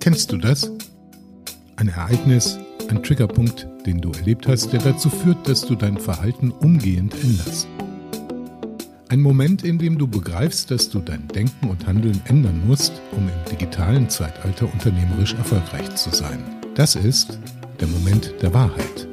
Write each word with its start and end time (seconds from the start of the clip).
Kennst 0.00 0.32
du 0.32 0.36
das? 0.38 0.70
Ein 1.76 1.88
Ereignis, 1.88 2.58
ein 2.88 3.02
Triggerpunkt, 3.02 3.66
den 3.86 4.00
du 4.00 4.10
erlebt 4.12 4.48
hast, 4.48 4.72
der 4.72 4.80
dazu 4.80 5.08
führt, 5.08 5.48
dass 5.48 5.64
du 5.64 5.74
dein 5.74 5.98
Verhalten 5.98 6.50
umgehend 6.50 7.14
änderst. 7.22 7.68
Ein 9.08 9.22
Moment, 9.22 9.64
in 9.64 9.78
dem 9.78 9.98
du 9.98 10.06
begreifst, 10.06 10.70
dass 10.70 10.88
du 10.88 11.00
dein 11.00 11.26
Denken 11.28 11.68
und 11.68 11.86
Handeln 11.86 12.20
ändern 12.26 12.62
musst, 12.66 12.92
um 13.12 13.28
im 13.28 13.50
digitalen 13.50 14.08
Zeitalter 14.08 14.72
unternehmerisch 14.72 15.34
erfolgreich 15.34 15.94
zu 15.96 16.10
sein. 16.10 16.38
Das 16.74 16.94
ist 16.94 17.38
der 17.80 17.88
Moment 17.88 18.34
der 18.40 18.54
Wahrheit. 18.54 19.08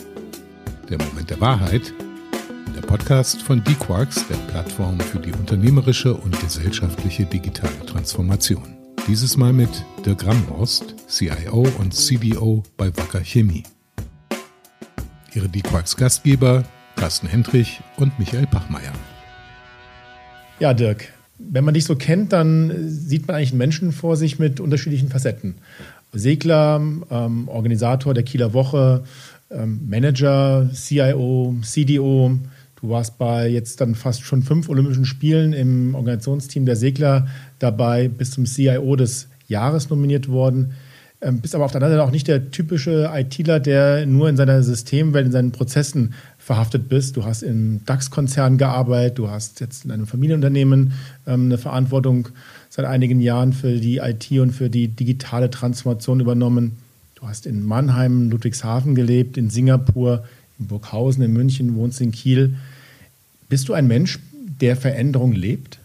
Der 0.90 1.00
Moment 1.00 1.30
der 1.30 1.42
Wahrheit, 1.42 1.94
der 2.78 2.84
Podcast 2.84 3.42
von 3.42 3.64
D-Quarks, 3.64 4.28
der 4.28 4.36
Plattform 4.52 5.00
für 5.00 5.18
die 5.18 5.32
unternehmerische 5.32 6.14
und 6.14 6.40
gesellschaftliche 6.40 7.26
digitale 7.26 7.84
Transformation. 7.88 8.78
Dieses 9.08 9.36
Mal 9.36 9.52
mit 9.52 9.70
Dirk 10.06 10.28
Ramhorst, 10.28 10.94
CIO 11.08 11.68
und 11.80 11.96
CDO 11.96 12.62
bei 12.78 12.96
Wacker 12.96 13.22
Chemie. 13.22 13.64
Ihre 15.34 15.50
D-Quarks 15.50 15.98
Gastgeber 15.98 16.66
Carsten 16.96 17.26
Hendrich 17.28 17.82
und 17.98 18.20
Michael 18.20 18.46
Pachmeier. 18.46 18.94
Ja, 20.60 20.76
Dirk, 20.76 21.12
wenn 21.40 21.66
man 21.66 21.74
dich 21.74 21.86
so 21.86 21.96
kennt, 21.96 22.32
dann 22.32 22.88
sieht 22.88 23.26
man 23.28 23.38
eigentlich 23.38 23.54
einen 23.54 23.58
Menschen 23.58 23.92
vor 23.92 24.18
sich 24.18 24.38
mit 24.38 24.60
unterschiedlichen 24.60 25.10
Facetten. 25.10 25.56
Segler, 26.14 26.80
ähm, 27.10 27.48
Organisator 27.48 28.14
der 28.14 28.24
Kieler 28.24 28.54
Woche, 28.54 29.04
ähm, 29.50 29.82
Manager, 29.90 30.70
CIO, 30.74 31.56
CDO. 31.64 32.38
Du 32.80 32.90
warst 32.90 33.18
bei 33.18 33.48
jetzt 33.48 33.82
dann 33.82 33.96
fast 33.96 34.24
schon 34.24 34.44
fünf 34.44 34.70
Olympischen 34.70 35.06
Spielen 35.06 35.54
im 35.54 35.96
Organisationsteam 35.96 36.66
der 36.66 36.76
Segler 36.76 37.28
dabei, 37.60 38.08
bist 38.08 38.34
zum 38.34 38.46
CIO 38.46 38.96
des 38.96 39.28
Jahres 39.48 39.90
nominiert 39.90 40.30
worden. 40.30 40.74
Ähm, 41.20 41.42
bist 41.42 41.56
aber 41.56 41.66
auf 41.66 41.72
der 41.72 41.82
anderen 41.82 41.96
Seite 41.96 42.08
auch 42.08 42.12
nicht 42.12 42.28
der 42.28 42.52
typische 42.52 43.10
ITler, 43.12 43.60
der 43.60 44.06
nur 44.06 44.30
in 44.30 44.38
seiner 44.38 44.62
Systemwelt, 44.62 45.26
in 45.26 45.32
seinen 45.32 45.52
Prozessen 45.52 46.14
verhaftet 46.38 46.90
bist. 46.90 47.18
Du 47.18 47.26
hast 47.26 47.42
in 47.42 47.82
DAX-Konzernen 47.86 48.60
gearbeitet, 48.60 49.18
du 49.18 49.28
hast 49.28 49.60
jetzt 49.60 49.84
in 49.84 49.92
einem 49.92 50.06
Familienunternehmen 50.06 50.94
ähm, 51.26 51.46
eine 51.46 51.58
Verantwortung 51.58 52.30
seit 52.70 52.86
einigen 52.86 53.20
Jahren 53.20 53.54
für 53.54 53.80
die 53.80 53.98
IT 53.98 54.30
und 54.34 54.52
für 54.52 54.70
die 54.70 54.90
digitale 54.90 55.50
Transformation 55.50 56.20
übernommen. 56.20 56.78
Du 57.16 57.28
hast 57.28 57.48
in 57.48 57.66
Mannheim, 57.66 58.30
Ludwigshafen 58.30 58.94
gelebt, 58.94 59.38
in 59.38 59.50
Singapur, 59.50 60.24
in 60.60 60.68
Burghausen, 60.68 61.24
in 61.24 61.34
München, 61.34 61.74
wohnst 61.74 62.00
in 62.00 62.12
Kiel. 62.12 62.54
Bist 63.50 63.70
du 63.70 63.74
ein 63.74 63.88
Mensch, 63.88 64.20
der 64.62 64.76
Veränderung 64.76 65.32
lebt? 65.32 65.80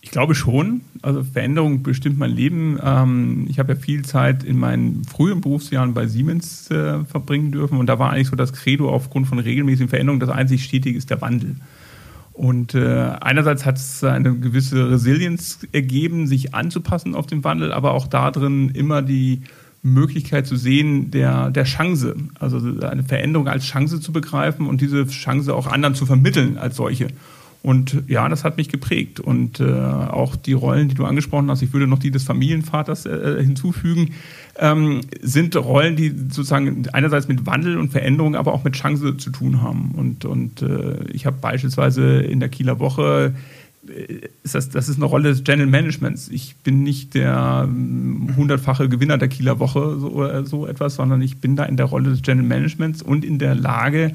Ich 0.00 0.10
glaube 0.10 0.34
schon. 0.34 0.82
Also 1.00 1.22
Veränderung 1.22 1.82
bestimmt 1.82 2.18
mein 2.18 2.30
Leben. 2.30 2.78
Ähm, 2.82 3.46
ich 3.48 3.58
habe 3.58 3.72
ja 3.72 3.78
viel 3.78 4.04
Zeit 4.04 4.44
in 4.44 4.58
meinen 4.58 5.04
frühen 5.04 5.40
Berufsjahren 5.40 5.94
bei 5.94 6.06
Siemens 6.06 6.70
äh, 6.70 7.04
verbringen 7.04 7.52
dürfen 7.52 7.78
und 7.78 7.86
da 7.86 7.98
war 7.98 8.10
eigentlich 8.10 8.28
so 8.28 8.36
das 8.36 8.52
Credo 8.52 8.90
aufgrund 8.90 9.26
von 9.26 9.38
regelmäßigen 9.38 9.88
Veränderungen, 9.88 10.20
das 10.20 10.28
einzig 10.28 10.64
stetige 10.64 10.98
ist 10.98 11.10
der 11.10 11.20
Wandel. 11.20 11.56
Und 12.34 12.74
äh, 12.74 13.12
einerseits 13.20 13.64
hat 13.64 13.76
es 13.76 14.02
eine 14.02 14.34
gewisse 14.34 14.90
Resilienz 14.90 15.60
ergeben, 15.72 16.26
sich 16.26 16.52
anzupassen 16.52 17.14
auf 17.14 17.26
den 17.26 17.44
Wandel, 17.44 17.72
aber 17.72 17.94
auch 17.94 18.08
darin 18.08 18.70
immer 18.70 19.02
die 19.02 19.42
Möglichkeit 19.84 20.46
zu 20.46 20.56
sehen 20.56 21.10
der, 21.10 21.50
der 21.50 21.64
Chance, 21.64 22.16
also 22.40 22.56
eine 22.56 23.02
Veränderung 23.02 23.48
als 23.48 23.66
Chance 23.66 24.00
zu 24.00 24.12
begreifen 24.12 24.66
und 24.66 24.80
diese 24.80 25.06
Chance 25.06 25.54
auch 25.54 25.66
anderen 25.66 25.94
zu 25.94 26.06
vermitteln 26.06 26.56
als 26.56 26.76
solche. 26.76 27.08
Und 27.62 28.02
ja, 28.08 28.28
das 28.28 28.44
hat 28.44 28.56
mich 28.58 28.68
geprägt. 28.68 29.20
Und 29.20 29.60
äh, 29.60 29.64
auch 29.64 30.36
die 30.36 30.52
Rollen, 30.52 30.88
die 30.88 30.94
du 30.94 31.04
angesprochen 31.04 31.50
hast, 31.50 31.62
ich 31.62 31.72
würde 31.72 31.86
noch 31.86 31.98
die 31.98 32.10
des 32.10 32.24
Familienvaters 32.24 33.06
äh, 33.06 33.42
hinzufügen, 33.42 34.12
ähm, 34.58 35.00
sind 35.22 35.56
Rollen, 35.56 35.96
die 35.96 36.10
sozusagen 36.10 36.86
einerseits 36.92 37.26
mit 37.26 37.46
Wandel 37.46 37.78
und 37.78 37.90
Veränderung, 37.90 38.36
aber 38.36 38.52
auch 38.52 38.64
mit 38.64 38.74
Chance 38.74 39.16
zu 39.16 39.30
tun 39.30 39.62
haben. 39.62 39.92
Und, 39.96 40.26
und 40.26 40.60
äh, 40.60 41.04
ich 41.12 41.24
habe 41.24 41.36
beispielsweise 41.40 42.20
in 42.20 42.40
der 42.40 42.50
Kieler 42.50 42.80
Woche 42.80 43.32
äh, 43.34 43.38
ist 44.42 44.54
das, 44.54 44.70
das 44.70 44.88
ist 44.88 44.96
eine 44.96 45.04
Rolle 45.04 45.30
des 45.30 45.44
General 45.44 45.68
Managements. 45.68 46.28
Ich 46.28 46.56
bin 46.56 46.82
nicht 46.82 47.14
der 47.14 47.64
ähm, 47.66 48.30
hundertfache 48.36 48.88
Gewinner 48.88 49.18
der 49.18 49.28
Kieler 49.28 49.58
Woche, 49.58 49.98
so, 49.98 50.44
so 50.44 50.66
etwas, 50.66 50.96
sondern 50.96 51.22
ich 51.22 51.38
bin 51.38 51.56
da 51.56 51.64
in 51.64 51.76
der 51.76 51.86
Rolle 51.86 52.10
des 52.10 52.22
General 52.22 52.46
Managements 52.46 53.02
und 53.02 53.24
in 53.24 53.38
der 53.38 53.54
Lage, 53.54 54.12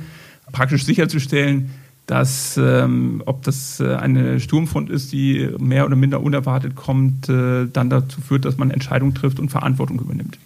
praktisch 0.52 0.86
sicherzustellen, 0.86 1.70
dass 2.08 2.58
ähm, 2.58 3.22
ob 3.28 3.44
das 3.44 3.80
äh, 3.80 3.96
eine 3.96 4.40
Sturmfront 4.40 4.90
ist, 4.90 5.12
die 5.12 5.48
mehr 5.60 5.86
oder 5.86 5.96
minder 5.96 6.22
unerwartet 6.22 6.76
kommt, 6.76 7.30
äh, 7.30 7.68
dann 7.72 7.92
dazu 7.92 8.20
führt, 8.22 8.46
dass 8.46 8.58
man 8.58 8.72
Entscheidungen 8.72 9.14
trifft 9.14 9.40
und 9.40 9.50
Verantwortung 9.50 10.00
übernimmt. 10.00 10.40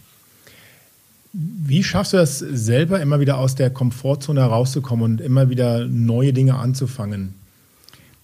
Wie 1.31 1.81
schaffst 1.81 2.13
du 2.13 2.17
das 2.17 2.40
selber, 2.40 3.01
immer 3.01 3.22
wieder 3.22 3.38
aus 3.38 3.55
der 3.55 3.69
Komfortzone 3.69 4.41
herauszukommen 4.41 5.03
und 5.03 5.22
immer 5.22 5.50
wieder 5.50 5.85
neue 5.88 6.34
Dinge 6.34 6.55
anzufangen? 6.55 7.34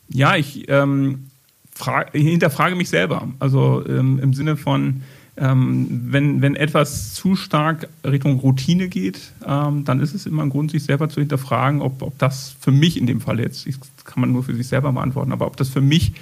Ja, 0.09 0.36
ich 0.36 0.68
ähm, 0.70 1.28
frag, 1.74 2.12
hinterfrage 2.14 2.75
mich 2.75 2.90
selber. 2.90 3.28
Also 3.40 3.86
ähm, 3.88 4.20
im 4.20 4.34
Sinne 4.34 4.58
von, 4.58 5.02
ähm, 5.38 5.88
wenn, 6.09 6.42
wenn 6.42 6.56
etwas 6.56 7.14
zu 7.14 7.36
stark 7.36 7.88
Richtung 8.03 8.40
Routine 8.40 8.90
geht, 8.90 9.31
ähm, 9.48 9.86
dann 9.86 10.00
ist 10.00 10.14
es 10.14 10.25
immer 10.25 10.44
ein 10.44 10.50
Grund, 10.50 10.72
sich 10.72 10.84
selber 10.84 11.09
zu 11.09 11.22
hinterfragen, 11.22 11.81
ob, 11.81 12.02
ob 12.02 12.18
das 12.18 12.56
für 12.59 12.72
mich 12.72 12.98
in 12.98 13.08
dem 13.08 13.22
Fall 13.22 13.40
jetzt, 13.40 13.66
das 13.66 13.80
kann 14.03 14.22
man 14.22 14.31
nur 14.31 14.44
für 14.44 14.56
sich 14.56 14.68
selber 14.68 14.92
beantworten, 14.92 15.31
aber 15.31 15.48
ob 15.48 15.58
das 15.58 15.69
für 15.69 15.81
mich 15.81 16.14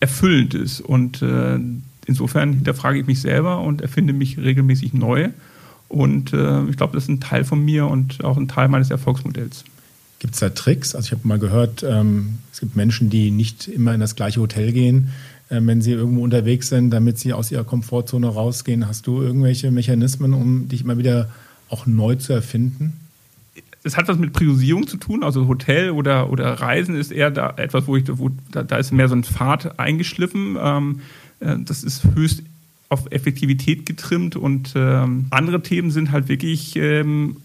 erfüllend 0.00 0.54
ist. 0.54 0.80
Und 0.80 1.20
äh, 1.22 1.58
insofern 2.06 2.54
hinterfrage 2.54 3.00
ich 3.00 3.06
mich 3.06 3.20
selber 3.20 3.60
und 3.60 3.82
erfinde 3.82 4.12
mich 4.12 4.38
regelmäßig 4.38 4.94
neu. 4.94 5.30
Und 5.88 6.32
äh, 6.32 6.64
ich 6.64 6.76
glaube, 6.76 6.94
das 6.94 7.04
ist 7.04 7.10
ein 7.10 7.20
Teil 7.20 7.44
von 7.44 7.64
mir 7.64 7.86
und 7.86 8.24
auch 8.24 8.36
ein 8.36 8.48
Teil 8.48 8.68
meines 8.68 8.90
Erfolgsmodells. 8.90 9.64
Gibt 10.26 10.34
es 10.34 10.40
da 10.40 10.48
Tricks? 10.48 10.96
Also 10.96 11.06
ich 11.06 11.12
habe 11.12 11.28
mal 11.28 11.38
gehört, 11.38 11.84
ähm, 11.88 12.38
es 12.52 12.58
gibt 12.58 12.74
Menschen, 12.74 13.10
die 13.10 13.30
nicht 13.30 13.68
immer 13.68 13.94
in 13.94 14.00
das 14.00 14.16
gleiche 14.16 14.40
Hotel 14.40 14.72
gehen, 14.72 15.12
äh, 15.50 15.60
wenn 15.62 15.80
sie 15.80 15.92
irgendwo 15.92 16.24
unterwegs 16.24 16.68
sind, 16.68 16.90
damit 16.90 17.20
sie 17.20 17.32
aus 17.32 17.52
ihrer 17.52 17.62
Komfortzone 17.62 18.26
rausgehen. 18.26 18.88
Hast 18.88 19.06
du 19.06 19.22
irgendwelche 19.22 19.70
Mechanismen, 19.70 20.34
um 20.34 20.66
dich 20.66 20.80
immer 20.80 20.98
wieder 20.98 21.30
auch 21.68 21.86
neu 21.86 22.16
zu 22.16 22.32
erfinden? 22.32 22.94
Es 23.84 23.96
hat 23.96 24.08
was 24.08 24.18
mit 24.18 24.32
Priorisierung 24.32 24.88
zu 24.88 24.96
tun. 24.96 25.22
Also 25.22 25.46
Hotel 25.46 25.90
oder, 25.90 26.28
oder 26.28 26.54
Reisen 26.54 26.96
ist 26.96 27.12
eher 27.12 27.30
da 27.30 27.54
etwas, 27.56 27.86
wo 27.86 27.96
ich, 27.96 28.02
wo, 28.08 28.32
da, 28.50 28.64
da 28.64 28.78
ist 28.78 28.90
mehr 28.90 29.08
so 29.08 29.14
ein 29.14 29.22
Pfad 29.22 29.78
eingeschliffen. 29.78 30.56
Ähm, 30.60 31.00
äh, 31.38 31.54
das 31.64 31.84
ist 31.84 32.02
höchst 32.16 32.42
auf 32.88 33.12
Effektivität 33.12 33.86
getrimmt 33.86 34.34
und 34.34 34.72
ähm, 34.74 35.26
andere 35.30 35.62
Themen 35.62 35.92
sind 35.92 36.10
halt 36.10 36.28
wirklich 36.28 36.74
ähm, 36.74 37.36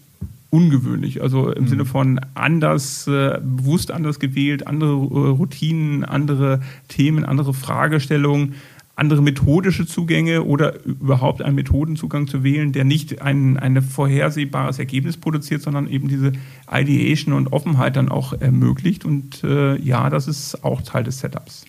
ungewöhnlich. 0.52 1.22
Also 1.22 1.50
im 1.50 1.64
mhm. 1.64 1.68
Sinne 1.68 1.84
von 1.86 2.20
anders, 2.34 3.06
äh, 3.08 3.40
bewusst 3.42 3.90
anders 3.90 4.20
gewählt, 4.20 4.66
andere 4.66 4.90
äh, 4.90 5.28
Routinen, 5.30 6.04
andere 6.04 6.60
Themen, 6.88 7.24
andere 7.24 7.54
Fragestellungen, 7.54 8.54
andere 8.94 9.22
methodische 9.22 9.86
Zugänge 9.86 10.44
oder 10.44 10.84
überhaupt 10.84 11.40
einen 11.40 11.54
Methodenzugang 11.54 12.28
zu 12.28 12.44
wählen, 12.44 12.72
der 12.72 12.84
nicht 12.84 13.22
ein, 13.22 13.56
ein 13.56 13.80
vorhersehbares 13.80 14.78
Ergebnis 14.78 15.16
produziert, 15.16 15.62
sondern 15.62 15.88
eben 15.88 16.08
diese 16.08 16.32
Ideation 16.70 17.32
und 17.32 17.54
Offenheit 17.54 17.96
dann 17.96 18.10
auch 18.10 18.34
ermöglicht. 18.34 19.06
Und 19.06 19.42
äh, 19.44 19.80
ja, 19.80 20.10
das 20.10 20.28
ist 20.28 20.62
auch 20.62 20.82
Teil 20.82 21.04
des 21.04 21.20
Setups. 21.20 21.64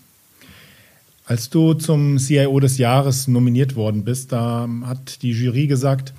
Als 1.26 1.50
du 1.50 1.74
zum 1.74 2.18
CIO 2.18 2.60
des 2.60 2.78
Jahres 2.78 3.30
nominiert 3.30 3.78
worden 3.78 4.04
bist, 4.04 4.34
da 4.34 4.68
hat 4.84 5.22
die 5.22 5.32
Jury 5.32 5.68
gesagt, 5.68 6.14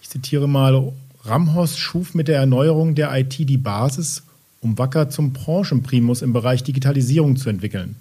ich 0.00 0.08
zitiere 0.08 0.48
mal, 0.48 0.90
Ramhorst 1.28 1.78
schuf 1.78 2.14
mit 2.14 2.28
der 2.28 2.38
Erneuerung 2.38 2.94
der 2.94 3.16
IT 3.16 3.38
die 3.38 3.58
Basis, 3.58 4.22
um 4.60 4.78
Wacker 4.78 5.10
zum 5.10 5.32
Branchenprimus 5.32 6.22
im 6.22 6.32
Bereich 6.32 6.62
Digitalisierung 6.64 7.36
zu 7.36 7.48
entwickeln. 7.48 7.96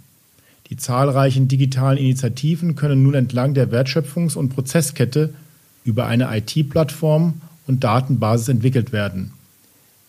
Die 0.70 0.78
zahlreichen 0.78 1.48
digitalen 1.48 1.98
Initiativen 1.98 2.76
können 2.76 3.04
nun 3.04 3.14
entlang 3.14 3.54
der 3.54 3.72
Wertschöpfungs- 3.72 4.36
und 4.36 4.50
Prozesskette 4.50 5.34
über 5.86 6.08
eine 6.08 6.36
IT-Plattform 6.36 7.42
und 7.68 7.84
Datenbasis 7.84 8.50
entwickelt 8.50 8.92
werden. 8.92 9.32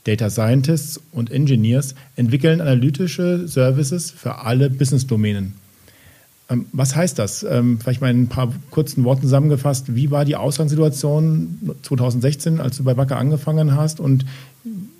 Data 0.04 0.30
Scientists 0.30 1.00
und 1.12 1.30
Engineers 1.30 1.94
entwickeln 2.16 2.60
analytische 2.60 3.46
Services 3.46 4.10
für 4.10 4.38
alle 4.38 4.70
Business-Domänen. 4.70 5.54
Ähm, 6.50 6.66
was 6.72 6.96
heißt 6.96 7.18
das? 7.18 7.42
Ähm, 7.42 7.78
vielleicht 7.80 8.00
mal 8.00 8.10
in 8.10 8.22
ein 8.22 8.28
paar 8.28 8.52
kurzen 8.70 9.04
Worten 9.04 9.22
zusammengefasst. 9.22 9.94
Wie 9.94 10.10
war 10.10 10.24
die 10.24 10.36
Ausgangssituation 10.36 11.76
2016, 11.82 12.60
als 12.60 12.78
du 12.78 12.84
bei 12.84 12.96
Wacker 12.96 13.18
angefangen 13.18 13.76
hast? 13.76 14.00
Und 14.00 14.24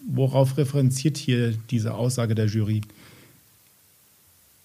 worauf 0.09 0.57
referenziert 0.57 1.17
hier 1.17 1.55
diese 1.71 1.95
Aussage 1.95 2.35
der 2.35 2.47
Jury? 2.47 2.83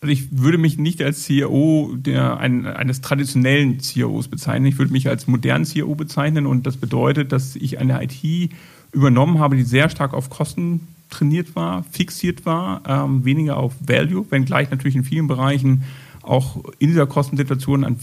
Also 0.02 0.12
ich 0.12 0.38
würde 0.38 0.58
mich 0.58 0.78
nicht 0.78 1.02
als 1.02 1.24
CEO 1.24 1.96
der, 1.96 2.38
ein, 2.38 2.66
eines 2.66 3.00
traditionellen 3.00 3.80
CEOs 3.80 4.28
bezeichnen. 4.28 4.66
Ich 4.66 4.78
würde 4.78 4.92
mich 4.92 5.08
als 5.08 5.28
modernen 5.28 5.64
CEO 5.64 5.96
bezeichnen 5.96 6.46
und 6.46 6.68
das 6.68 6.76
bedeutet, 6.76 7.32
dass 7.32 7.56
ich 7.56 7.80
eine 7.80 8.04
IT 8.04 8.52
übernommen 8.92 9.40
habe, 9.40 9.56
die 9.56 9.64
sehr 9.64 9.90
stark 9.90 10.14
auf 10.14 10.30
Kosten 10.30 10.82
trainiert 11.10 11.56
war, 11.56 11.86
fixiert 11.92 12.46
war, 12.46 12.82
ähm, 12.86 13.24
weniger 13.24 13.56
auf 13.56 13.74
Value, 13.80 14.26
wenngleich 14.30 14.72
natürlich 14.72 14.96
in 14.96 15.06
vielen 15.06 15.28
Bereichen 15.28 15.84
auch 16.24 16.64
in 16.80 16.88
dieser 16.88 17.06
Kostensituation 17.06 17.84
ein, 17.84 17.98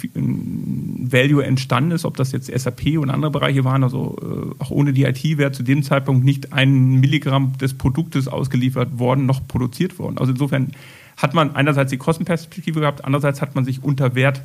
Value 1.12 1.42
entstanden 1.42 1.92
ist, 1.92 2.04
ob 2.04 2.16
das 2.16 2.32
jetzt 2.32 2.46
SAP 2.46 2.98
und 2.98 3.10
andere 3.10 3.30
Bereiche 3.30 3.64
waren. 3.64 3.82
Also 3.82 4.16
äh, 4.20 4.62
auch 4.62 4.70
ohne 4.70 4.92
die 4.92 5.04
IT 5.04 5.38
wäre 5.38 5.52
zu 5.52 5.62
dem 5.62 5.82
Zeitpunkt 5.82 6.24
nicht 6.24 6.52
ein 6.52 7.00
Milligramm 7.00 7.56
des 7.58 7.74
Produktes 7.74 8.28
ausgeliefert 8.28 8.98
worden, 8.98 9.26
noch 9.26 9.46
produziert 9.48 9.98
worden. 9.98 10.18
Also 10.18 10.32
insofern 10.32 10.72
hat 11.16 11.34
man 11.34 11.54
einerseits 11.54 11.90
die 11.90 11.96
Kostenperspektive 11.96 12.80
gehabt, 12.80 13.04
andererseits 13.04 13.40
hat 13.40 13.54
man 13.54 13.64
sich 13.64 13.82
unter 13.82 14.14
Wert 14.14 14.42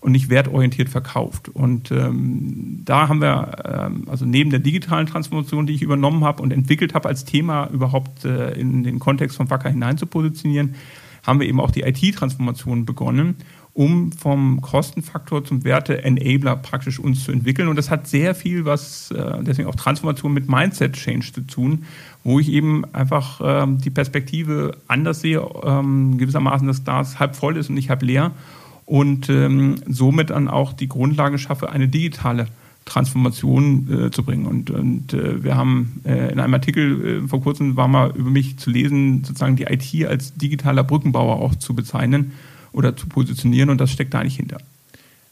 und 0.00 0.12
nicht 0.12 0.28
wertorientiert 0.28 0.88
verkauft. 0.88 1.48
Und 1.48 1.92
ähm, 1.92 2.82
da 2.84 3.08
haben 3.08 3.20
wir, 3.20 3.52
ähm, 3.64 4.04
also 4.08 4.24
neben 4.24 4.50
der 4.50 4.58
digitalen 4.58 5.06
Transformation, 5.06 5.66
die 5.66 5.74
ich 5.74 5.82
übernommen 5.82 6.24
habe 6.24 6.42
und 6.42 6.52
entwickelt 6.52 6.92
habe 6.94 7.08
als 7.08 7.24
Thema 7.24 7.68
überhaupt 7.72 8.24
äh, 8.24 8.52
in 8.52 8.82
den 8.82 8.98
Kontext 8.98 9.36
von 9.36 9.48
Wacker 9.48 9.70
hinein 9.70 9.98
zu 9.98 10.06
positionieren, 10.06 10.74
haben 11.22 11.40
wir 11.40 11.48
eben 11.48 11.60
auch 11.60 11.70
die 11.70 11.82
IT-Transformation 11.82 12.84
begonnen, 12.84 13.36
um 13.74 14.12
vom 14.12 14.60
Kostenfaktor 14.60 15.44
zum 15.44 15.64
Werte-Enabler 15.64 16.56
praktisch 16.56 16.98
uns 16.98 17.24
zu 17.24 17.32
entwickeln. 17.32 17.68
Und 17.68 17.76
das 17.76 17.90
hat 17.90 18.06
sehr 18.06 18.34
viel, 18.34 18.64
was 18.64 19.10
äh, 19.12 19.42
deswegen 19.42 19.68
auch 19.68 19.74
Transformation 19.74 20.32
mit 20.32 20.48
Mindset-Change 20.48 21.32
zu 21.32 21.40
tun, 21.42 21.84
wo 22.22 22.38
ich 22.38 22.50
eben 22.50 22.84
einfach 22.92 23.40
ähm, 23.42 23.78
die 23.78 23.90
Perspektive 23.90 24.76
anders 24.88 25.20
sehe, 25.20 25.46
ähm, 25.64 26.18
gewissermaßen 26.18 26.66
das 26.66 26.84
Glas 26.84 27.18
halb 27.18 27.34
voll 27.34 27.56
ist 27.56 27.68
und 27.68 27.76
nicht 27.76 27.88
halb 27.88 28.02
leer 28.02 28.32
und 28.84 29.30
ähm, 29.30 29.76
somit 29.86 30.30
dann 30.30 30.48
auch 30.48 30.72
die 30.72 30.88
Grundlage 30.88 31.38
schaffe, 31.38 31.70
eine 31.70 31.88
digitale 31.88 32.48
Transformation 32.84 34.06
äh, 34.06 34.10
zu 34.10 34.24
bringen. 34.24 34.46
Und, 34.46 34.70
und 34.70 35.12
äh, 35.12 35.42
wir 35.42 35.56
haben 35.56 36.00
äh, 36.04 36.32
in 36.32 36.40
einem 36.40 36.54
Artikel 36.54 37.24
äh, 37.24 37.28
vor 37.28 37.42
kurzem 37.42 37.76
war 37.76 37.88
mal 37.88 38.10
über 38.14 38.30
mich 38.30 38.58
zu 38.58 38.70
lesen, 38.70 39.24
sozusagen 39.24 39.56
die 39.56 39.64
IT 39.64 40.06
als 40.06 40.34
digitaler 40.34 40.84
Brückenbauer 40.84 41.36
auch 41.36 41.54
zu 41.54 41.74
bezeichnen 41.74 42.32
oder 42.72 42.96
zu 42.96 43.06
positionieren 43.06 43.70
und 43.70 43.80
das 43.80 43.90
steckt 43.90 44.14
da 44.14 44.20
eigentlich 44.20 44.36
hinter. 44.36 44.58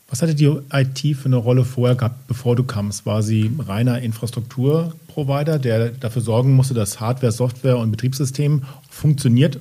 Was 0.08 0.22
hatte 0.22 0.34
die 0.34 0.46
IT 0.72 1.16
für 1.16 1.26
eine 1.26 1.36
Rolle 1.36 1.64
vorher 1.64 1.94
gehabt, 1.94 2.26
bevor 2.26 2.56
du 2.56 2.64
kamst? 2.64 3.06
War 3.06 3.22
sie 3.22 3.50
reiner 3.60 4.00
Infrastrukturprovider, 4.00 5.60
der 5.60 5.90
dafür 5.90 6.20
sorgen 6.20 6.54
musste, 6.56 6.74
dass 6.74 6.98
Hardware, 6.98 7.30
Software 7.30 7.78
und 7.78 7.92
Betriebssystem 7.92 8.62
funktioniert, 8.88 9.60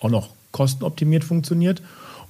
auch 0.00 0.10
noch 0.10 0.30
kostenoptimiert 0.50 1.22
funktioniert? 1.22 1.82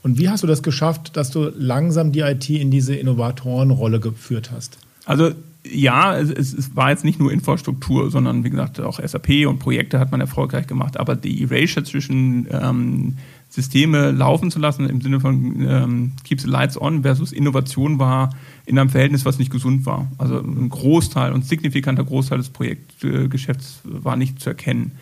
Und 0.03 0.19
wie 0.19 0.29
hast 0.29 0.43
du 0.43 0.47
das 0.47 0.63
geschafft, 0.63 1.17
dass 1.17 1.31
du 1.31 1.51
langsam 1.57 2.13
die 2.13 2.21
IT 2.21 2.51
in 2.51 2.71
diese 2.71 2.95
Innovatorenrolle 2.95 4.01
geführt 4.01 4.51
hast? 4.53 4.79
Also 5.07 5.31
ja, 5.69 6.17
es, 6.17 6.53
es, 6.53 6.77
war 6.77 6.91
jetzt 6.91 7.05
nicht 7.05 7.19
nur 7.19 7.33
Infrastruktur, 7.33 8.11
sondern 8.11 8.45
wie 8.45 8.51
gesagt 8.51 8.81
auch 8.81 9.01
SAP 9.05 9.47
und 9.47 9.59
Projekte 9.59 9.99
hat 9.99 10.13
man 10.13 10.21
erfolgreich 10.21 10.67
gemacht. 10.67 10.99
Aber 10.99 11.17
die 11.17 11.43
Erasure 11.43 11.85
zwischen 11.85 12.47
ähm, 12.51 13.17
Systeme 13.49 14.11
laufen 14.11 14.51
zu 14.51 14.59
lassen 14.59 14.89
im 14.89 15.01
Sinne 15.01 15.21
von 15.21 15.67
ähm, 15.67 16.13
Keep 16.25 16.41
the 16.41 16.49
Lights 16.49 16.81
On 16.81 17.03
versus 17.03 17.33
Innovation 17.33 17.99
war 17.99 18.31
in 18.65 18.79
einem 18.79 18.91
Verhältnis, 18.91 19.25
was 19.25 19.39
nicht 19.39 19.51
gesund 19.51 19.87
war. 19.87 20.11
Also 20.19 20.39
ein 20.41 20.69
Großteil 20.69 21.33
und 21.33 21.45
signifikanter 21.45 22.05
Großteil 22.05 22.39
des 22.39 22.51
Projektgeschäfts 22.51 23.81
war 23.85 24.17
nicht 24.17 24.41
zu 24.41 24.51
erkennen. 24.51 24.93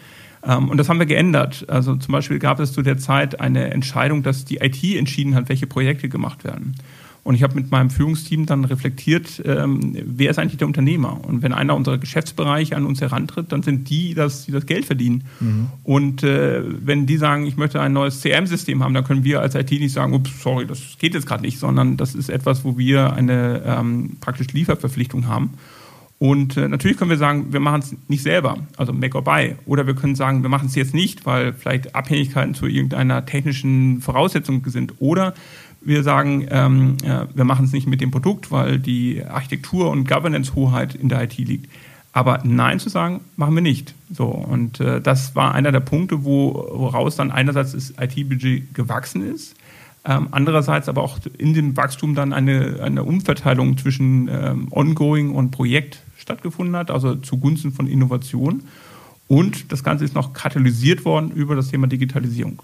Ähm, 0.42 0.68
und 0.68 0.76
das 0.76 0.88
haben 0.88 0.98
wir 0.98 1.06
geändert. 1.06 1.66
Also 1.68 1.96
zum 1.96 2.12
Beispiel 2.12 2.38
gab 2.38 2.60
es 2.60 2.72
zu 2.72 2.82
der 2.82 2.98
Zeit 2.98 3.40
eine 3.40 3.70
Entscheidung, 3.70 4.22
dass 4.22 4.44
die 4.44 4.56
IT 4.56 4.82
entschieden 4.82 5.34
hat, 5.34 5.48
welche 5.48 5.66
Projekte 5.66 6.08
gemacht 6.08 6.44
werden. 6.44 6.74
Und 7.24 7.34
ich 7.34 7.42
habe 7.42 7.54
mit 7.54 7.70
meinem 7.70 7.88
Führungsteam 7.88 8.44
dann 8.44 8.66
reflektiert, 8.66 9.42
ähm, 9.46 9.96
wer 10.04 10.30
ist 10.30 10.38
eigentlich 10.38 10.58
der 10.58 10.66
Unternehmer? 10.66 11.24
Und 11.24 11.42
wenn 11.42 11.54
einer 11.54 11.74
unserer 11.74 11.96
Geschäftsbereiche 11.96 12.76
an 12.76 12.84
uns 12.84 13.00
herantritt, 13.00 13.50
dann 13.50 13.62
sind 13.62 13.88
die, 13.88 14.12
das, 14.12 14.44
die 14.44 14.52
das 14.52 14.66
Geld 14.66 14.84
verdienen. 14.84 15.24
Mhm. 15.40 15.68
Und 15.84 16.22
äh, 16.22 16.62
wenn 16.84 17.06
die 17.06 17.16
sagen, 17.16 17.46
ich 17.46 17.56
möchte 17.56 17.80
ein 17.80 17.94
neues 17.94 18.20
CM-System 18.20 18.84
haben, 18.84 18.92
dann 18.92 19.04
können 19.04 19.24
wir 19.24 19.40
als 19.40 19.54
IT 19.54 19.70
nicht 19.70 19.92
sagen, 19.92 20.12
ups, 20.12 20.42
sorry, 20.42 20.66
das 20.66 20.98
geht 20.98 21.14
jetzt 21.14 21.26
gerade 21.26 21.42
nicht, 21.42 21.58
sondern 21.58 21.96
das 21.96 22.14
ist 22.14 22.28
etwas, 22.28 22.62
wo 22.62 22.76
wir 22.76 23.14
eine 23.14 23.62
ähm, 23.64 24.18
praktisch 24.20 24.48
Lieferverpflichtung 24.52 25.26
haben. 25.26 25.54
Und 26.18 26.56
äh, 26.56 26.68
natürlich 26.68 26.96
können 26.96 27.10
wir 27.10 27.18
sagen, 27.18 27.52
wir 27.52 27.60
machen 27.60 27.80
es 27.80 27.96
nicht 28.08 28.22
selber, 28.22 28.58
also 28.76 28.92
make 28.92 29.16
or 29.16 29.24
buy. 29.24 29.56
Oder 29.66 29.86
wir 29.86 29.94
können 29.94 30.14
sagen, 30.14 30.42
wir 30.42 30.48
machen 30.48 30.68
es 30.68 30.74
jetzt 30.74 30.94
nicht, 30.94 31.26
weil 31.26 31.52
vielleicht 31.52 31.94
Abhängigkeiten 31.94 32.54
zu 32.54 32.66
irgendeiner 32.66 33.26
technischen 33.26 34.00
Voraussetzung 34.00 34.62
sind. 34.66 34.94
Oder 35.00 35.34
wir 35.84 36.02
sagen, 36.02 36.46
ähm, 36.50 36.96
ja, 37.04 37.26
wir 37.34 37.44
machen 37.44 37.64
es 37.66 37.72
nicht 37.72 37.86
mit 37.86 38.00
dem 38.00 38.10
Produkt, 38.10 38.50
weil 38.50 38.78
die 38.78 39.24
Architektur 39.24 39.90
und 39.90 40.08
Governance-Hoheit 40.08 40.94
in 40.94 41.08
der 41.08 41.22
IT 41.22 41.36
liegt. 41.38 41.70
Aber 42.12 42.40
Nein 42.44 42.78
zu 42.78 42.88
sagen, 42.88 43.20
machen 43.36 43.56
wir 43.56 43.62
nicht. 43.62 43.94
So, 44.10 44.26
und 44.26 44.78
äh, 44.80 45.00
das 45.00 45.34
war 45.34 45.52
einer 45.52 45.72
der 45.72 45.80
Punkte, 45.80 46.24
wo, 46.24 46.54
woraus 46.72 47.16
dann 47.16 47.32
einerseits 47.32 47.72
das 47.72 47.94
IT-Budget 47.98 48.72
gewachsen 48.72 49.34
ist, 49.34 49.56
ähm, 50.04 50.28
andererseits 50.30 50.88
aber 50.88 51.02
auch 51.02 51.18
in 51.38 51.54
dem 51.54 51.76
Wachstum 51.76 52.14
dann 52.14 52.32
eine, 52.32 52.80
eine 52.82 53.02
Umverteilung 53.02 53.78
zwischen 53.78 54.28
ähm, 54.28 54.68
Ongoing 54.70 55.32
und 55.32 55.50
Projekt 55.50 56.02
stattgefunden 56.16 56.76
hat, 56.76 56.90
also 56.90 57.16
zugunsten 57.16 57.72
von 57.72 57.88
Innovation. 57.88 58.62
Und 59.26 59.72
das 59.72 59.82
Ganze 59.82 60.04
ist 60.04 60.14
noch 60.14 60.34
katalysiert 60.34 61.04
worden 61.04 61.30
über 61.32 61.56
das 61.56 61.68
Thema 61.68 61.86
Digitalisierung. 61.86 62.60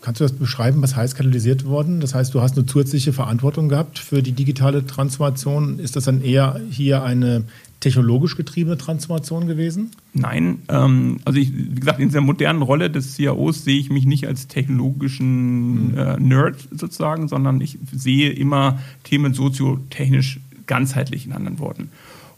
Kannst 0.00 0.20
du 0.20 0.24
das 0.24 0.32
beschreiben, 0.32 0.82
was 0.82 0.96
heißt 0.96 1.16
katalysiert 1.16 1.64
worden? 1.64 2.00
Das 2.00 2.14
heißt, 2.14 2.34
du 2.34 2.40
hast 2.40 2.56
eine 2.56 2.66
zusätzliche 2.66 3.12
Verantwortung 3.12 3.68
gehabt 3.68 3.98
für 3.98 4.22
die 4.22 4.32
digitale 4.32 4.86
Transformation. 4.86 5.78
Ist 5.78 5.96
das 5.96 6.04
dann 6.04 6.22
eher 6.22 6.60
hier 6.70 7.02
eine 7.02 7.44
technologisch 7.80 8.36
getriebene 8.36 8.78
Transformation 8.78 9.46
gewesen? 9.46 9.90
Nein, 10.14 10.60
ähm, 10.68 11.20
also 11.24 11.38
ich, 11.38 11.52
wie 11.54 11.80
gesagt, 11.80 12.00
in 12.00 12.08
dieser 12.08 12.22
modernen 12.22 12.62
Rolle 12.62 12.90
des 12.90 13.14
CIOs 13.14 13.64
sehe 13.64 13.78
ich 13.78 13.90
mich 13.90 14.06
nicht 14.06 14.26
als 14.26 14.48
technologischen 14.48 15.92
mhm. 15.92 15.98
äh, 15.98 16.16
Nerd 16.18 16.56
sozusagen, 16.70 17.28
sondern 17.28 17.60
ich 17.60 17.78
sehe 17.92 18.30
immer 18.30 18.78
Themen 19.02 19.34
soziotechnisch 19.34 20.40
ganzheitlich 20.66 21.26
in 21.26 21.32
anderen 21.32 21.58
Worten. 21.58 21.90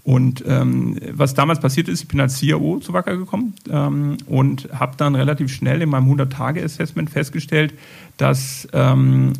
Und 0.07 0.45
ähm, 0.47 0.97
was 1.15 1.35
damals 1.35 1.59
passiert 1.59 1.89
ist, 1.89 2.03
ich 2.03 2.07
bin 2.07 2.21
als 2.21 2.39
CIO 2.39 2.79
zu 2.79 2.93
Wacker 2.93 3.17
gekommen 3.17 3.55
ähm, 3.69 4.19
und 4.27 4.69
habe 4.73 4.95
dann 4.97 5.17
relativ 5.17 5.53
schnell 5.53 5.83
in 5.83 5.89
meinem 5.89 6.09
100-Tage-Assessment 6.09 7.11
festgestellt, 7.11 7.75
dass 8.17 8.69
ähm, 8.73 9.33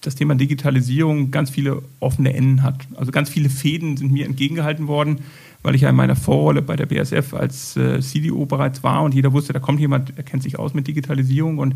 das 0.00 0.14
Thema 0.14 0.34
Digitalisierung 0.34 1.30
ganz 1.30 1.50
viele 1.50 1.82
offene 2.00 2.32
Enden 2.32 2.62
hat. 2.62 2.78
Also 2.94 3.12
ganz 3.12 3.28
viele 3.28 3.50
Fäden 3.50 3.98
sind 3.98 4.12
mir 4.12 4.24
entgegengehalten 4.24 4.86
worden, 4.86 5.18
weil 5.62 5.74
ich 5.74 5.82
ja 5.82 5.90
in 5.90 5.96
meiner 5.96 6.16
Vorrolle 6.16 6.62
bei 6.62 6.76
der 6.76 6.86
BSF 6.86 7.34
als 7.34 7.76
äh, 7.76 8.00
CDO 8.00 8.46
bereits 8.46 8.82
war 8.82 9.02
und 9.02 9.12
jeder 9.12 9.34
wusste, 9.34 9.52
da 9.52 9.58
kommt 9.58 9.78
jemand, 9.78 10.16
der 10.16 10.24
kennt 10.24 10.42
sich 10.42 10.58
aus 10.58 10.72
mit 10.72 10.86
Digitalisierung 10.86 11.58
und 11.58 11.74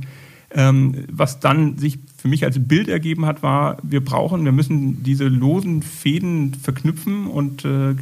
ähm, 0.52 1.04
was 1.12 1.38
dann 1.38 1.76
sich 1.76 1.98
für 2.16 2.28
mich 2.28 2.44
als 2.46 2.66
Bild 2.66 2.88
ergeben 2.88 3.26
hat, 3.26 3.42
war, 3.42 3.76
wir 3.82 4.02
brauchen, 4.02 4.46
wir 4.46 4.52
müssen 4.52 5.02
diese 5.02 5.28
losen 5.28 5.82
Fäden 5.82 6.54
verknüpfen 6.54 7.26
und 7.26 7.66
äh, 7.66 7.94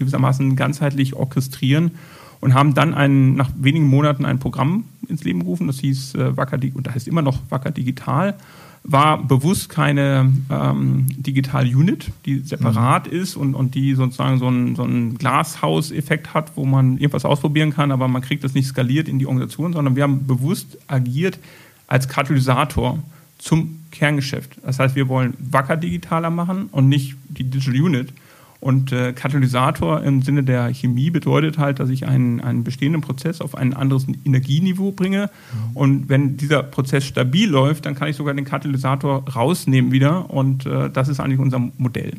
gewissermaßen 0.00 0.56
ganzheitlich 0.56 1.14
orchestrieren 1.14 1.92
und 2.40 2.54
haben 2.54 2.74
dann 2.74 2.94
ein, 2.94 3.34
nach 3.34 3.50
wenigen 3.56 3.86
Monaten 3.86 4.24
ein 4.24 4.40
Programm 4.40 4.84
ins 5.08 5.22
Leben 5.22 5.40
gerufen, 5.40 5.68
das 5.68 5.78
hieß 5.78 6.16
äh, 6.16 6.36
Wacker, 6.36 6.58
und 6.74 6.86
da 6.86 6.94
heißt 6.94 7.06
immer 7.06 7.22
noch 7.22 7.38
Wacker 7.50 7.70
Digital 7.70 8.34
war 8.82 9.22
bewusst 9.22 9.68
keine 9.68 10.32
ähm, 10.50 11.06
Digital-Unit, 11.18 12.12
die 12.24 12.40
separat 12.40 13.10
mhm. 13.10 13.18
ist 13.18 13.36
und, 13.36 13.54
und 13.54 13.74
die 13.74 13.94
sozusagen 13.94 14.38
so 14.38 14.46
einen, 14.46 14.74
so 14.74 14.82
einen 14.82 15.18
Glashaus-Effekt 15.18 16.32
hat, 16.32 16.56
wo 16.56 16.64
man 16.64 16.96
irgendwas 16.96 17.24
ausprobieren 17.24 17.72
kann, 17.74 17.92
aber 17.92 18.08
man 18.08 18.22
kriegt 18.22 18.42
das 18.42 18.54
nicht 18.54 18.66
skaliert 18.66 19.08
in 19.08 19.18
die 19.18 19.26
Organisation, 19.26 19.72
sondern 19.74 19.96
wir 19.96 20.02
haben 20.02 20.26
bewusst 20.26 20.78
agiert 20.86 21.38
als 21.86 22.08
Katalysator 22.08 22.98
zum 23.38 23.80
Kerngeschäft. 23.90 24.56
Das 24.64 24.78
heißt, 24.78 24.94
wir 24.94 25.08
wollen 25.08 25.34
Wacker 25.38 25.76
digitaler 25.76 26.30
machen 26.30 26.68
und 26.72 26.88
nicht 26.88 27.16
die 27.28 27.44
Digital 27.44 27.82
Unit. 27.82 28.12
Und 28.60 28.92
äh, 28.92 29.14
Katalysator 29.14 30.02
im 30.02 30.20
Sinne 30.20 30.44
der 30.44 30.72
Chemie 30.74 31.10
bedeutet 31.10 31.56
halt, 31.56 31.80
dass 31.80 31.88
ich 31.88 32.06
einen, 32.06 32.40
einen 32.40 32.62
bestehenden 32.62 33.00
Prozess 33.00 33.40
auf 33.40 33.54
ein 33.54 33.72
anderes 33.72 34.06
Energieniveau 34.24 34.92
bringe. 34.92 35.30
Mhm. 35.52 35.76
Und 35.76 36.08
wenn 36.10 36.36
dieser 36.36 36.62
Prozess 36.62 37.06
stabil 37.06 37.48
läuft, 37.48 37.86
dann 37.86 37.94
kann 37.94 38.08
ich 38.08 38.16
sogar 38.16 38.34
den 38.34 38.44
Katalysator 38.44 39.26
rausnehmen 39.30 39.92
wieder. 39.92 40.30
Und 40.30 40.66
äh, 40.66 40.90
das 40.90 41.08
ist 41.08 41.20
eigentlich 41.20 41.40
unser 41.40 41.70
Modell. 41.78 42.12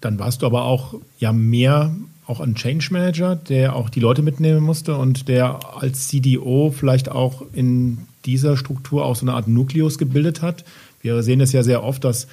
Dann 0.00 0.18
warst 0.20 0.42
du 0.42 0.46
aber 0.46 0.64
auch 0.64 0.94
ja 1.18 1.32
mehr 1.32 1.92
auch 2.28 2.40
ein 2.40 2.54
Change 2.54 2.88
Manager, 2.92 3.34
der 3.34 3.74
auch 3.74 3.88
die 3.88 4.00
Leute 4.00 4.22
mitnehmen 4.22 4.60
musste 4.60 4.96
und 4.96 5.28
der 5.28 5.60
als 5.80 6.08
CDO 6.08 6.72
vielleicht 6.76 7.10
auch 7.10 7.42
in 7.52 7.98
dieser 8.26 8.56
Struktur 8.56 9.04
auch 9.04 9.16
so 9.16 9.24
eine 9.24 9.32
Art 9.32 9.48
Nukleus 9.48 9.98
gebildet 9.98 10.42
hat. 10.42 10.64
Wir 11.00 11.22
sehen 11.22 11.40
es 11.40 11.52
ja 11.52 11.62
sehr 11.62 11.82
oft, 11.82 12.04
dass 12.04 12.28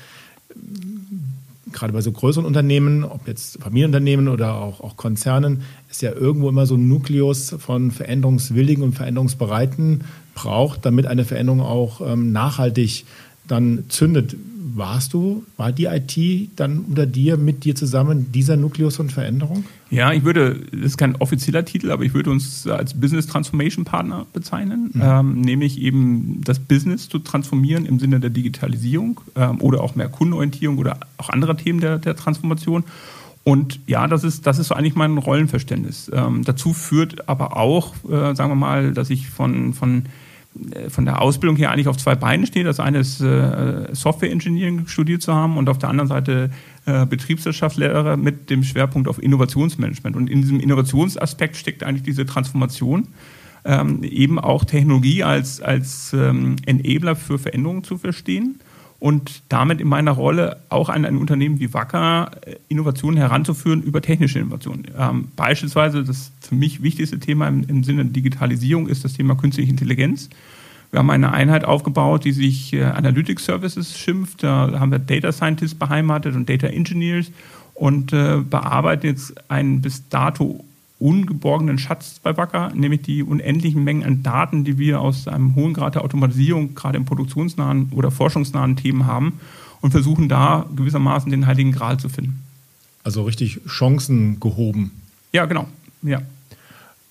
gerade 1.76 1.94
bei 1.94 2.02
so 2.02 2.12
größeren 2.12 2.46
Unternehmen, 2.46 3.04
ob 3.04 3.28
jetzt 3.28 3.62
Familienunternehmen 3.62 4.28
oder 4.28 4.56
auch, 4.56 4.82
auch 4.82 4.98
Konzernen, 4.98 5.62
ist 5.92 6.02
ja 6.02 6.12
irgendwo 6.12 6.50
immer 6.50 6.66
so 6.66 6.76
ein 6.76 6.88
Nukleus 6.88 7.56
von 7.60 7.92
Veränderungswilligen 7.92 8.84
und 8.84 8.94
Veränderungsbereiten 8.94 10.06
braucht, 10.34 10.86
damit 10.86 11.06
eine 11.06 11.26
Veränderung 11.26 11.62
auch 11.62 12.02
ähm, 12.02 12.32
nachhaltig 12.32 13.06
dann 13.48 13.86
zündet. 13.90 14.36
Warst 14.76 15.14
du, 15.14 15.44
war 15.58 15.72
die 15.72 15.86
IT 15.86 16.50
dann 16.58 16.80
unter 16.80 17.06
dir, 17.06 17.38
mit 17.38 17.64
dir 17.64 17.76
zusammen 17.76 18.32
dieser 18.32 18.58
Nukleus 18.58 18.98
von 18.98 19.10
Veränderung? 19.10 19.66
Ja, 19.90 20.12
ich 20.12 20.24
würde, 20.24 20.60
das 20.72 20.82
ist 20.82 20.98
kein 20.98 21.16
offizieller 21.16 21.64
Titel, 21.64 21.92
aber 21.92 22.04
ich 22.04 22.14
würde 22.14 22.30
uns 22.30 22.68
als 22.68 22.94
Business 22.94 23.28
Transformation 23.28 23.86
Partner 23.86 24.26
bezeichnen, 24.34 24.92
mhm. 24.94 25.02
ähm, 25.02 25.42
nämlich 25.42 25.80
eben 25.80 26.42
das 26.44 26.60
Business 26.60 27.08
zu 27.08 27.20
transformieren 27.20 27.86
im 27.86 28.00
Sinne 28.00 28.20
der 28.20 28.30
Digitalisierung 28.30 29.22
ähm, 29.36 29.62
oder 29.62 29.82
auch 29.82 29.96
mehr 29.96 30.10
Kundenorientierung 30.10 30.78
oder 30.78 31.00
auch 31.18 31.30
andere 31.30 31.56
Themen 31.56 31.80
der, 31.80 31.98
der 31.98 32.16
Transformation. 32.16 32.84
Und 33.46 33.80
ja, 33.86 34.08
das 34.08 34.24
ist, 34.24 34.48
das 34.48 34.58
ist 34.58 34.70
so 34.70 34.76
eigentlich 34.76 34.96
mein 34.96 35.18
Rollenverständnis. 35.18 36.12
Ähm, 36.12 36.44
dazu 36.44 36.74
führt 36.74 37.30
aber 37.30 37.56
auch, 37.56 37.94
äh, 38.06 38.36
sagen 38.36 38.50
wir 38.50 38.56
mal, 38.56 38.92
dass 38.92 39.12
ich 39.12 39.30
von, 39.30 39.74
von, 39.74 40.04
von 40.90 41.06
der 41.06 41.22
Ausbildung 41.22 41.58
her 41.58 41.72
eigentlich 41.72 41.88
auf 41.88 41.98
zwei 41.98 42.16
Beinen 42.16 42.46
stehe. 42.46 42.64
Das 42.64 42.80
eine 42.80 43.00
ist 43.00 43.22
äh, 43.22 43.94
Software 43.94 44.32
Engineering 44.32 44.88
studiert 44.88 45.22
zu 45.22 45.34
haben 45.34 45.58
und 45.58 45.70
auf 45.70 45.78
der 45.78 45.90
anderen 45.90 46.08
Seite 46.08 46.50
äh, 46.86 47.06
Betriebswirtschaftslehrer 47.06 48.18
mit 48.18 48.50
dem 48.50 48.64
Schwerpunkt 48.64 49.08
auf 49.08 49.22
Innovationsmanagement. 49.22 50.16
Und 50.16 50.30
in 50.30 50.42
diesem 50.42 50.60
Innovationsaspekt 50.60 51.58
steckt 51.58 51.84
eigentlich 51.84 52.04
diese 52.04 52.26
Transformation. 52.26 53.10
Ähm, 53.68 54.04
eben 54.04 54.40
auch 54.40 54.64
Technologie 54.64 55.24
als, 55.24 55.60
als 55.60 56.14
ähm, 56.14 56.56
Enabler 56.66 57.16
für 57.16 57.40
Veränderungen 57.40 57.84
zu 57.84 57.98
verstehen 57.98 58.60
und 59.00 59.44
damit 59.50 59.82
in 59.82 59.88
meiner 59.88 60.12
Rolle 60.12 60.58
auch 60.70 60.90
an 60.90 61.06
ein 61.06 61.18
Unternehmen 61.18 61.60
wie 61.60 61.74
Wacker 61.74 62.32
äh, 62.46 62.56
Innovationen 62.70 63.18
heranzuführen 63.18 63.82
über 63.84 64.02
technische 64.02 64.40
Innovationen. 64.40 64.88
Ähm, 64.98 65.28
beispielsweise 65.36 66.04
das 66.04 66.32
für 66.40 66.56
mich 66.56 66.82
wichtigste 66.82 67.20
Thema 67.20 67.48
im, 67.48 67.64
im, 67.68 67.84
Sinne 67.84 68.06
der 68.06 68.14
Digitalisierung 68.14 68.88
ist 68.88 69.04
das 69.04 69.14
Thema 69.14 69.36
künstliche 69.36 69.70
Intelligenz. 69.70 70.30
Wir 70.92 71.00
haben 71.00 71.10
eine 71.10 71.34
Einheit 71.34 71.66
aufgebaut, 71.66 72.24
die 72.24 72.32
sich 72.32 72.74
äh, 72.74 72.84
Analytics 72.84 73.46
Services 73.46 73.98
schimpft. 73.98 74.44
Da 74.44 74.80
haben 74.80 74.92
wir 74.92 75.00
Data 75.00 75.32
Scientists 75.32 75.78
beheimatet 75.78 76.36
und 76.36 76.50
Data 76.50 76.68
Engineers 76.68 77.32
und 77.74 78.14
äh, 78.14 78.38
bearbeiten 78.38 79.08
jetzt 79.08 79.34
ein 79.52 79.82
bis 79.82 80.08
dato 80.08 80.64
ungeborgenen 81.00 81.78
Schatz 81.78 82.20
bei 82.24 82.38
Wacker, 82.38 82.72
nämlich 82.74 83.02
die 83.02 83.24
unendlichen 83.24 83.84
Mengen 83.84 84.04
an 84.04 84.24
Daten, 84.24 84.64
die 84.64 84.78
wir 84.78 85.02
aus 85.02 85.28
einem 85.28 85.56
hohen 85.56 85.74
Grad 85.74 85.96
der 85.96 86.04
Automatisierung, 86.04 86.74
gerade 86.74 86.98
im 86.98 87.06
produktionsnahen 87.06 87.90
oder 87.92 88.12
forschungsnahen 88.12 88.76
Themen 88.76 89.06
haben 89.06 89.40
und 89.82 89.92
versuchen 89.92 90.30
da 90.30 90.66
gewissermaßen 90.76 91.30
den 91.30 91.46
heiligen 91.46 91.72
Gral 91.72 92.00
zu 92.00 92.10
finden. 92.10 92.42
Also 93.04 93.24
richtig 93.24 93.60
Chancen 93.68 94.40
gehoben. 94.40 94.92
Ja, 95.32 95.46
genau. 95.46 95.68
Ja. 96.02 96.22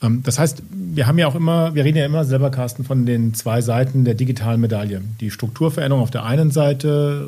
Ähm, 0.05 0.23
das 0.23 0.39
heißt, 0.39 0.63
wir 0.71 1.07
haben 1.07 1.19
ja 1.19 1.27
auch 1.27 1.35
immer, 1.35 1.75
wir 1.75 1.85
reden 1.85 1.99
ja 1.99 2.05
immer 2.05 2.25
selber, 2.25 2.51
Carsten, 2.51 2.85
von 2.85 3.07
den 3.07 3.35
zwei 3.35 3.61
Seiten 3.61 4.05
der 4.05 4.15
digitalen 4.15 4.61
Medaille. 4.61 5.03
Die 5.21 5.31
Strukturveränderung 5.31 6.03
auf 6.03 6.11
der 6.11 6.25
einen 6.25 6.51
Seite, 6.51 7.27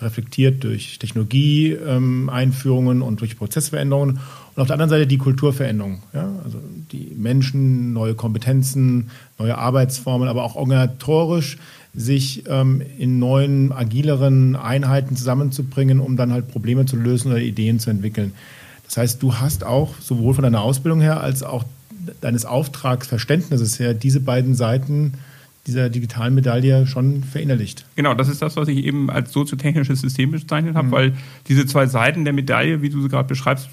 reflektiert 0.00 0.64
durch 0.64 0.98
Technologie-Einführungen 0.98 2.96
ähm, 2.98 3.02
und 3.02 3.20
durch 3.20 3.38
Prozessveränderungen 3.38 4.18
und 4.54 4.60
auf 4.60 4.66
der 4.66 4.74
anderen 4.74 4.90
Seite 4.90 5.06
die 5.06 5.18
Kulturveränderung. 5.18 6.02
Ja? 6.12 6.28
Also 6.44 6.58
die 6.90 7.12
Menschen, 7.16 7.92
neue 7.92 8.14
Kompetenzen, 8.14 9.10
neue 9.38 9.56
Arbeitsformen, 9.56 10.28
aber 10.28 10.44
auch 10.44 10.56
organisatorisch 10.56 11.58
sich 11.94 12.44
ähm, 12.48 12.82
in 12.98 13.18
neuen, 13.18 13.72
agileren 13.72 14.56
Einheiten 14.56 15.16
zusammenzubringen, 15.16 16.00
um 16.00 16.16
dann 16.16 16.32
halt 16.32 16.48
Probleme 16.48 16.86
zu 16.86 16.96
lösen 16.96 17.30
oder 17.30 17.40
Ideen 17.40 17.78
zu 17.78 17.90
entwickeln. 17.90 18.32
Das 18.86 18.98
heißt, 18.98 19.22
du 19.22 19.36
hast 19.36 19.64
auch 19.64 19.94
sowohl 20.00 20.34
von 20.34 20.42
deiner 20.42 20.60
Ausbildung 20.60 21.00
her 21.00 21.20
als 21.20 21.42
auch 21.42 21.64
deines 22.20 22.44
Auftragsverständnisses 22.44 23.78
her 23.78 23.94
diese 23.94 24.20
beiden 24.20 24.54
Seiten 24.54 25.14
dieser 25.66 25.90
digitalen 25.90 26.34
Medaille 26.34 26.88
schon 26.88 27.22
verinnerlicht. 27.22 27.86
Genau, 27.94 28.14
das 28.14 28.28
ist 28.28 28.42
das, 28.42 28.56
was 28.56 28.66
ich 28.66 28.84
eben 28.84 29.10
als 29.10 29.30
soziotechnisches 29.30 30.00
System 30.00 30.32
bezeichnet 30.32 30.74
habe, 30.74 30.88
mhm. 30.88 30.92
weil 30.92 31.12
diese 31.46 31.66
zwei 31.66 31.86
Seiten 31.86 32.24
der 32.24 32.32
Medaille, 32.32 32.82
wie 32.82 32.90
du 32.90 33.00
sie 33.00 33.08
gerade 33.08 33.28
beschreibst, 33.28 33.68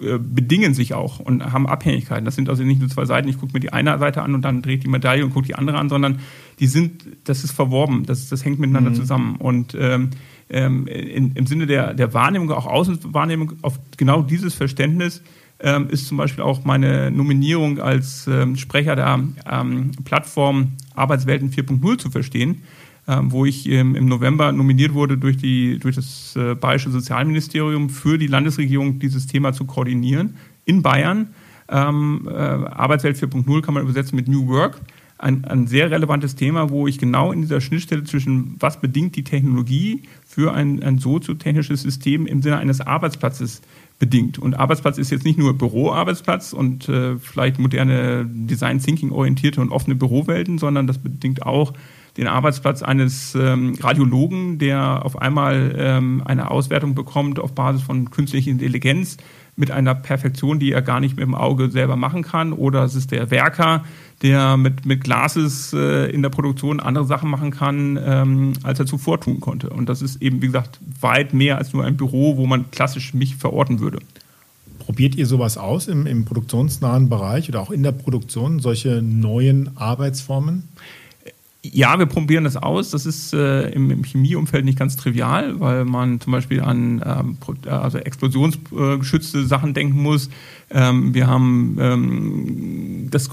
äh, 0.00 0.18
bedingen 0.18 0.72
sich 0.72 0.94
auch 0.94 1.20
und 1.20 1.52
haben 1.52 1.66
Abhängigkeiten. 1.66 2.24
Das 2.24 2.34
sind 2.34 2.48
also 2.48 2.62
nicht 2.62 2.80
nur 2.80 2.88
zwei 2.88 3.04
Seiten, 3.04 3.28
ich 3.28 3.38
gucke 3.38 3.52
mir 3.52 3.60
die 3.60 3.74
eine 3.74 3.98
Seite 3.98 4.22
an 4.22 4.34
und 4.34 4.40
dann 4.40 4.62
dreht 4.62 4.84
die 4.84 4.88
Medaille 4.88 5.22
und 5.22 5.34
gucke 5.34 5.46
die 5.46 5.54
andere 5.54 5.76
an, 5.76 5.90
sondern 5.90 6.20
die 6.60 6.66
sind, 6.66 7.04
das 7.24 7.44
ist 7.44 7.52
verworben, 7.52 8.06
das, 8.06 8.30
das 8.30 8.42
hängt 8.42 8.58
miteinander 8.58 8.90
mhm. 8.90 8.94
zusammen. 8.94 9.36
Und 9.36 9.76
ähm, 9.78 10.10
ähm, 10.48 10.86
in, 10.86 11.32
im 11.32 11.46
Sinne 11.46 11.66
der, 11.66 11.92
der 11.92 12.14
Wahrnehmung, 12.14 12.50
auch 12.52 12.66
Außenwahrnehmung, 12.66 13.52
auf 13.60 13.78
genau 13.98 14.22
dieses 14.22 14.54
Verständnis 14.54 15.22
ähm, 15.64 15.88
ist 15.88 16.06
zum 16.06 16.18
Beispiel 16.18 16.44
auch 16.44 16.64
meine 16.64 17.10
Nominierung 17.10 17.80
als 17.80 18.26
ähm, 18.26 18.56
Sprecher 18.56 18.94
der 18.94 19.18
ähm, 19.50 19.92
Plattform 20.04 20.72
Arbeitswelten 20.94 21.50
4.0 21.50 21.98
zu 21.98 22.10
verstehen, 22.10 22.62
ähm, 23.08 23.32
wo 23.32 23.46
ich 23.46 23.66
im 23.66 24.06
November 24.06 24.52
nominiert 24.52 24.92
wurde 24.92 25.16
durch, 25.16 25.38
die, 25.38 25.78
durch 25.78 25.96
das 25.96 26.36
äh, 26.36 26.54
Bayerische 26.54 26.90
Sozialministerium 26.90 27.88
für 27.88 28.18
die 28.18 28.26
Landesregierung, 28.26 28.98
dieses 28.98 29.26
Thema 29.26 29.54
zu 29.54 29.64
koordinieren 29.64 30.36
in 30.66 30.82
Bayern. 30.82 31.28
Ähm, 31.68 32.28
äh, 32.30 32.32
Arbeitswelt 32.32 33.16
4.0 33.16 33.62
kann 33.62 33.72
man 33.72 33.82
übersetzen 33.82 34.16
mit 34.16 34.28
New 34.28 34.46
Work. 34.48 34.82
Ein, 35.16 35.44
ein, 35.46 35.66
sehr 35.66 35.90
relevantes 35.90 36.34
Thema, 36.34 36.68
wo 36.68 36.86
ich 36.86 36.98
genau 36.98 37.32
in 37.32 37.40
dieser 37.40 37.62
Schnittstelle 37.62 38.04
zwischen 38.04 38.56
was 38.58 38.80
bedingt 38.80 39.16
die 39.16 39.24
Technologie 39.24 40.02
für 40.26 40.52
ein, 40.52 40.82
ein 40.82 40.98
soziotechnisches 40.98 41.82
System 41.82 42.26
im 42.26 42.42
Sinne 42.42 42.58
eines 42.58 42.82
Arbeitsplatzes 42.82 43.62
bedingt. 43.98 44.38
Und 44.38 44.54
Arbeitsplatz 44.54 44.98
ist 44.98 45.10
jetzt 45.10 45.24
nicht 45.24 45.38
nur 45.38 45.56
Büroarbeitsplatz 45.56 46.52
und 46.52 46.88
äh, 46.88 47.16
vielleicht 47.18 47.58
moderne 47.58 48.26
Design 48.28 48.80
Thinking 48.80 49.10
orientierte 49.10 49.60
und 49.60 49.70
offene 49.70 49.94
Bürowelten, 49.94 50.58
sondern 50.58 50.86
das 50.86 50.98
bedingt 50.98 51.46
auch 51.46 51.72
den 52.16 52.28
Arbeitsplatz 52.28 52.82
eines 52.82 53.34
ähm, 53.34 53.74
Radiologen, 53.80 54.58
der 54.58 55.04
auf 55.04 55.20
einmal 55.20 55.74
ähm, 55.76 56.22
eine 56.24 56.50
Auswertung 56.50 56.94
bekommt 56.94 57.40
auf 57.40 57.54
Basis 57.54 57.82
von 57.82 58.10
künstlicher 58.10 58.50
Intelligenz 58.50 59.16
mit 59.56 59.70
einer 59.70 59.94
Perfektion, 59.94 60.58
die 60.58 60.72
er 60.72 60.82
gar 60.82 61.00
nicht 61.00 61.16
mit 61.16 61.24
dem 61.24 61.34
Auge 61.34 61.70
selber 61.70 61.96
machen 61.96 62.22
kann. 62.22 62.52
Oder 62.52 62.84
es 62.84 62.94
ist 62.94 63.10
der 63.10 63.30
Werker, 63.30 63.84
der 64.24 64.56
mit, 64.56 64.86
mit 64.86 65.04
Glases 65.04 65.74
äh, 65.74 66.10
in 66.10 66.22
der 66.22 66.30
Produktion 66.30 66.80
andere 66.80 67.04
Sachen 67.04 67.28
machen 67.28 67.50
kann, 67.50 68.00
ähm, 68.02 68.54
als 68.62 68.80
er 68.80 68.86
zuvor 68.86 69.20
tun 69.20 69.38
konnte. 69.38 69.68
Und 69.68 69.90
das 69.90 70.00
ist 70.00 70.22
eben, 70.22 70.40
wie 70.40 70.46
gesagt, 70.46 70.80
weit 71.00 71.34
mehr 71.34 71.58
als 71.58 71.74
nur 71.74 71.84
ein 71.84 71.98
Büro, 71.98 72.38
wo 72.38 72.46
man 72.46 72.70
klassisch 72.70 73.12
mich 73.12 73.36
verorten 73.36 73.80
würde. 73.80 73.98
Probiert 74.78 75.14
ihr 75.14 75.26
sowas 75.26 75.58
aus 75.58 75.88
im, 75.88 76.06
im 76.06 76.24
produktionsnahen 76.24 77.10
Bereich 77.10 77.50
oder 77.50 77.60
auch 77.60 77.70
in 77.70 77.82
der 77.82 77.92
Produktion, 77.92 78.60
solche 78.60 79.02
neuen 79.02 79.76
Arbeitsformen? 79.76 80.68
Ja, 81.72 81.98
wir 81.98 82.04
probieren 82.04 82.44
das 82.44 82.58
aus. 82.58 82.90
Das 82.90 83.06
ist 83.06 83.32
äh, 83.32 83.70
im, 83.70 83.90
im, 83.90 84.04
Chemieumfeld 84.04 84.66
nicht 84.66 84.78
ganz 84.78 84.96
trivial, 84.96 85.60
weil 85.60 85.86
man 85.86 86.20
zum 86.20 86.32
Beispiel 86.32 86.60
an 86.60 87.02
ähm, 87.06 87.38
also 87.66 87.96
explosionsgeschützte 87.96 89.46
Sachen 89.46 89.72
denken 89.72 90.02
muss. 90.02 90.28
Ähm, 90.70 91.14
wir 91.14 91.26
haben, 91.26 91.78
ähm, 91.80 93.08
das, 93.10 93.30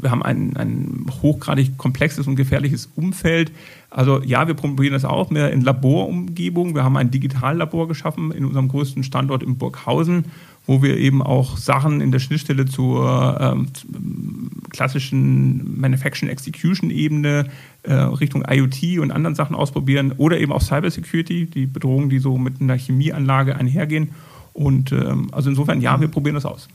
wir 0.00 0.10
haben 0.10 0.24
ein, 0.24 0.56
ein 0.56 1.06
hochgradig 1.22 1.78
komplexes 1.78 2.26
und 2.26 2.34
gefährliches 2.34 2.90
Umfeld. 2.96 3.52
Also 3.88 4.20
ja, 4.20 4.48
wir 4.48 4.54
probieren 4.54 4.94
das 4.94 5.04
auch 5.04 5.30
mehr 5.30 5.52
in 5.52 5.60
Laborumgebung. 5.60 6.74
Wir 6.74 6.82
haben 6.82 6.96
ein 6.96 7.12
Digitallabor 7.12 7.86
geschaffen 7.86 8.32
in 8.32 8.44
unserem 8.44 8.66
größten 8.66 9.04
Standort 9.04 9.44
in 9.44 9.58
Burghausen 9.58 10.24
wo 10.66 10.82
wir 10.82 10.96
eben 10.96 11.22
auch 11.22 11.56
Sachen 11.56 12.00
in 12.00 12.12
der 12.12 12.18
Schnittstelle 12.18 12.66
zur 12.66 13.38
ähm, 13.40 13.68
klassischen 14.70 15.80
Manufacturing 15.80 16.30
Execution 16.30 16.90
Ebene 16.90 17.46
äh, 17.82 17.92
Richtung 17.92 18.44
IoT 18.48 18.98
und 19.00 19.10
anderen 19.10 19.34
Sachen 19.34 19.56
ausprobieren 19.56 20.12
oder 20.16 20.38
eben 20.38 20.52
auch 20.52 20.62
Cybersecurity, 20.62 21.46
die 21.46 21.66
Bedrohungen, 21.66 22.10
die 22.10 22.18
so 22.18 22.38
mit 22.38 22.60
einer 22.60 22.76
Chemieanlage 22.76 23.56
einhergehen. 23.56 24.10
Und 24.52 24.92
ähm, 24.92 25.28
also 25.32 25.50
insofern, 25.50 25.80
ja, 25.80 26.00
wir 26.00 26.08
probieren 26.08 26.34
das 26.34 26.44
aus. 26.44 26.68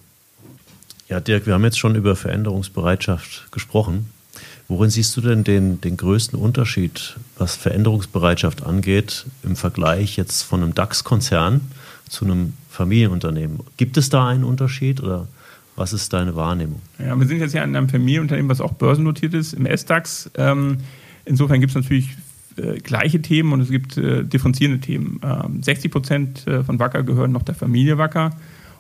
Ja, 1.08 1.20
Dirk, 1.20 1.46
wir 1.46 1.54
haben 1.54 1.64
jetzt 1.64 1.78
schon 1.78 1.96
über 1.96 2.16
Veränderungsbereitschaft 2.16 3.52
gesprochen. 3.52 4.10
Worin 4.68 4.90
siehst 4.90 5.16
du 5.16 5.22
denn 5.22 5.44
den, 5.44 5.80
den 5.80 5.96
größten 5.96 6.40
Unterschied, 6.40 7.18
was 7.38 7.56
Veränderungsbereitschaft 7.56 8.64
angeht, 8.64 9.28
im 9.44 9.56
Vergleich 9.56 10.18
jetzt 10.18 10.42
von 10.42 10.64
einem 10.64 10.74
DAX-Konzern 10.74 11.62
zu 12.10 12.26
einem 12.26 12.54
Familienunternehmen? 12.70 13.60
Gibt 13.78 13.98
es 13.98 14.10
da 14.10 14.28
einen 14.28 14.44
Unterschied 14.44 15.02
oder 15.02 15.28
was 15.76 15.94
ist 15.94 16.14
deine 16.14 16.36
Wahrnehmung? 16.36 16.82
Ja, 17.00 17.20
wir 17.20 17.28
sind 17.28 17.40
jetzt 17.40 17.54
ja 17.54 17.64
in 17.64 17.76
einem 17.76 17.90
Familienunternehmen, 17.90 18.50
was 18.50 18.62
auch 18.62 18.74
börsennotiert 18.74 19.34
ist, 19.34 19.54
im 19.54 19.66
S-DAX. 19.66 20.30
Ähm, 20.36 20.78
insofern 21.26 21.60
gibt 21.60 21.72
es 21.72 21.76
natürlich 21.76 22.16
äh, 22.58 22.78
gleiche 22.80 23.22
Themen 23.22 23.52
und 23.52 23.62
es 23.62 23.70
gibt 23.70 23.98
äh, 23.98 24.24
differenzierende 24.24 24.80
Themen. 24.80 25.20
Ähm, 25.24 25.62
60 25.62 25.92
Prozent 25.92 26.48
äh, 26.48 26.64
von 26.64 26.80
Wacker 26.80 27.04
gehören 27.04 27.32
noch 27.32 27.44
der 27.44 27.56
Familie 27.56 27.98
Wacker. 27.98 28.32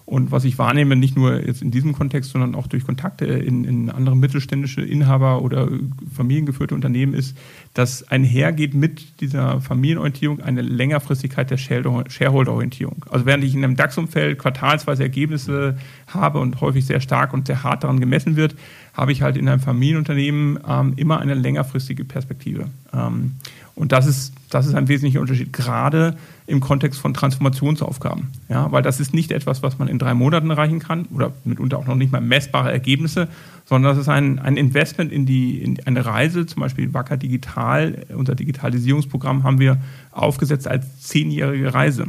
Und 0.05 0.31
was 0.31 0.43
ich 0.43 0.59
wahrnehme, 0.59 0.95
nicht 0.95 1.15
nur 1.15 1.43
jetzt 1.43 1.63
in 1.63 1.71
diesem 1.71 1.93
Kontext, 1.93 2.31
sondern 2.31 2.53
auch 2.53 2.67
durch 2.67 2.85
Kontakte 2.85 3.25
in, 3.25 3.63
in 3.63 3.89
andere 3.89 4.15
mittelständische 4.15 4.83
Inhaber 4.83 5.41
oder 5.41 5.67
familiengeführte 6.15 6.75
Unternehmen, 6.75 7.15
ist, 7.15 7.35
dass 7.73 8.07
einhergeht 8.07 8.75
mit 8.75 9.19
dieser 9.21 9.61
Familienorientierung 9.61 10.41
eine 10.41 10.61
Längerfristigkeit 10.61 11.49
der 11.49 11.57
Shareholder-Orientierung. 11.57 13.03
Also 13.09 13.25
während 13.25 13.43
ich 13.43 13.55
in 13.55 13.63
einem 13.63 13.75
DAX-Umfeld 13.75 14.37
quartalsweise 14.37 15.01
Ergebnisse 15.01 15.77
habe 16.07 16.39
und 16.39 16.61
häufig 16.61 16.85
sehr 16.85 16.99
stark 16.99 17.33
und 17.33 17.47
sehr 17.47 17.63
hart 17.63 17.83
daran 17.83 17.99
gemessen 17.99 18.35
wird, 18.35 18.55
habe 18.93 19.11
ich 19.11 19.23
halt 19.23 19.37
in 19.37 19.49
einem 19.49 19.59
Familienunternehmen 19.59 20.59
ähm, 20.67 20.93
immer 20.97 21.19
eine 21.19 21.33
längerfristige 21.33 22.05
Perspektive. 22.05 22.69
Ähm, 22.93 23.37
Und 23.75 23.91
das 23.91 24.07
ist, 24.07 24.33
das 24.49 24.67
ist 24.67 24.73
ein 24.73 24.87
wesentlicher 24.87 25.19
Unterschied, 25.19 25.51
gerade 25.51 26.15
im 26.47 26.61
Kontext 26.61 26.99
von 26.99 27.13
Transformationsaufgaben. 27.13 28.27
Ja, 28.47 28.71
weil 28.71 28.81
das 28.81 29.01
ist 29.01 29.13
nicht 29.13 29.31
etwas, 29.31 29.63
was 29.63 29.77
man 29.79 29.89
in 29.89 29.99
drei 29.99 30.13
Monaten 30.13 30.49
erreichen 30.49 30.79
kann 30.79 31.05
oder 31.13 31.33
mitunter 31.43 31.77
auch 31.77 31.85
noch 31.85 31.95
nicht 31.95 32.11
mal 32.11 32.21
messbare 32.21 32.71
Ergebnisse, 32.71 33.27
sondern 33.65 33.93
das 33.93 34.01
ist 34.01 34.09
ein, 34.09 34.39
ein 34.39 34.55
Investment 34.55 35.11
in, 35.11 35.25
die, 35.25 35.61
in 35.61 35.77
eine 35.85 36.05
Reise, 36.05 36.45
zum 36.45 36.61
Beispiel 36.61 36.93
Wacker 36.93 37.17
Digital, 37.17 38.05
unser 38.15 38.35
Digitalisierungsprogramm 38.35 39.43
haben 39.43 39.59
wir 39.59 39.77
aufgesetzt 40.11 40.67
als 40.67 41.01
zehnjährige 41.01 41.73
Reise. 41.73 42.07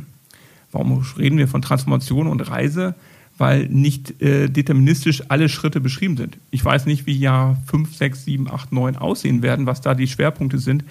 Warum 0.70 1.04
reden 1.18 1.38
wir 1.38 1.49
von 1.49 1.62
Transformation 1.62 2.26
und 2.26 2.40
Reise? 2.49 2.94
Weil 3.38 3.66
nicht 3.66 4.23
äh, 4.23 4.49
deterministisch 4.49 5.25
alle 5.28 5.49
Schritte 5.49 5.80
beschrieben 5.80 6.16
sind. 6.16 6.38
Ich 6.50 6.64
weiß 6.64 6.87
nicht, 6.87 7.06
wie 7.06 7.18
Jahr 7.18 7.56
5, 7.66 7.94
6, 7.94 8.25
7, 8.25 8.50
8, 8.50 8.73
9 8.73 8.96
aussehen 8.96 9.42
werden, 9.42 9.66
was 9.66 9.82
da 9.82 9.94
die 9.94 10.06
Schwerpunkte 10.06 10.58
sind. 10.58 10.85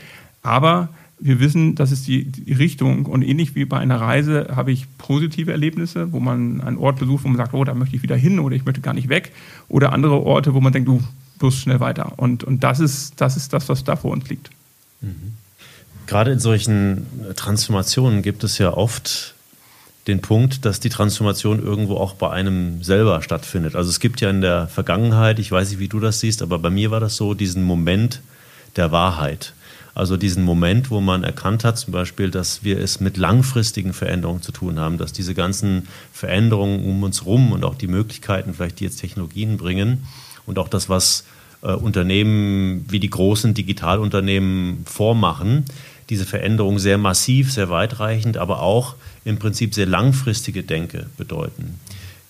Aber 0.45 0.89
wir 1.19 1.39
wissen, 1.39 1.73
das 1.75 1.91
ist 1.91 2.07
die, 2.07 2.25
die, 2.25 2.53
Richtung 2.53 3.05
und 3.07 3.23
ähnlich 3.23 3.55
wie 3.55 3.65
bei 3.65 3.79
einer 3.79 3.99
Reise 3.99 4.49
habe 4.55 4.71
ich 4.71 4.85
positive 4.97 5.51
Erlebnisse, 5.51 6.11
wo 6.11 6.19
man 6.19 6.61
einen 6.61 6.77
Ort 6.77 6.99
besucht, 6.99 7.23
wo 7.23 7.29
man 7.29 7.37
sagt, 7.37 7.53
oh, 7.53 7.63
da 7.63 7.73
möchte 7.73 7.95
ich 7.95 8.03
wieder 8.03 8.15
hin 8.15 8.39
oder 8.39 8.55
ich 8.55 8.63
möchte 8.63 8.81
gar 8.81 8.93
nicht 8.93 9.09
weg 9.09 9.31
oder 9.69 9.91
andere 9.91 10.21
Orte, 10.21 10.53
wo 10.53 10.61
man 10.61 10.71
denkt, 10.71 10.87
du 10.87 11.01
bloß 11.39 11.57
schnell 11.57 11.79
weiter. 11.79 12.13
Und, 12.17 12.43
und 12.43 12.63
das, 12.63 12.79
ist, 12.79 13.13
das 13.17 13.37
ist 13.37 13.53
das, 13.53 13.69
was 13.69 13.83
da 13.83 13.95
vor 13.95 14.11
uns 14.11 14.29
liegt. 14.29 14.51
Mhm. 15.01 15.33
Gerade 16.05 16.31
in 16.31 16.39
solchen 16.39 17.07
Transformationen 17.35 18.21
gibt 18.21 18.43
es 18.43 18.59
ja 18.59 18.71
oft 18.71 19.33
den 20.05 20.21
Punkt, 20.21 20.63
dass 20.65 20.79
die 20.79 20.89
Transformation 20.89 21.59
irgendwo 21.59 21.95
auch 21.97 22.13
bei 22.13 22.29
einem 22.29 22.83
selber 22.83 23.23
stattfindet. 23.23 23.75
Also 23.75 23.89
es 23.89 23.99
gibt 23.99 24.21
ja 24.21 24.29
in 24.29 24.41
der 24.41 24.67
Vergangenheit, 24.67 25.39
ich 25.39 25.51
weiß 25.51 25.71
nicht, 25.71 25.79
wie 25.79 25.87
du 25.87 25.99
das 25.99 26.19
siehst, 26.19 26.43
aber 26.43 26.59
bei 26.59 26.69
mir 26.69 26.91
war 26.91 26.99
das 26.99 27.15
so, 27.15 27.33
diesen 27.33 27.63
Moment 27.63 28.21
der 28.75 28.91
Wahrheit. 28.91 29.53
Also 29.95 30.17
diesen 30.17 30.43
Moment, 30.43 30.91
wo 30.91 30.99
man 30.99 31.23
erkannt 31.23 31.63
hat, 31.63 31.79
zum 31.79 31.93
Beispiel, 31.93 32.29
dass 32.29 32.65
wir 32.65 32.79
es 32.79 32.99
mit 32.99 33.15
langfristigen 33.15 33.93
Veränderungen 33.93 34.41
zu 34.41 34.51
tun 34.51 34.77
haben, 34.77 34.97
dass 34.97 35.13
diese 35.13 35.33
ganzen 35.33 35.87
Veränderungen 36.11 36.83
um 36.83 37.01
uns 37.01 37.21
herum 37.21 37.53
und 37.53 37.63
auch 37.63 37.75
die 37.75 37.87
Möglichkeiten, 37.87 38.53
vielleicht 38.53 38.81
die 38.81 38.83
jetzt 38.83 38.97
Technologien 38.97 39.55
bringen 39.55 40.05
und 40.45 40.59
auch 40.59 40.67
das, 40.67 40.89
was 40.89 41.23
äh, 41.61 41.71
Unternehmen 41.71 42.85
wie 42.89 42.99
die 42.99 43.09
großen 43.09 43.53
Digitalunternehmen 43.53 44.83
vormachen, 44.85 45.63
diese 46.09 46.25
Veränderungen 46.25 46.77
sehr 46.77 46.97
massiv, 46.97 47.53
sehr 47.53 47.69
weitreichend, 47.69 48.35
aber 48.35 48.61
auch 48.61 48.95
im 49.23 49.39
Prinzip 49.39 49.73
sehr 49.73 49.87
langfristige 49.87 50.63
Denke 50.63 51.05
bedeuten. 51.17 51.79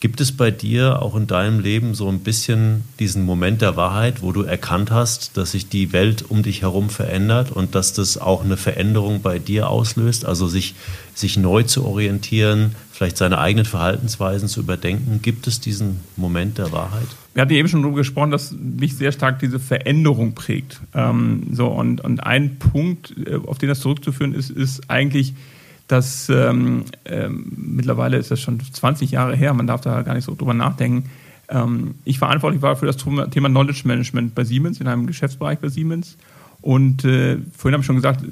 Gibt 0.05 0.21
es 0.21 0.31
bei 0.31 0.51
dir 0.51 1.01
auch 1.01 1.15
in 1.15 1.25
deinem 1.25 1.59
Leben 1.59 1.95
so 1.95 2.07
ein 2.09 2.19
bisschen 2.19 2.83
diesen 2.99 3.25
Moment 3.25 3.63
der 3.63 3.75
Wahrheit, 3.75 4.21
wo 4.21 4.31
du 4.31 4.43
erkannt 4.43 4.91
hast, 4.91 5.35
dass 5.35 5.53
sich 5.53 5.67
die 5.67 5.93
Welt 5.93 6.23
um 6.29 6.43
dich 6.43 6.61
herum 6.61 6.91
verändert 6.91 7.51
und 7.51 7.73
dass 7.73 7.91
das 7.93 8.19
auch 8.19 8.45
eine 8.45 8.55
Veränderung 8.55 9.23
bei 9.23 9.39
dir 9.39 9.67
auslöst? 9.67 10.23
Also 10.23 10.45
sich, 10.45 10.75
sich 11.15 11.37
neu 11.37 11.63
zu 11.63 11.87
orientieren, 11.87 12.75
vielleicht 12.91 13.17
seine 13.17 13.39
eigenen 13.39 13.65
Verhaltensweisen 13.65 14.47
zu 14.47 14.59
überdenken. 14.59 15.23
Gibt 15.23 15.47
es 15.47 15.59
diesen 15.59 16.01
Moment 16.17 16.59
der 16.59 16.71
Wahrheit? 16.71 17.07
Wir 17.33 17.41
hatten 17.41 17.53
eben 17.53 17.67
schon 17.67 17.81
darüber 17.81 17.97
gesprochen, 17.97 18.29
dass 18.29 18.51
mich 18.51 18.95
sehr 18.95 19.11
stark 19.11 19.39
diese 19.39 19.59
Veränderung 19.59 20.35
prägt. 20.35 20.81
Ähm, 20.93 21.47
so, 21.51 21.65
und, 21.65 22.01
und 22.01 22.19
ein 22.19 22.59
Punkt, 22.59 23.15
äh, 23.25 23.37
auf 23.47 23.57
den 23.57 23.69
das 23.69 23.79
zurückzuführen 23.79 24.35
ist, 24.35 24.51
ist 24.51 24.87
eigentlich, 24.87 25.33
dass 25.87 26.29
ähm, 26.29 26.85
ähm, 27.05 27.51
mittlerweile 27.55 28.17
ist 28.17 28.31
das 28.31 28.41
schon 28.41 28.59
20 28.59 29.11
Jahre 29.11 29.35
her, 29.35 29.53
man 29.53 29.67
darf 29.67 29.81
da 29.81 30.01
gar 30.01 30.15
nicht 30.15 30.25
so 30.25 30.35
drüber 30.35 30.53
nachdenken. 30.53 31.09
Ähm, 31.49 31.95
ich 32.05 32.17
verantwortlich 32.17 32.61
war 32.61 32.75
für 32.75 32.87
das 32.87 32.97
Thema 32.97 33.49
Knowledge 33.49 33.81
Management 33.85 34.33
bei 34.33 34.43
Siemens, 34.43 34.81
in 34.81 34.87
einem 34.87 35.05
Geschäftsbereich 35.05 35.59
bei 35.59 35.69
Siemens. 35.69 36.17
Und 36.65 37.05
äh, 37.05 37.37
vorhin 37.55 37.73
habe 37.73 37.81
ich 37.81 37.85
schon 37.85 37.97
gesagt, 37.97 38.25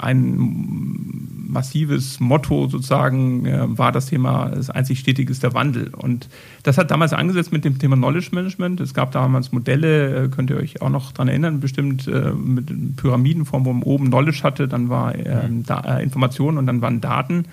ein 0.00 1.46
massives 1.46 2.18
Motto 2.18 2.66
sozusagen 2.66 3.46
äh, 3.46 3.78
war 3.78 3.92
das 3.92 4.06
Thema, 4.06 4.48
das 4.48 4.68
einzig 4.68 4.98
Stetige 4.98 5.30
ist 5.30 5.44
der 5.44 5.54
Wandel. 5.54 5.94
Und 5.94 6.28
das 6.64 6.76
hat 6.76 6.90
damals 6.90 7.12
angesetzt 7.12 7.52
mit 7.52 7.64
dem 7.64 7.78
Thema 7.78 7.94
Knowledge 7.94 8.30
Management. 8.32 8.80
Es 8.80 8.94
gab 8.94 9.12
damals 9.12 9.52
Modelle, 9.52 10.24
äh, 10.24 10.28
könnt 10.28 10.50
ihr 10.50 10.56
euch 10.56 10.82
auch 10.82 10.90
noch 10.90 11.12
daran 11.12 11.28
erinnern, 11.28 11.60
bestimmt 11.60 12.08
äh, 12.08 12.32
mit 12.32 12.96
Pyramidenform, 12.96 13.64
wo 13.64 13.72
man 13.72 13.84
oben 13.84 14.06
Knowledge 14.06 14.40
hatte, 14.42 14.66
dann 14.66 14.88
war 14.88 15.14
ähm, 15.14 15.62
da, 15.64 15.98
äh, 15.98 16.02
Information 16.02 16.58
und 16.58 16.66
dann 16.66 16.82
waren 16.82 17.00
Daten. 17.00 17.44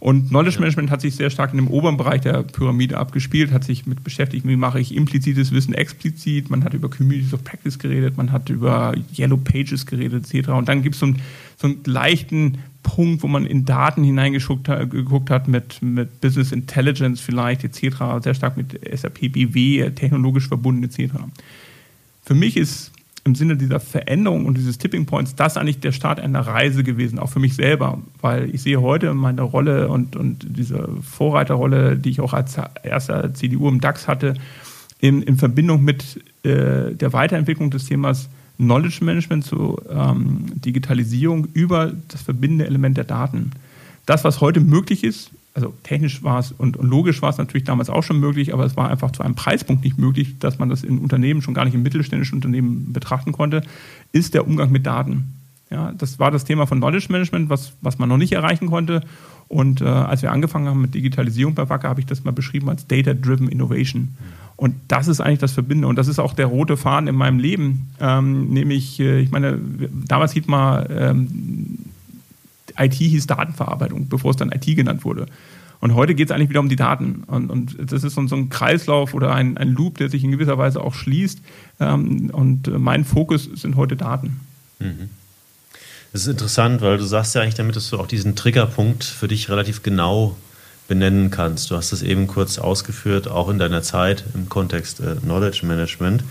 Und 0.00 0.28
Knowledge 0.28 0.58
Management 0.58 0.90
hat 0.90 1.00
sich 1.00 1.14
sehr 1.14 1.30
stark 1.30 1.52
in 1.52 1.58
dem 1.58 1.68
oberen 1.68 1.96
Bereich 1.96 2.20
der 2.20 2.42
Pyramide 2.42 2.98
abgespielt, 2.98 3.52
hat 3.52 3.64
sich 3.64 3.86
mit 3.86 4.04
beschäftigt, 4.04 4.46
wie 4.46 4.56
mache 4.56 4.80
ich 4.80 4.94
implizites 4.94 5.52
Wissen 5.52 5.74
explizit. 5.74 6.50
Man 6.50 6.64
hat 6.64 6.74
über 6.74 6.90
Communities 6.90 7.32
of 7.32 7.42
Practice 7.44 7.78
geredet, 7.78 8.16
man 8.16 8.30
hat 8.32 8.50
über 8.50 8.94
Yellow 9.16 9.36
Pages 9.36 9.86
geredet, 9.86 10.32
etc. 10.32 10.48
Und 10.50 10.68
dann 10.68 10.82
gibt 10.82 10.94
es 10.94 11.00
so, 11.00 11.06
einen, 11.06 11.20
so 11.56 11.68
einen 11.68 11.80
leichten 11.84 12.58
Punkt, 12.82 13.22
wo 13.22 13.28
man 13.28 13.46
in 13.46 13.64
Daten 13.64 14.04
hineingeguckt 14.04 14.68
hat, 14.68 14.90
geguckt 14.90 15.30
hat 15.30 15.48
mit, 15.48 15.80
mit 15.82 16.20
Business 16.20 16.52
Intelligence 16.52 17.20
vielleicht, 17.20 17.64
etc. 17.64 17.96
Sehr 18.22 18.34
stark 18.34 18.56
mit 18.56 18.78
SAP 18.94 19.32
BW, 19.32 19.90
technologisch 19.90 20.48
verbunden, 20.48 20.84
etc. 20.84 21.14
Für 22.24 22.34
mich 22.34 22.56
ist 22.56 22.92
im 23.24 23.34
Sinne 23.34 23.56
dieser 23.56 23.80
Veränderung 23.80 24.44
und 24.44 24.58
dieses 24.58 24.76
Tipping 24.78 25.06
Points 25.06 25.34
das 25.34 25.56
eigentlich 25.56 25.80
der 25.80 25.92
Start 25.92 26.20
einer 26.20 26.40
Reise 26.40 26.84
gewesen, 26.84 27.18
auch 27.18 27.30
für 27.30 27.40
mich 27.40 27.54
selber, 27.54 27.98
weil 28.20 28.54
ich 28.54 28.62
sehe 28.62 28.82
heute 28.82 29.14
meine 29.14 29.42
Rolle 29.42 29.88
und, 29.88 30.14
und 30.14 30.46
diese 30.48 30.88
Vorreiterrolle, 31.02 31.96
die 31.96 32.10
ich 32.10 32.20
auch 32.20 32.34
als 32.34 32.56
erster 32.82 33.32
CDU 33.32 33.68
im 33.68 33.80
DAX 33.80 34.08
hatte, 34.08 34.34
in, 35.00 35.22
in 35.22 35.36
Verbindung 35.36 35.82
mit 35.82 36.20
äh, 36.44 36.94
der 36.94 37.12
Weiterentwicklung 37.12 37.70
des 37.70 37.86
Themas 37.86 38.28
Knowledge 38.56 39.04
Management 39.04 39.44
zu 39.44 39.80
ähm, 39.90 40.46
Digitalisierung 40.54 41.48
über 41.54 41.92
das 42.08 42.22
verbindende 42.22 42.66
Element 42.66 42.96
der 42.96 43.04
Daten. 43.04 43.50
Das, 44.06 44.22
was 44.22 44.40
heute 44.40 44.60
möglich 44.60 45.02
ist, 45.02 45.30
also 45.54 45.72
technisch 45.84 46.22
war 46.24 46.40
es 46.40 46.52
und, 46.52 46.76
und, 46.76 46.86
logisch 46.86 47.22
war 47.22 47.30
es 47.30 47.38
natürlich 47.38 47.64
damals 47.64 47.88
auch 47.88 48.02
schon 48.02 48.18
möglich, 48.18 48.52
aber 48.52 48.64
es 48.64 48.76
war 48.76 48.90
einfach 48.90 49.12
zu 49.12 49.22
einem 49.22 49.36
Preispunkt 49.36 49.84
nicht 49.84 49.98
möglich, 49.98 50.38
dass 50.40 50.58
man 50.58 50.68
das 50.68 50.82
in 50.82 50.98
Unternehmen, 50.98 51.42
schon 51.42 51.54
gar 51.54 51.64
nicht 51.64 51.74
in 51.74 51.82
mittelständischen 51.82 52.36
Unternehmen 52.36 52.92
betrachten 52.92 53.30
konnte, 53.32 53.62
ist 54.12 54.34
der 54.34 54.46
Umgang 54.46 54.72
mit 54.72 54.84
Daten. 54.84 55.32
Ja, 55.70 55.92
das 55.92 56.18
war 56.18 56.30
das 56.30 56.44
Thema 56.44 56.66
von 56.66 56.78
Knowledge 56.78 57.06
Management, 57.10 57.48
was, 57.50 57.72
was 57.80 57.98
man 57.98 58.08
noch 58.08 58.16
nicht 58.16 58.32
erreichen 58.32 58.66
konnte. 58.68 59.02
Und 59.48 59.80
äh, 59.80 59.84
als 59.84 60.22
wir 60.22 60.32
angefangen 60.32 60.68
haben 60.68 60.80
mit 60.80 60.94
Digitalisierung 60.94 61.54
bei 61.54 61.68
Wacker, 61.68 61.88
habe 61.88 62.00
ich 62.00 62.06
das 62.06 62.24
mal 62.24 62.32
beschrieben 62.32 62.68
als 62.68 62.86
Data-Driven 62.86 63.48
Innovation. 63.48 64.16
Und 64.56 64.74
das 64.88 65.08
ist 65.08 65.20
eigentlich 65.20 65.40
das 65.40 65.52
Verbindende. 65.52 65.88
Und 65.88 65.96
das 65.96 66.08
ist 66.08 66.18
auch 66.18 66.32
der 66.34 66.46
rote 66.46 66.76
Faden 66.76 67.08
in 67.08 67.14
meinem 67.14 67.38
Leben. 67.38 67.90
Ähm, 68.00 68.48
nämlich, 68.48 69.00
äh, 69.00 69.20
ich 69.20 69.30
meine, 69.30 69.58
damals 70.06 70.32
hieß 70.32 70.46
mal 70.46 70.88
ähm, 70.90 71.78
IT 72.78 72.94
hieß 72.94 73.26
Datenverarbeitung, 73.26 74.08
bevor 74.08 74.30
es 74.30 74.36
dann 74.36 74.52
IT 74.52 74.64
genannt 74.64 75.04
wurde. 75.04 75.26
Und 75.80 75.94
heute 75.94 76.14
geht 76.14 76.30
es 76.30 76.34
eigentlich 76.34 76.48
wieder 76.48 76.60
um 76.60 76.68
die 76.68 76.76
Daten. 76.76 77.24
Und, 77.26 77.50
und 77.50 77.76
das 77.92 78.04
ist 78.04 78.14
so, 78.14 78.20
ein 78.20 78.48
Kreislauf 78.48 79.12
oder 79.12 79.34
ein, 79.34 79.58
ein, 79.58 79.68
Loop, 79.68 79.98
der 79.98 80.08
sich 80.08 80.24
in 80.24 80.30
gewisser 80.30 80.56
Weise 80.56 80.80
auch 80.80 80.94
schließt. 80.94 81.40
Ähm, 81.80 82.30
und 82.30 82.68
mein 82.78 83.04
Fokus 83.04 83.44
sind 83.54 83.76
heute 83.76 83.96
Daten. 83.96 84.40
Mhm. 84.78 85.10
Das 86.12 86.22
ist 86.22 86.28
interessant, 86.28 86.80
weil 86.80 86.96
du 86.96 87.04
sagst 87.04 87.34
ja 87.34 87.42
eigentlich 87.42 87.56
damit, 87.56 87.76
dass 87.76 87.90
du 87.90 87.98
auch 87.98 88.06
diesen 88.06 88.36
Triggerpunkt 88.36 89.04
für 89.04 89.28
dich 89.28 89.50
relativ 89.50 89.82
genau 89.82 90.36
benennen 90.86 91.30
kannst. 91.30 91.70
Du 91.70 91.76
hast 91.76 91.92
es 91.92 92.02
eben 92.02 92.28
kurz 92.28 92.58
ausgeführt, 92.58 93.28
auch 93.28 93.48
in 93.48 93.58
deiner 93.58 93.82
Zeit 93.82 94.24
im 94.34 94.48
Kontext 94.48 95.00
äh, 95.00 95.16
Knowledge 95.16 95.66
Management. 95.66 96.22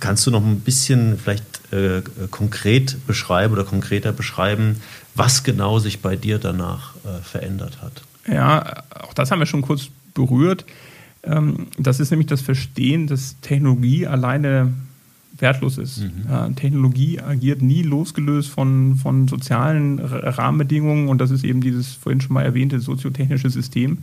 Kannst 0.00 0.26
du 0.26 0.30
noch 0.30 0.44
ein 0.44 0.60
bisschen 0.60 1.18
vielleicht 1.18 1.44
äh, 1.72 2.02
konkret 2.30 3.06
beschreiben 3.06 3.52
oder 3.52 3.64
konkreter 3.64 4.12
beschreiben, 4.12 4.76
was 5.14 5.44
genau 5.44 5.78
sich 5.78 6.00
bei 6.00 6.16
dir 6.16 6.38
danach 6.38 6.94
äh, 7.04 7.22
verändert 7.22 7.82
hat. 7.82 8.02
Ja, 8.26 8.82
auch 9.00 9.14
das 9.14 9.30
haben 9.30 9.38
wir 9.38 9.46
schon 9.46 9.62
kurz 9.62 9.88
berührt. 10.14 10.64
Ähm, 11.22 11.68
das 11.78 12.00
ist 12.00 12.10
nämlich 12.10 12.28
das 12.28 12.40
Verstehen, 12.40 13.06
dass 13.06 13.36
Technologie 13.40 14.06
alleine 14.06 14.72
wertlos 15.38 15.78
ist. 15.78 15.98
Mhm. 15.98 16.32
Äh, 16.32 16.52
Technologie 16.54 17.20
agiert 17.20 17.62
nie 17.62 17.82
losgelöst 17.82 18.50
von, 18.50 18.96
von 18.96 19.28
sozialen 19.28 19.98
Rahmenbedingungen 19.98 21.08
und 21.08 21.18
das 21.18 21.30
ist 21.30 21.44
eben 21.44 21.60
dieses 21.60 21.92
vorhin 21.92 22.20
schon 22.20 22.34
mal 22.34 22.42
erwähnte 22.42 22.80
soziotechnische 22.80 23.50
System. 23.50 23.98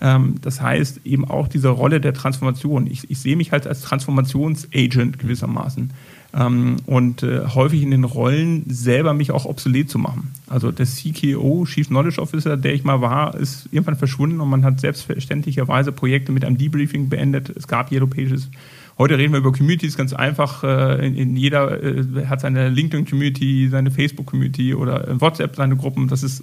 Ähm, 0.00 0.36
das 0.42 0.60
heißt 0.60 1.00
eben 1.04 1.24
auch 1.24 1.48
diese 1.48 1.68
Rolle 1.68 2.00
der 2.00 2.14
Transformation. 2.14 2.86
Ich, 2.86 3.10
ich 3.10 3.18
sehe 3.18 3.36
mich 3.36 3.52
halt 3.52 3.66
als 3.66 3.82
Transformationsagent 3.82 5.18
gewissermaßen 5.18 5.90
ähm, 6.36 6.76
und 6.86 7.22
äh, 7.22 7.46
häufig 7.54 7.82
in 7.82 7.90
den 7.90 8.04
Rollen 8.04 8.64
selber 8.68 9.14
mich 9.14 9.30
auch 9.30 9.44
obsolet 9.44 9.88
zu 9.88 9.98
machen. 9.98 10.32
Also 10.48 10.72
der 10.72 10.86
CKO, 10.86 11.64
Chief 11.66 11.86
Knowledge 11.86 12.20
Officer, 12.20 12.56
der 12.56 12.74
ich 12.74 12.84
mal 12.84 13.00
war, 13.00 13.34
ist 13.36 13.68
irgendwann 13.70 13.96
verschwunden 13.96 14.40
und 14.40 14.48
man 14.48 14.64
hat 14.64 14.80
selbstverständlicherweise 14.80 15.92
Projekte 15.92 16.32
mit 16.32 16.44
einem 16.44 16.58
Debriefing 16.58 17.08
beendet. 17.08 17.50
Es 17.50 17.68
gab 17.68 17.92
Yellow 17.92 18.08
Pages. 18.08 18.48
Heute 18.98 19.18
reden 19.18 19.32
wir 19.32 19.38
über 19.38 19.52
Communities 19.52 19.96
ganz 19.96 20.12
einfach. 20.12 20.64
Äh, 20.64 21.06
in, 21.06 21.16
in 21.16 21.36
jeder 21.36 21.82
äh, 21.82 22.26
hat 22.26 22.40
seine 22.40 22.68
LinkedIn-Community, 22.68 23.68
seine 23.70 23.90
Facebook-Community 23.90 24.74
oder 24.74 25.20
WhatsApp 25.20 25.54
seine 25.56 25.76
Gruppen. 25.76 26.08
Das 26.08 26.22
ist, 26.22 26.42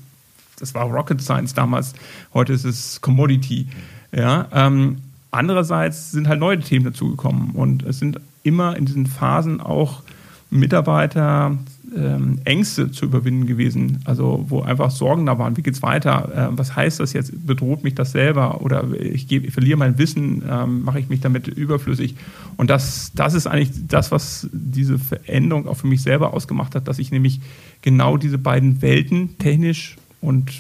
das 0.59 0.73
war 0.73 0.85
Rocket 0.85 1.21
Science 1.21 1.53
damals. 1.53 1.93
Heute 2.33 2.53
ist 2.53 2.65
es 2.65 3.01
Commodity. 3.01 3.67
Ja, 4.13 4.47
ähm, 4.53 4.97
andererseits 5.31 6.11
sind 6.11 6.27
halt 6.27 6.39
neue 6.39 6.59
Themen 6.59 6.85
dazugekommen 6.85 7.51
und 7.51 7.83
es 7.83 7.99
sind 7.99 8.19
immer 8.43 8.75
in 8.77 8.85
diesen 8.85 9.07
Phasen 9.07 9.61
auch 9.61 10.03
Mitarbeiter 10.49 11.57
ähm, 11.95 12.39
Ängste 12.43 12.91
zu 12.91 13.05
überwinden 13.05 13.47
gewesen. 13.47 13.99
Also 14.05 14.45
wo 14.49 14.61
einfach 14.61 14.91
Sorgen 14.91 15.25
da 15.25 15.37
waren, 15.39 15.57
wie 15.57 15.61
geht's 15.61 15.81
weiter? 15.81 16.49
Äh, 16.51 16.57
was 16.57 16.75
heißt 16.75 16.99
das 16.99 17.13
jetzt? 17.13 17.45
Bedroht 17.47 17.83
mich 17.83 17.95
das 17.95 18.11
selber? 18.11 18.61
Oder 18.61 18.85
ich, 18.93 19.27
geb, 19.27 19.45
ich 19.45 19.53
verliere 19.53 19.77
mein 19.77 19.97
Wissen, 19.97 20.43
ähm, 20.49 20.83
mache 20.83 20.99
ich 20.99 21.09
mich 21.09 21.21
damit 21.21 21.47
überflüssig? 21.47 22.15
Und 22.57 22.69
das, 22.69 23.11
das 23.15 23.33
ist 23.33 23.47
eigentlich 23.47 23.87
das, 23.87 24.11
was 24.11 24.49
diese 24.51 24.99
Veränderung 24.99 25.67
auch 25.67 25.77
für 25.77 25.87
mich 25.87 26.01
selber 26.01 26.33
ausgemacht 26.33 26.75
hat, 26.75 26.87
dass 26.87 26.99
ich 26.99 27.11
nämlich 27.11 27.39
genau 27.81 28.17
diese 28.17 28.37
beiden 28.37 28.81
Welten, 28.81 29.37
technisch 29.37 29.97
und 30.19 30.51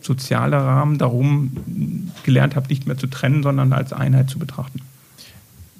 sozialer 0.00 0.58
Rahmen, 0.58 0.98
darum 0.98 1.56
gelernt 2.24 2.56
habe, 2.56 2.68
nicht 2.68 2.86
mehr 2.86 2.96
zu 2.96 3.08
trennen, 3.08 3.42
sondern 3.42 3.72
als 3.72 3.92
Einheit 3.92 4.30
zu 4.30 4.38
betrachten. 4.38 4.80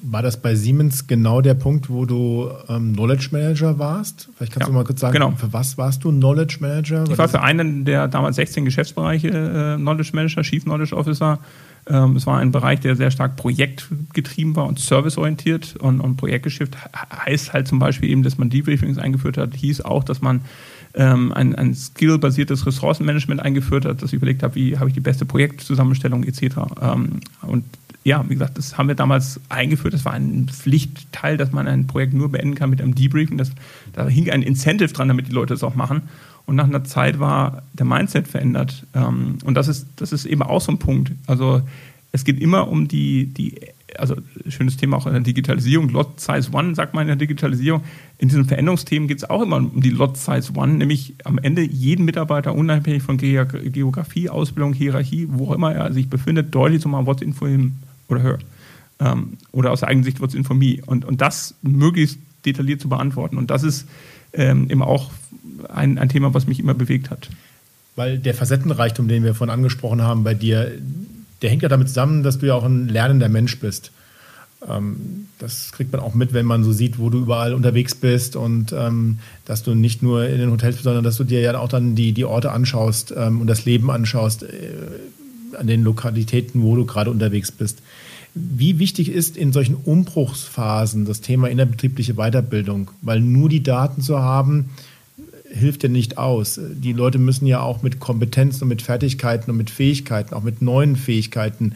War 0.02 0.22
das 0.22 0.40
bei 0.40 0.54
Siemens 0.54 1.06
genau 1.06 1.40
der 1.40 1.54
Punkt, 1.54 1.90
wo 1.90 2.04
du 2.04 2.50
ähm, 2.68 2.92
Knowledge 2.92 3.28
Manager 3.32 3.78
warst? 3.78 4.28
Vielleicht 4.36 4.52
kannst 4.52 4.68
ja, 4.68 4.72
du 4.72 4.72
mal 4.72 4.84
kurz 4.84 5.00
sagen, 5.00 5.14
genau. 5.14 5.32
für 5.32 5.52
was 5.52 5.76
warst 5.76 6.04
du 6.04 6.10
Knowledge 6.10 6.58
Manager? 6.60 7.04
Ich 7.10 7.18
war 7.18 7.28
für 7.28 7.42
einen 7.42 7.84
der 7.84 8.06
damals 8.06 8.36
16 8.36 8.64
Geschäftsbereiche 8.64 9.28
äh, 9.28 9.76
Knowledge 9.76 10.10
Manager, 10.12 10.42
Chief 10.42 10.62
Knowledge 10.62 10.96
Officer. 10.96 11.40
Ähm, 11.88 12.16
es 12.16 12.26
war 12.26 12.38
ein 12.38 12.52
Bereich, 12.52 12.80
der 12.80 12.96
sehr 12.96 13.10
stark 13.10 13.36
projektgetrieben 13.36 14.54
war 14.54 14.66
und 14.66 14.78
serviceorientiert. 14.78 15.76
Und, 15.76 16.00
und 16.00 16.16
Projektgeschäft 16.16 16.76
heißt 17.26 17.52
halt 17.52 17.66
zum 17.66 17.78
Beispiel 17.78 18.10
eben, 18.10 18.22
dass 18.22 18.38
man 18.38 18.50
Debriefings 18.50 18.98
eingeführt 18.98 19.36
hat, 19.36 19.54
hieß 19.54 19.80
auch, 19.80 20.04
dass 20.04 20.20
man 20.20 20.42
ähm, 20.94 21.32
ein, 21.32 21.54
ein 21.54 21.74
skill-basiertes 21.74 22.66
Ressourcenmanagement 22.66 23.40
eingeführt 23.40 23.84
hat, 23.84 24.02
dass 24.02 24.10
ich 24.10 24.16
überlegt 24.16 24.42
habe, 24.42 24.54
wie 24.54 24.78
habe 24.78 24.90
ich 24.90 24.94
die 24.94 25.00
beste 25.00 25.24
Projektzusammenstellung 25.24 26.24
etc. 26.24 26.56
Ähm, 26.80 27.20
und 27.42 27.64
ja, 28.08 28.24
wie 28.26 28.34
gesagt, 28.34 28.56
das 28.56 28.78
haben 28.78 28.88
wir 28.88 28.94
damals 28.94 29.38
eingeführt. 29.50 29.92
Das 29.92 30.06
war 30.06 30.14
ein 30.14 30.48
Pflichtteil, 30.48 31.36
dass 31.36 31.52
man 31.52 31.68
ein 31.68 31.86
Projekt 31.86 32.14
nur 32.14 32.30
beenden 32.30 32.54
kann 32.54 32.70
mit 32.70 32.80
einem 32.80 32.94
Debriefing. 32.94 33.36
Das, 33.36 33.52
da 33.92 34.08
hing 34.08 34.30
ein 34.30 34.42
Incentive 34.42 34.92
dran, 34.94 35.08
damit 35.08 35.28
die 35.28 35.32
Leute 35.32 35.52
das 35.52 35.62
auch 35.62 35.74
machen. 35.74 36.02
Und 36.46 36.56
nach 36.56 36.64
einer 36.64 36.84
Zeit 36.84 37.18
war 37.20 37.62
der 37.74 37.84
Mindset 37.84 38.26
verändert. 38.26 38.86
Ähm, 38.94 39.36
und 39.44 39.54
das 39.54 39.68
ist, 39.68 39.86
das 39.96 40.12
ist 40.12 40.24
eben 40.24 40.42
auch 40.42 40.62
so 40.62 40.72
ein 40.72 40.78
Punkt. 40.78 41.12
Also 41.26 41.60
es 42.10 42.24
geht 42.24 42.40
immer 42.40 42.68
um 42.68 42.88
die, 42.88 43.26
die 43.26 43.60
also 43.98 44.16
schönes 44.48 44.78
Thema 44.78 44.96
auch 44.96 45.06
in 45.06 45.12
der 45.12 45.20
Digitalisierung, 45.20 45.90
Lot 45.90 46.18
Size 46.18 46.50
One, 46.52 46.74
sagt 46.74 46.94
man 46.94 47.02
in 47.02 47.08
der 47.08 47.16
Digitalisierung. 47.16 47.82
In 48.16 48.28
diesen 48.28 48.46
Veränderungsthemen 48.46 49.06
geht 49.06 49.18
es 49.18 49.28
auch 49.28 49.42
immer 49.42 49.56
um 49.56 49.82
die 49.82 49.90
Lot 49.90 50.16
Size 50.16 50.54
One, 50.54 50.74
nämlich 50.74 51.14
am 51.24 51.36
Ende 51.36 51.62
jeden 51.62 52.06
Mitarbeiter, 52.06 52.54
unabhängig 52.54 53.02
von 53.02 53.18
Geografie, 53.18 54.30
Ausbildung, 54.30 54.72
Hierarchie, 54.72 55.28
wo 55.30 55.48
auch 55.48 55.52
immer 55.52 55.74
er 55.74 55.92
sich 55.92 56.08
befindet, 56.08 56.54
deutlich 56.54 56.80
zu 56.80 56.88
machen, 56.88 57.04
what's 57.04 57.20
in 57.20 57.34
for 57.34 57.48
him 57.48 57.74
oder 58.08 58.22
her. 58.22 58.38
Ähm, 59.00 59.38
oder 59.52 59.70
aus 59.70 59.80
der 59.80 59.88
eigenen 59.88 60.04
Sicht, 60.04 60.20
what's 60.20 60.34
in 60.34 60.44
for. 60.44 60.56
Und, 60.86 61.04
und 61.04 61.20
das 61.20 61.54
möglichst 61.62 62.18
detailliert 62.44 62.80
zu 62.80 62.88
beantworten. 62.88 63.38
Und 63.38 63.50
das 63.50 63.62
ist 63.62 63.86
ähm, 64.32 64.68
eben 64.70 64.82
auch 64.82 65.10
ein, 65.68 65.98
ein 65.98 66.08
Thema, 66.08 66.34
was 66.34 66.46
mich 66.46 66.60
immer 66.60 66.74
bewegt 66.74 67.10
hat. 67.10 67.28
Weil 67.96 68.18
der 68.18 68.34
Facettenreichtum, 68.34 69.08
den 69.08 69.24
wir 69.24 69.34
vorhin 69.34 69.52
angesprochen 69.52 70.02
haben 70.02 70.24
bei 70.24 70.34
dir, 70.34 70.72
der 71.42 71.50
hängt 71.50 71.62
ja 71.62 71.68
damit 71.68 71.88
zusammen, 71.88 72.22
dass 72.22 72.38
du 72.38 72.46
ja 72.46 72.54
auch 72.54 72.64
ein 72.64 72.88
lernender 72.88 73.28
Mensch 73.28 73.58
bist. 73.58 73.92
Ähm, 74.68 75.28
das 75.38 75.72
kriegt 75.72 75.92
man 75.92 76.00
auch 76.00 76.14
mit, 76.14 76.32
wenn 76.32 76.46
man 76.46 76.64
so 76.64 76.72
sieht, 76.72 76.98
wo 76.98 77.10
du 77.10 77.18
überall 77.18 77.54
unterwegs 77.54 77.94
bist 77.94 78.36
und 78.36 78.72
ähm, 78.72 79.18
dass 79.44 79.62
du 79.62 79.74
nicht 79.74 80.02
nur 80.02 80.26
in 80.28 80.38
den 80.38 80.50
Hotels 80.50 80.76
bist, 80.76 80.84
sondern 80.84 81.04
dass 81.04 81.16
du 81.16 81.24
dir 81.24 81.40
ja 81.40 81.56
auch 81.58 81.68
dann 81.68 81.94
die, 81.94 82.12
die 82.12 82.24
Orte 82.24 82.50
anschaust 82.50 83.14
ähm, 83.16 83.40
und 83.40 83.46
das 83.46 83.64
Leben 83.64 83.90
anschaust 83.90 84.42
äh, 84.42 84.48
an 85.56 85.66
den 85.66 85.84
Lokalitäten, 85.84 86.62
wo 86.62 86.76
du 86.76 86.84
gerade 86.84 87.10
unterwegs 87.10 87.52
bist. 87.52 87.80
Wie 88.34 88.78
wichtig 88.78 89.10
ist 89.10 89.36
in 89.36 89.52
solchen 89.52 89.74
Umbruchsphasen 89.74 91.04
das 91.04 91.20
Thema 91.20 91.48
innerbetriebliche 91.48 92.14
Weiterbildung? 92.14 92.90
Weil 93.02 93.20
nur 93.20 93.48
die 93.48 93.62
Daten 93.62 94.02
zu 94.02 94.20
haben, 94.20 94.70
hilft 95.50 95.82
ja 95.82 95.88
nicht 95.88 96.18
aus. 96.18 96.60
Die 96.62 96.92
Leute 96.92 97.18
müssen 97.18 97.46
ja 97.46 97.60
auch 97.60 97.82
mit 97.82 98.00
Kompetenzen 98.00 98.64
und 98.64 98.68
mit 98.68 98.82
Fertigkeiten 98.82 99.50
und 99.50 99.56
mit 99.56 99.70
Fähigkeiten, 99.70 100.34
auch 100.34 100.42
mit 100.42 100.62
neuen 100.62 100.96
Fähigkeiten, 100.96 101.72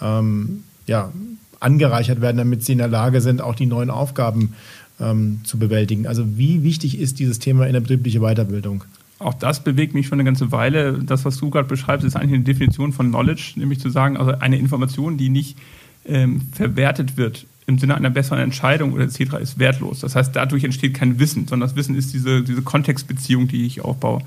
ähm, 0.00 0.64
ja, 0.86 1.12
angereichert 1.60 2.20
werden, 2.20 2.36
damit 2.36 2.64
sie 2.64 2.72
in 2.72 2.78
der 2.78 2.88
Lage 2.88 3.20
sind, 3.20 3.40
auch 3.40 3.54
die 3.54 3.66
neuen 3.66 3.88
Aufgaben 3.88 4.54
ähm, 5.00 5.40
zu 5.44 5.58
bewältigen. 5.58 6.06
Also 6.06 6.36
wie 6.36 6.62
wichtig 6.62 6.98
ist 6.98 7.18
dieses 7.18 7.38
Thema 7.38 7.66
innerbetriebliche 7.66 8.20
Weiterbildung? 8.20 8.84
Auch 9.24 9.34
das 9.34 9.64
bewegt 9.64 9.94
mich 9.94 10.06
schon 10.06 10.20
eine 10.20 10.24
ganze 10.24 10.52
Weile. 10.52 11.00
Das, 11.02 11.24
was 11.24 11.38
du 11.38 11.48
gerade 11.48 11.66
beschreibst, 11.66 12.06
ist 12.06 12.14
eigentlich 12.14 12.34
eine 12.34 12.44
Definition 12.44 12.92
von 12.92 13.08
Knowledge, 13.08 13.54
nämlich 13.56 13.80
zu 13.80 13.88
sagen, 13.88 14.18
also 14.18 14.32
eine 14.32 14.58
Information, 14.58 15.16
die 15.16 15.30
nicht 15.30 15.56
ähm, 16.04 16.42
verwertet 16.52 17.16
wird 17.16 17.46
im 17.66 17.78
Sinne 17.78 17.94
einer 17.94 18.10
besseren 18.10 18.40
Entscheidung 18.40 18.92
oder 18.92 19.04
etc. 19.04 19.36
ist 19.40 19.58
wertlos. 19.58 20.00
Das 20.00 20.14
heißt, 20.14 20.36
dadurch 20.36 20.64
entsteht 20.64 20.92
kein 20.92 21.18
Wissen, 21.18 21.48
sondern 21.48 21.66
das 21.66 21.76
Wissen 21.76 21.94
ist 21.94 22.12
diese, 22.12 22.42
diese 22.42 22.60
Kontextbeziehung, 22.60 23.48
die 23.48 23.64
ich 23.64 23.80
aufbaue. 23.80 24.20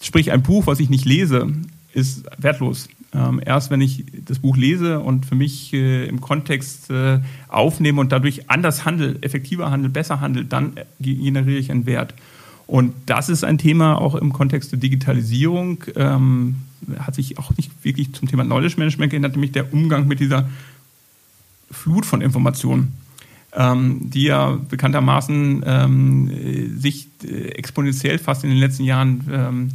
Sprich, 0.00 0.30
ein 0.30 0.42
Buch, 0.42 0.68
was 0.68 0.78
ich 0.78 0.90
nicht 0.90 1.04
lese, 1.04 1.52
ist 1.92 2.24
wertlos. 2.38 2.88
Ähm, 3.12 3.40
erst 3.44 3.72
wenn 3.72 3.80
ich 3.80 4.04
das 4.24 4.38
Buch 4.38 4.56
lese 4.56 5.00
und 5.00 5.26
für 5.26 5.34
mich 5.34 5.72
äh, 5.72 6.06
im 6.06 6.20
Kontext 6.20 6.90
äh, 6.90 7.18
aufnehme 7.48 8.00
und 8.00 8.12
dadurch 8.12 8.48
anders 8.48 8.84
handle, 8.84 9.16
effektiver 9.22 9.72
handle, 9.72 9.90
besser 9.90 10.20
handle, 10.20 10.44
dann 10.44 10.74
generiere 11.00 11.58
ich 11.58 11.72
einen 11.72 11.86
Wert. 11.86 12.14
Und 12.66 12.94
das 13.06 13.28
ist 13.28 13.44
ein 13.44 13.58
Thema 13.58 14.00
auch 14.00 14.14
im 14.14 14.32
Kontext 14.32 14.72
der 14.72 14.78
Digitalisierung. 14.78 15.84
Ähm, 15.94 16.56
hat 16.98 17.14
sich 17.14 17.38
auch 17.38 17.56
nicht 17.56 17.70
wirklich 17.84 18.12
zum 18.12 18.28
Thema 18.28 18.44
Knowledge 18.44 18.74
Management 18.78 19.10
geändert, 19.10 19.32
nämlich 19.32 19.52
der 19.52 19.72
Umgang 19.72 20.06
mit 20.06 20.20
dieser 20.20 20.48
Flut 21.70 22.06
von 22.06 22.20
Informationen, 22.20 22.94
ähm, 23.52 24.10
die 24.10 24.24
ja 24.24 24.58
bekanntermaßen 24.68 25.64
ähm, 25.66 26.78
sich 26.78 27.08
äh, 27.24 27.48
exponentiell 27.50 28.18
fast 28.18 28.44
in 28.44 28.50
den 28.50 28.58
letzten 28.58 28.84
Jahren 28.84 29.24
ähm, 29.30 29.68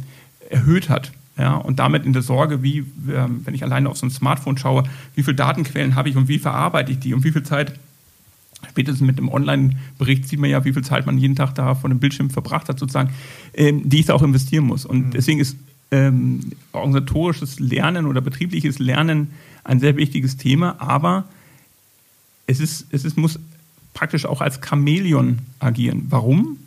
erhöht 0.50 0.88
hat. 0.88 1.12
Ja, 1.38 1.54
und 1.54 1.78
damit 1.78 2.04
in 2.04 2.12
der 2.12 2.20
Sorge, 2.20 2.62
wie, 2.62 2.84
ähm, 3.10 3.40
wenn 3.44 3.54
ich 3.54 3.62
alleine 3.62 3.88
auf 3.88 3.96
so 3.96 4.06
ein 4.06 4.10
Smartphone 4.10 4.58
schaue, 4.58 4.84
wie 5.14 5.22
viele 5.22 5.34
Datenquellen 5.34 5.94
habe 5.94 6.10
ich 6.10 6.16
und 6.16 6.28
wie 6.28 6.38
verarbeite 6.38 6.92
ich 6.92 6.98
die 6.98 7.14
und 7.14 7.24
wie 7.24 7.32
viel 7.32 7.42
Zeit, 7.42 7.72
spätestens 8.68 9.06
mit 9.06 9.18
dem 9.18 9.28
Online-Bericht 9.28 10.28
sieht 10.28 10.38
man 10.38 10.50
ja, 10.50 10.64
wie 10.64 10.72
viel 10.72 10.84
Zeit 10.84 11.06
man 11.06 11.18
jeden 11.18 11.36
Tag 11.36 11.54
da 11.54 11.74
vor 11.74 11.90
dem 11.90 11.98
Bildschirm 11.98 12.30
verbracht 12.30 12.68
hat, 12.68 12.78
sozusagen, 12.78 13.10
ähm, 13.54 13.88
die 13.88 14.00
ich 14.00 14.06
da 14.06 14.14
auch 14.14 14.22
investieren 14.22 14.64
muss. 14.64 14.86
Und 14.86 15.06
mhm. 15.06 15.10
deswegen 15.10 15.40
ist 15.40 15.56
ähm, 15.90 16.52
organisatorisches 16.72 17.60
Lernen 17.60 18.06
oder 18.06 18.20
betriebliches 18.20 18.78
Lernen 18.78 19.28
ein 19.64 19.78
sehr 19.78 19.96
wichtiges 19.96 20.36
Thema, 20.36 20.76
aber 20.78 21.24
es, 22.46 22.60
ist, 22.60 22.86
es 22.90 23.04
ist, 23.04 23.16
muss 23.16 23.38
praktisch 23.94 24.26
auch 24.26 24.40
als 24.40 24.60
Chamäleon 24.66 25.38
agieren. 25.60 26.06
Warum? 26.08 26.58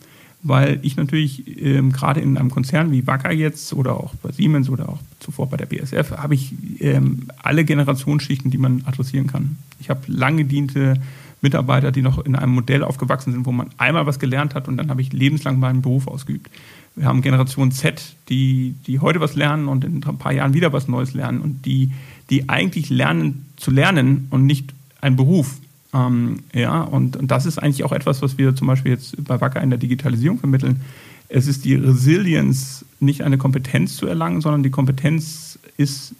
Weil 0.43 0.79
ich 0.84 0.95
natürlich 0.95 1.60
ähm, 1.60 1.91
gerade 1.91 2.21
in 2.21 2.38
einem 2.38 2.51
Konzern 2.51 2.91
wie 2.91 3.08
Wacker 3.08 3.31
jetzt 3.31 3.73
oder 3.73 3.95
auch 3.95 4.13
bei 4.15 4.31
Siemens 4.31 4.69
oder 4.69 4.89
auch 4.89 4.99
zuvor 5.19 5.49
bei 5.49 5.58
der 5.58 5.65
BSF 5.65 6.12
habe 6.12 6.36
ich 6.36 6.53
ähm, 6.79 7.27
alle 7.41 7.65
Generationsschichten, 7.65 8.51
die 8.51 8.60
man 8.60 8.84
adressieren 8.86 9.25
kann. 9.25 9.58
Ich 9.79 9.89
habe 9.89 10.01
lange 10.05 10.43
gediente 10.43 11.01
Mitarbeiter, 11.41 11.91
die 11.91 12.01
noch 12.01 12.19
in 12.19 12.35
einem 12.35 12.53
Modell 12.53 12.83
aufgewachsen 12.83 13.31
sind, 13.33 13.45
wo 13.45 13.51
man 13.51 13.69
einmal 13.77 14.05
was 14.05 14.19
gelernt 14.19 14.55
hat 14.55 14.67
und 14.67 14.77
dann 14.77 14.89
habe 14.89 15.01
ich 15.01 15.13
lebenslang 15.13 15.59
meinen 15.59 15.81
Beruf 15.81 16.07
ausgeübt. 16.07 16.49
Wir 16.95 17.05
haben 17.05 17.21
Generation 17.21 17.71
Z, 17.71 18.15
die, 18.29 18.75
die 18.87 18.99
heute 18.99 19.19
was 19.19 19.35
lernen 19.35 19.67
und 19.67 19.83
in 19.83 20.03
ein 20.03 20.17
paar 20.17 20.31
Jahren 20.31 20.53
wieder 20.53 20.71
was 20.71 20.87
Neues 20.87 21.13
lernen 21.13 21.41
und 21.41 21.65
die, 21.65 21.91
die 22.29 22.49
eigentlich 22.49 22.89
lernen 22.89 23.45
zu 23.57 23.69
lernen 23.69 24.27
und 24.29 24.45
nicht 24.45 24.73
ein 25.01 25.15
Beruf. 25.15 25.57
Ähm, 25.93 26.39
ja, 26.53 26.81
und, 26.81 27.17
und 27.17 27.29
das 27.31 27.45
ist 27.45 27.57
eigentlich 27.57 27.83
auch 27.83 27.91
etwas, 27.91 28.21
was 28.21 28.37
wir 28.37 28.55
zum 28.55 28.67
Beispiel 28.67 28.93
jetzt 28.93 29.23
bei 29.25 29.39
Wacker 29.41 29.61
in 29.61 29.69
der 29.69 29.79
Digitalisierung 29.79 30.39
vermitteln. 30.39 30.81
Es 31.27 31.47
ist 31.47 31.65
die 31.65 31.75
Resilienz, 31.75 32.85
nicht 32.99 33.23
eine 33.23 33.37
Kompetenz 33.37 33.97
zu 33.97 34.07
erlangen, 34.07 34.41
sondern 34.41 34.63
die 34.63 34.69
Kompetenz 34.69 35.59
ist 35.77 36.13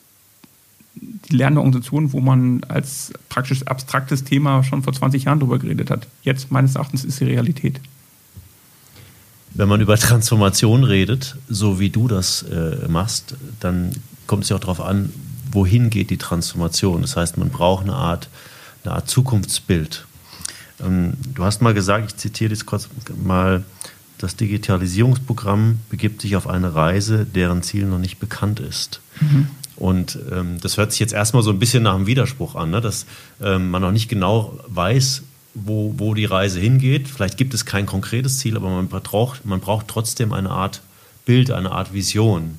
die 0.96 1.36
lernende 1.36 1.62
Organisation, 1.62 2.14
wo 2.14 2.22
man 2.22 2.64
als 2.66 3.12
praktisch 3.30 3.64
abstraktes 3.64 4.24
Thema 4.24 4.64
schon 4.64 4.84
vor 4.84 4.94
20 4.94 5.26
Jahren 5.26 5.40
drüber 5.40 5.60
geredet 5.60 5.90
hat. 5.90 6.08
Jetzt 6.24 6.52
meines 6.52 6.76
Erachtens 6.76 7.04
ist 7.04 7.20
die 7.20 7.26
Realität. 7.26 7.80
Wenn 9.54 9.70
man 9.70 9.82
über 9.82 9.98
Transformation 9.98 10.84
redet, 10.84 11.38
so 11.48 11.80
wie 11.80 11.90
du 11.90 12.08
das 12.08 12.44
äh, 12.44 12.88
machst, 12.88 13.36
dann 13.60 13.92
kommt 14.28 14.44
es 14.44 14.50
ja 14.50 14.58
auch 14.58 14.62
darauf 14.62 14.82
an, 14.82 15.12
wohin 15.52 15.90
geht 15.90 16.10
die 16.10 16.18
Transformation. 16.18 17.02
Das 17.02 17.16
heißt, 17.16 17.38
man 17.38 17.50
braucht 17.50 17.84
eine 17.84 17.96
Art 17.96 18.30
eine 18.86 18.96
Art 18.96 19.10
Zukunftsbild. 19.10 20.06
Ähm, 20.84 21.14
du 21.34 21.44
hast 21.44 21.62
mal 21.62 21.74
gesagt, 21.74 22.12
ich 22.12 22.18
zitiere 22.18 22.52
das 22.52 22.66
kurz 22.66 22.90
mal, 23.24 23.64
das 24.18 24.36
Digitalisierungsprogramm 24.36 25.80
begibt 25.90 26.22
sich 26.22 26.36
auf 26.36 26.48
eine 26.48 26.74
Reise, 26.74 27.26
deren 27.26 27.64
Ziel 27.64 27.86
noch 27.86 28.00
nicht 28.00 28.20
bekannt 28.20 28.60
ist. 28.60 29.02
Mhm. 29.20 29.48
Und 29.78 30.18
ähm, 30.32 30.58
das 30.62 30.78
hört 30.78 30.92
sich 30.92 31.00
jetzt 31.00 31.14
erstmal 31.14 31.44
so 31.44 31.52
ein 31.52 31.60
bisschen 31.60 31.84
nach 31.84 31.96
einem 31.96 32.08
Widerspruch 32.08 32.56
an, 32.56 32.72
ne? 32.72 32.82
dass 32.82 33.06
ähm, 33.42 33.70
man 33.70 33.82
noch 33.82 33.92
nicht 33.92 34.08
genau 34.08 34.58
weiß, 34.68 35.24
wo, 35.54 35.94
wo 35.98 36.14
die 36.14 36.26
Reise 36.26 36.60
hingeht. 36.60 37.08
Vielleicht 37.08 37.38
gibt 37.38 37.54
es 37.54 37.66
kein 37.66 37.86
konkretes 37.86 38.38
Ziel, 38.38 38.56
aber 38.56 38.70
man 38.70 38.88
braucht, 38.88 39.46
man 39.46 39.60
braucht 39.60 39.88
trotzdem 39.88 40.34
eine 40.34 40.50
Art 40.50 40.82
Bild, 41.26 41.52
eine 41.52 41.72
Art 41.72 41.94
Vision. 41.94 42.58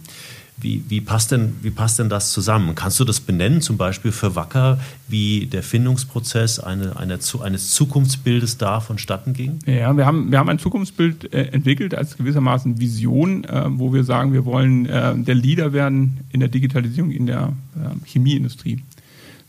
Wie, 0.58 0.82
wie, 0.88 1.02
passt 1.02 1.32
denn, 1.32 1.54
wie 1.60 1.70
passt 1.70 1.98
denn 1.98 2.08
das 2.08 2.32
zusammen? 2.32 2.74
Kannst 2.74 2.98
du 2.98 3.04
das 3.04 3.20
benennen, 3.20 3.60
zum 3.60 3.76
Beispiel 3.76 4.10
für 4.10 4.34
Wacker, 4.36 4.78
wie 5.06 5.46
der 5.46 5.62
Findungsprozess 5.62 6.60
eine, 6.60 6.96
eine, 6.96 7.18
eines 7.42 7.70
Zukunftsbildes 7.70 8.56
da 8.56 8.80
vonstatten 8.80 9.34
ging? 9.34 9.58
Ja, 9.66 9.94
wir 9.94 10.06
haben, 10.06 10.30
wir 10.30 10.38
haben 10.38 10.48
ein 10.48 10.58
Zukunftsbild 10.58 11.34
äh, 11.34 11.48
entwickelt 11.48 11.94
als 11.94 12.16
gewissermaßen 12.16 12.80
Vision, 12.80 13.44
äh, 13.44 13.64
wo 13.68 13.92
wir 13.92 14.02
sagen, 14.02 14.32
wir 14.32 14.46
wollen 14.46 14.86
äh, 14.86 15.14
der 15.18 15.34
Leader 15.34 15.74
werden 15.74 16.20
in 16.30 16.40
der 16.40 16.48
Digitalisierung 16.48 17.10
in 17.10 17.26
der 17.26 17.52
äh, 17.74 18.06
Chemieindustrie. 18.06 18.80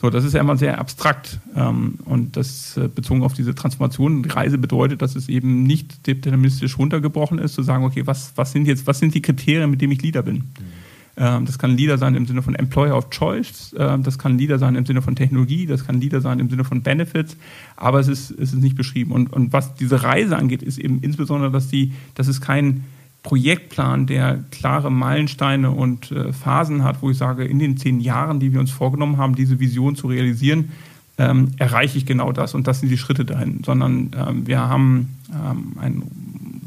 So, 0.02 0.10
das 0.10 0.26
ist 0.26 0.34
ja 0.34 0.42
immer 0.42 0.58
sehr 0.58 0.78
abstrakt 0.78 1.40
ähm, 1.56 2.00
und 2.04 2.36
das 2.36 2.76
äh, 2.76 2.88
bezogen 2.88 3.24
auf 3.24 3.34
diese 3.34 3.56
Transformation 3.56 4.26
Reise 4.26 4.58
bedeutet, 4.58 5.02
dass 5.02 5.16
es 5.16 5.30
eben 5.30 5.64
nicht 5.64 6.06
deterministisch 6.06 6.78
runtergebrochen 6.78 7.40
ist, 7.40 7.54
zu 7.54 7.64
sagen, 7.64 7.86
okay, 7.86 8.06
was, 8.06 8.34
was 8.36 8.52
sind 8.52 8.68
jetzt, 8.68 8.86
was 8.86 9.00
sind 9.00 9.16
die 9.16 9.22
Kriterien, 9.22 9.72
mit 9.72 9.82
denen 9.82 9.94
ich 9.94 10.02
Leader 10.02 10.22
bin? 10.22 10.36
Mhm. 10.36 10.87
Ähm, 11.18 11.46
das 11.46 11.58
kann 11.58 11.76
Leader 11.76 11.98
sein 11.98 12.16
im 12.16 12.28
Sinne 12.28 12.44
von 12.44 12.54
Employer 12.54 12.96
of 12.96 13.10
Choice, 13.10 13.76
ähm, 13.78 14.04
das 14.04 14.20
kann 14.20 14.38
Leader 14.38 14.60
sein 14.60 14.76
im 14.76 14.86
Sinne 14.86 15.02
von 15.02 15.16
Technologie, 15.16 15.66
das 15.66 15.86
kann 15.86 16.00
Leader 16.00 16.22
sein 16.22 16.40
im 16.40 16.50
Sinne 16.50 16.64
von 16.64 16.84
Benefits, 16.84 17.36
aber 17.76 18.00
es 18.00 18.08
ist, 18.08 18.32
es 18.32 18.54
ist 18.54 18.62
nicht 18.62 18.78
beschrieben. 18.78 19.12
Und, 19.12 19.34
und 19.34 19.52
was 19.52 19.74
diese 19.76 20.04
Reise 20.04 20.38
angeht, 20.38 20.62
ist 20.62 20.78
eben 20.78 21.00
insbesondere, 21.02 21.52
dass, 21.52 21.70
die, 21.70 21.94
dass 22.14 22.28
es 22.28 22.40
kein 22.40 22.84
Projektplan, 23.24 24.06
der 24.06 24.44
klare 24.52 24.92
Meilensteine 24.92 25.72
und 25.72 26.12
äh, 26.12 26.32
Phasen 26.34 26.84
hat, 26.84 27.02
wo 27.02 27.10
ich 27.10 27.18
sage, 27.18 27.46
in 27.46 27.58
den 27.58 27.78
zehn 27.78 28.00
Jahren, 28.00 28.40
die 28.40 28.54
wir 28.54 28.60
uns 28.60 28.72
vorgenommen 28.72 29.18
haben, 29.18 29.36
diese 29.36 29.60
Vision 29.60 29.96
zu 29.96 30.08
realisieren, 30.08 30.70
ähm, 31.18 31.52
erreiche 31.58 31.98
ich 31.98 32.06
genau 32.06 32.32
das 32.32 32.54
und 32.54 32.68
das 32.68 32.80
sind 32.80 32.90
die 32.90 32.98
Schritte 32.98 33.26
dahin, 33.26 33.64
sondern 33.66 34.12
ähm, 34.16 34.46
wir 34.46 34.60
haben 34.60 35.18
ähm, 35.34 35.74
ein 35.82 36.04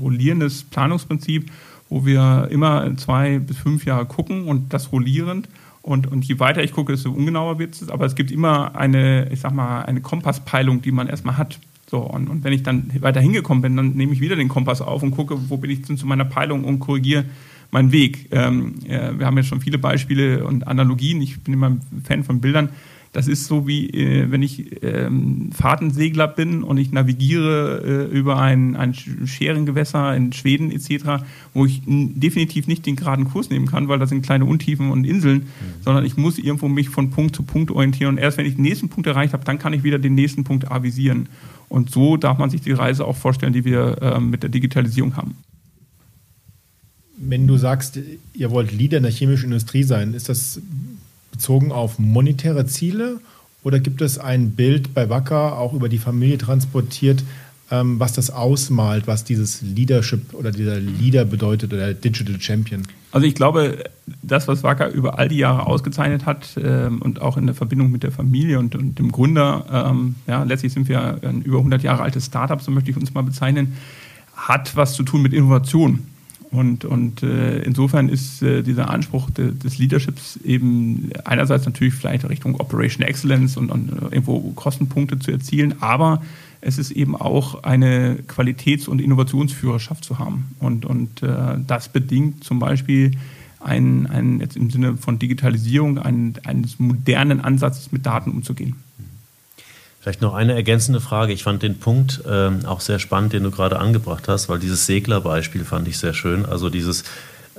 rollierendes 0.01 0.65
Planungsprinzip 0.65 1.51
wo 1.91 2.07
wir 2.07 2.49
immer 2.51 2.97
zwei 2.97 3.39
bis 3.39 3.59
fünf 3.59 3.85
Jahre 3.85 4.07
gucken 4.07 4.47
und 4.47 4.73
das 4.73 4.93
rollierend. 4.93 5.49
Und, 5.83 6.07
und 6.07 6.25
je 6.25 6.39
weiter 6.39 6.63
ich 6.63 6.73
gucke, 6.73 6.93
desto 6.93 7.11
ungenauer 7.11 7.59
wird 7.59 7.75
es. 7.75 7.89
Aber 7.89 8.07
es 8.07 8.15
gibt 8.15 8.31
immer 8.31 8.77
eine, 8.77 9.31
ich 9.33 9.41
sag 9.41 9.53
mal, 9.53 9.83
eine 9.83 10.01
Kompasspeilung, 10.01 10.83
die 10.83 10.93
man 10.93 11.09
erstmal 11.09 11.37
hat. 11.37 11.59
So, 11.91 11.99
und, 11.99 12.29
und 12.29 12.45
wenn 12.45 12.53
ich 12.53 12.63
dann 12.63 12.91
weiter 13.01 13.21
hingekommen 13.21 13.63
bin, 13.63 13.77
dann 13.77 13.93
nehme 13.95 14.13
ich 14.13 14.21
wieder 14.21 14.37
den 14.37 14.49
Kompass 14.49 14.81
auf 14.81 15.03
und 15.03 15.11
gucke, 15.11 15.37
wo 15.51 15.57
bin 15.57 15.71
ich 15.71 15.85
zu 15.85 16.07
meiner 16.07 16.25
Peilung 16.25 16.65
und 16.65 16.79
korrigiere 16.79 17.25
meinen 17.73 17.93
Weg. 17.93 18.29
Ähm, 18.31 18.75
äh, 18.87 19.19
wir 19.19 19.27
haben 19.27 19.37
ja 19.37 19.43
schon 19.43 19.61
viele 19.61 19.79
Beispiele 19.79 20.45
und 20.45 20.67
Analogien. 20.67 21.21
Ich 21.21 21.41
bin 21.41 21.55
immer 21.55 21.71
ein 21.71 21.81
Fan 22.05 22.25
von 22.25 22.41
Bildern. 22.41 22.71
Das 23.13 23.27
ist 23.27 23.47
so 23.47 23.67
wie, 23.67 23.89
äh, 23.91 24.31
wenn 24.31 24.43
ich 24.43 24.83
ähm, 24.85 25.51
Fahrtensegler 25.53 26.29
bin 26.29 26.63
und 26.63 26.79
ich 26.79 26.93
navigiere 26.93 28.09
äh, 28.09 28.17
über 28.17 28.41
ein, 28.41 28.77
ein 28.77 28.95
Scherengewässer 28.95 30.15
in 30.15 30.33
Schweden 30.33 30.71
etc., 30.71 31.25
wo 31.53 31.67
ich 31.67 31.83
definitiv 31.87 32.69
nicht 32.69 32.87
den 32.87 32.95
geraden 32.95 33.25
Kurs 33.25 33.51
nehmen 33.51 33.67
kann, 33.67 33.89
weil 33.89 33.99
da 33.99 34.07
sind 34.07 34.23
kleine 34.23 34.45
Untiefen 34.45 34.93
und 34.93 35.05
Inseln, 35.05 35.39
mhm. 35.39 35.83
sondern 35.83 36.05
ich 36.05 36.17
muss 36.17 36.39
irgendwo 36.39 36.69
mich 36.69 36.89
von 36.89 37.11
Punkt 37.11 37.35
zu 37.35 37.43
Punkt 37.43 37.73
orientieren. 37.73 38.15
Und 38.15 38.19
erst 38.19 38.39
wenn 38.39 38.47
ich 38.47 38.55
den 38.55 38.63
nächsten 38.63 38.89
Punkt 38.89 39.09
erreicht 39.09 39.33
habe, 39.33 39.45
dann 39.45 39.59
kann 39.59 39.73
ich 39.73 39.83
wieder 39.83 39.99
den 39.99 40.15
nächsten 40.15 40.45
Punkt 40.45 40.71
avisieren. 40.71 41.29
Und 41.69 41.91
so 41.91 42.17
darf 42.17 42.39
man 42.39 42.51
sich 42.51 42.61
die 42.61 42.73
Reise 42.73 43.05
auch 43.05 43.17
vorstellen, 43.17 43.53
die 43.53 43.65
wir 43.65 44.01
äh, 44.01 44.21
mit 44.21 44.45
der 44.45 44.51
Digitalisierung 44.51 45.17
haben. 45.17 45.35
Wenn 47.17 47.49
du 47.49 47.57
sagst, 47.57 47.99
ihr 48.35 48.51
wollt 48.51 48.73
Leader 48.73 48.99
in 48.99 49.03
der 49.03 49.13
chemischen 49.13 49.47
Industrie 49.47 49.83
sein, 49.83 50.15
ist 50.15 50.29
das 50.29 50.61
bezogen 51.31 51.73
auf 51.73 51.99
monetäre 51.99 52.67
Ziele 52.67 53.21
oder 53.63 53.81
gibt 53.81 54.01
es 54.01 54.19
ein 54.19 54.53
Bild 54.53 54.95
bei 54.95 55.09
Wacker 55.09 55.59
auch 55.59 55.73
über 55.73 55.89
die 55.89 55.99
Familie 55.99 56.39
transportiert, 56.39 57.23
ähm, 57.71 58.01
was 58.01 58.13
das 58.13 58.31
ausmalt, 58.31 59.07
was 59.07 59.25
dieses 59.25 59.63
Leadership 59.63 60.35
oder 60.35 60.51
dieser 60.51 60.79
Leader 60.81 61.25
bedeutet 61.25 61.73
oder 61.73 61.95
Digital 61.95 62.41
Champion? 62.41 62.83
Also 63.13 63.27
ich 63.27 63.35
glaube, 63.35 63.85
das, 64.23 64.49
was 64.49 64.63
Wacker 64.63 64.89
über 64.91 65.19
all 65.19 65.29
die 65.29 65.39
Jahre 65.39 65.67
ausgezeichnet 65.67 66.27
hat 66.27 66.57
ähm, 66.63 67.03
und 67.03 67.21
auch 67.21 67.37
in 67.37 67.47
der 67.47 67.55
Verbindung 67.55 67.91
mit 67.91 68.03
der 68.03 68.13
Familie 68.13 68.59
und, 68.59 68.75
und 68.75 68.99
dem 68.99 69.13
Gründer, 69.13 69.91
ähm, 69.91 70.15
ja, 70.27 70.43
letztlich 70.45 70.73
sind 70.73 70.89
wir 70.89 71.19
ein 71.23 71.43
über 71.43 71.59
100 71.59 71.83
Jahre 71.83 72.03
altes 72.03 72.27
Startup, 72.27 72.61
so 72.61 72.71
möchte 72.71 72.91
ich 72.91 72.97
uns 72.97 73.15
mal 73.15 73.23
bezeichnen, 73.23 73.77
hat 74.35 74.77
was 74.77 74.95
zu 74.95 75.03
tun 75.03 75.23
mit 75.23 75.33
Innovation. 75.33 76.01
Und, 76.53 76.85
und 76.85 77.23
äh, 77.23 77.63
insofern 77.63 78.09
ist 78.09 78.43
äh, 78.43 78.63
dieser 78.63 78.91
Anspruch 78.91 79.31
de, 79.31 79.53
des 79.53 79.79
Leaderships 79.79 80.37
eben 80.45 81.11
einerseits 81.25 81.65
natürlich 81.65 81.95
vielleicht 81.95 82.29
Richtung 82.29 82.57
Operation 82.57 83.07
Excellence 83.07 83.57
und, 83.57 83.71
und 83.71 83.91
äh, 83.91 84.07
irgendwo 84.07 84.41
Kostenpunkte 84.57 85.19
zu 85.21 85.31
erzielen, 85.31 85.77
aber 85.81 86.23
es 86.61 86.77
ist 86.77 86.91
eben 86.91 87.15
auch 87.15 87.63
eine 87.63 88.19
Qualitäts- 88.27 88.89
und 88.89 89.01
Innovationsführerschaft 89.01 90.05
zu 90.05 90.19
haben. 90.19 90.55
Und, 90.59 90.85
und 90.85 91.23
äh, 91.23 91.57
das 91.67 91.89
bedingt 91.89 92.45
zum 92.45 92.59
Beispiel 92.59 93.13
ein, 93.61 94.07
ein, 94.07 94.41
jetzt 94.41 94.57
im 94.57 94.71
Sinne 94.71 94.97
von 94.97 95.19
Digitalisierung 95.19 95.99
ein, 95.99 96.35
eines 96.45 96.79
modernen 96.79 97.41
Ansatzes 97.41 97.93
mit 97.93 98.05
Daten 98.07 98.31
umzugehen. 98.31 98.77
Vielleicht 100.01 100.23
noch 100.23 100.33
eine 100.33 100.55
ergänzende 100.55 101.01
Frage. 101.01 101.35
Ich 101.35 101.43
fand 101.43 101.63
den 101.63 101.79
Punkt 101.79 102.23
ähm, 102.27 102.65
auch 102.65 102.81
sehr 102.81 102.99
spannend, 102.99 103.35
den 103.35 103.43
du 103.43 103.51
gerade 103.51 103.79
angebracht 103.79 104.29
hast, 104.29 104.49
weil 104.49 104.59
dieses 104.59 104.87
Seglerbeispiel 104.87 105.65
fand 105.67 105.87
ich 105.89 105.99
sehr 105.99 106.15
schön. 106.15 106.47
Also 106.47 106.71
dieses 106.71 107.05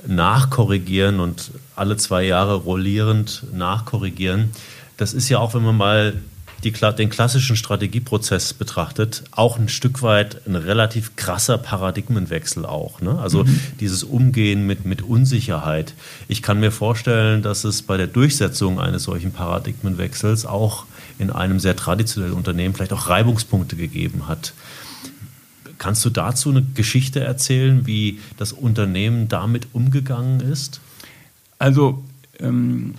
Nachkorrigieren 0.08 1.20
und 1.20 1.52
alle 1.76 1.96
zwei 1.96 2.24
Jahre 2.24 2.54
rollierend 2.54 3.44
nachkorrigieren. 3.52 4.50
Das 4.96 5.14
ist 5.14 5.28
ja 5.28 5.38
auch, 5.38 5.54
wenn 5.54 5.62
man 5.62 5.76
mal 5.76 6.14
die, 6.64 6.72
den 6.72 7.10
klassischen 7.10 7.54
Strategieprozess 7.54 8.54
betrachtet, 8.54 9.22
auch 9.30 9.58
ein 9.58 9.68
Stück 9.68 10.02
weit 10.02 10.46
ein 10.46 10.56
relativ 10.56 11.14
krasser 11.16 11.58
Paradigmenwechsel 11.58 12.66
auch. 12.66 13.00
Ne? 13.00 13.18
Also 13.20 13.44
mhm. 13.44 13.60
dieses 13.80 14.04
Umgehen 14.04 14.66
mit, 14.66 14.84
mit 14.84 15.02
Unsicherheit. 15.02 15.94
Ich 16.28 16.42
kann 16.42 16.60
mir 16.60 16.72
vorstellen, 16.72 17.42
dass 17.42 17.64
es 17.64 17.82
bei 17.82 17.96
der 17.96 18.06
Durchsetzung 18.06 18.80
eines 18.80 19.04
solchen 19.04 19.32
Paradigmenwechsels 19.32 20.46
auch 20.46 20.86
in 21.18 21.30
einem 21.30 21.60
sehr 21.60 21.76
traditionellen 21.76 22.34
Unternehmen 22.34 22.74
vielleicht 22.74 22.92
auch 22.92 23.08
Reibungspunkte 23.08 23.76
gegeben 23.76 24.28
hat. 24.28 24.54
Kannst 25.78 26.04
du 26.04 26.10
dazu 26.10 26.50
eine 26.50 26.62
Geschichte 26.62 27.20
erzählen, 27.20 27.86
wie 27.86 28.20
das 28.36 28.52
Unternehmen 28.52 29.28
damit 29.28 29.68
umgegangen 29.72 30.40
ist? 30.40 30.80
Also 31.58 32.04
ähm, 32.38 32.94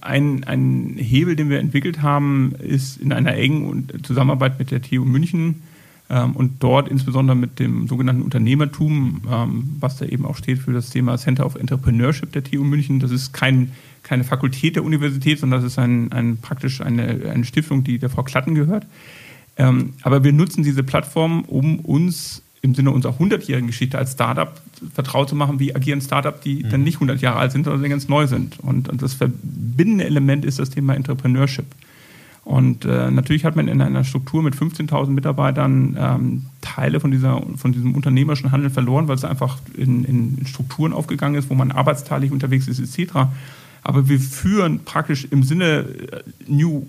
ein, 0.00 0.44
ein 0.44 0.96
Hebel, 0.98 1.36
den 1.36 1.50
wir 1.50 1.60
entwickelt 1.60 2.02
haben, 2.02 2.54
ist 2.58 2.98
in 2.98 3.12
einer 3.12 3.34
engen 3.34 3.88
Zusammenarbeit 4.02 4.58
mit 4.58 4.70
der 4.70 4.82
TU 4.82 5.04
München 5.04 5.62
und 6.08 6.62
dort 6.62 6.88
insbesondere 6.88 7.36
mit 7.36 7.58
dem 7.58 7.88
sogenannten 7.88 8.22
Unternehmertum, 8.22 9.22
ähm, 9.30 9.76
was 9.80 9.96
da 9.96 10.04
eben 10.04 10.26
auch 10.26 10.36
steht 10.36 10.58
für 10.58 10.72
das 10.72 10.90
Thema 10.90 11.16
Center 11.16 11.46
of 11.46 11.54
Entrepreneurship 11.54 12.30
der 12.32 12.44
TU 12.44 12.62
München. 12.62 13.00
Das 13.00 13.10
ist 13.10 13.32
kein 13.32 13.72
keine 14.04 14.22
Fakultät 14.22 14.76
der 14.76 14.84
Universität, 14.84 15.40
sondern 15.40 15.62
das 15.62 15.72
ist 15.72 15.78
ein, 15.78 16.12
ein 16.12 16.36
praktisch 16.36 16.80
eine, 16.80 17.30
eine 17.30 17.44
Stiftung, 17.44 17.82
die 17.82 17.98
der 17.98 18.10
Frau 18.10 18.22
Klatten 18.22 18.54
gehört. 18.54 18.86
Ähm, 19.56 19.94
aber 20.02 20.22
wir 20.22 20.32
nutzen 20.32 20.62
diese 20.62 20.84
Plattform, 20.84 21.42
um 21.44 21.80
uns 21.80 22.42
im 22.60 22.74
Sinne 22.74 22.92
unserer 22.92 23.14
100-jährigen 23.14 23.66
Geschichte 23.66 23.98
als 23.98 24.12
Startup 24.12 24.60
vertraut 24.94 25.28
zu 25.28 25.36
machen, 25.36 25.60
wie 25.60 25.74
agieren 25.74 26.00
Startup, 26.00 26.40
die 26.40 26.64
mhm. 26.64 26.70
dann 26.70 26.82
nicht 26.82 26.96
100 26.96 27.20
Jahre 27.20 27.38
alt 27.38 27.52
sind, 27.52 27.64
sondern 27.64 27.90
ganz 27.90 28.08
neu 28.08 28.26
sind. 28.26 28.60
Und, 28.60 28.88
und 28.88 29.02
das 29.02 29.14
verbindende 29.14 30.04
Element 30.04 30.44
ist 30.44 30.58
das 30.58 30.70
Thema 30.70 30.94
Entrepreneurship. 30.94 31.66
Und 32.44 32.84
äh, 32.84 33.10
natürlich 33.10 33.44
hat 33.46 33.56
man 33.56 33.68
in 33.68 33.80
einer 33.80 34.04
Struktur 34.04 34.42
mit 34.42 34.54
15.000 34.54 35.08
Mitarbeitern 35.08 35.96
ähm, 35.98 36.42
Teile 36.60 37.00
von, 37.00 37.10
dieser, 37.10 37.42
von 37.56 37.72
diesem 37.72 37.94
unternehmerischen 37.94 38.52
Handel 38.52 38.68
verloren, 38.68 39.08
weil 39.08 39.16
es 39.16 39.24
einfach 39.24 39.58
in, 39.76 40.04
in 40.04 40.46
Strukturen 40.46 40.92
aufgegangen 40.92 41.36
ist, 41.36 41.48
wo 41.48 41.54
man 41.54 41.72
arbeitsteilig 41.72 42.32
unterwegs 42.32 42.68
ist 42.68 42.80
etc. 42.80 43.12
Aber 43.82 44.08
wir 44.08 44.20
führen 44.20 44.80
praktisch 44.84 45.26
im 45.30 45.42
Sinne 45.42 45.86
äh, 46.10 46.22
New 46.46 46.86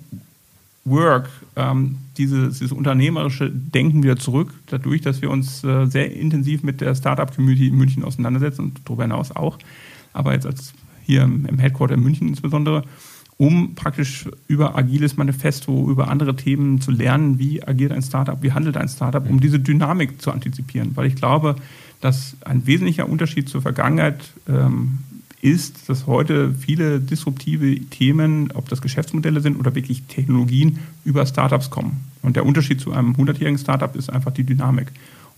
Work 0.83 1.29
ähm, 1.55 1.97
dieses, 2.17 2.59
dieses 2.59 2.71
unternehmerische 2.71 3.49
Denken 3.49 4.03
wieder 4.03 4.17
zurück, 4.17 4.53
dadurch, 4.67 5.01
dass 5.01 5.21
wir 5.21 5.31
uns 5.31 5.63
äh, 5.63 5.85
sehr 5.87 6.13
intensiv 6.15 6.63
mit 6.63 6.81
der 6.81 6.95
Startup-Community 6.95 7.67
in 7.67 7.75
München 7.75 8.03
auseinandersetzen 8.03 8.65
und 8.65 8.81
darüber 8.85 9.03
hinaus 9.03 9.31
auch. 9.31 9.57
Aber 10.13 10.33
jetzt 10.33 10.45
als 10.45 10.73
hier 11.05 11.23
im, 11.23 11.45
im 11.45 11.59
Headquarter 11.59 11.95
in 11.95 12.01
München 12.01 12.27
insbesondere, 12.27 12.83
um 13.37 13.75
praktisch 13.75 14.29
über 14.47 14.77
agiles 14.77 15.17
Manifesto, 15.17 15.89
über 15.89 16.07
andere 16.09 16.35
Themen 16.35 16.79
zu 16.79 16.91
lernen, 16.91 17.37
wie 17.37 17.61
agiert 17.63 17.91
ein 17.91 18.01
Startup, 18.01 18.41
wie 18.41 18.53
handelt 18.53 18.77
ein 18.77 18.87
Startup, 18.87 19.29
um 19.29 19.41
diese 19.41 19.59
Dynamik 19.59 20.21
zu 20.21 20.31
antizipieren. 20.31 20.91
Weil 20.95 21.07
ich 21.07 21.15
glaube, 21.15 21.55
dass 21.99 22.37
ein 22.45 22.65
wesentlicher 22.65 23.09
Unterschied 23.09 23.49
zur 23.49 23.61
Vergangenheit 23.61 24.33
ähm, 24.47 24.99
ist, 25.41 25.89
dass 25.89 26.07
heute 26.07 26.53
viele 26.53 26.99
disruptive 26.99 27.79
Themen, 27.89 28.51
ob 28.53 28.69
das 28.69 28.81
Geschäftsmodelle 28.81 29.41
sind 29.41 29.57
oder 29.59 29.75
wirklich 29.75 30.03
Technologien, 30.03 30.79
über 31.03 31.25
Startups 31.25 31.69
kommen. 31.69 32.03
Und 32.21 32.35
der 32.35 32.45
Unterschied 32.45 32.79
zu 32.79 32.93
einem 32.93 33.13
100-jährigen 33.13 33.59
Startup 33.59 33.95
ist 33.95 34.09
einfach 34.09 34.31
die 34.31 34.43
Dynamik. 34.43 34.91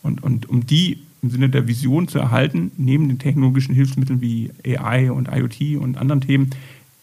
Und, 0.04 0.24
und 0.24 0.50
um 0.50 0.66
die 0.66 1.00
im 1.22 1.32
Sinne 1.32 1.50
der 1.50 1.68
Vision 1.68 2.08
zu 2.08 2.20
erhalten, 2.20 2.72
neben 2.78 3.08
den 3.08 3.20
technologischen 3.20 3.74
Hilfsmitteln 3.74 4.22
wie 4.22 4.52
AI 4.64 5.12
und 5.12 5.28
IoT 5.30 5.82
und 5.82 5.98
anderen 5.98 6.22
Themen, 6.22 6.52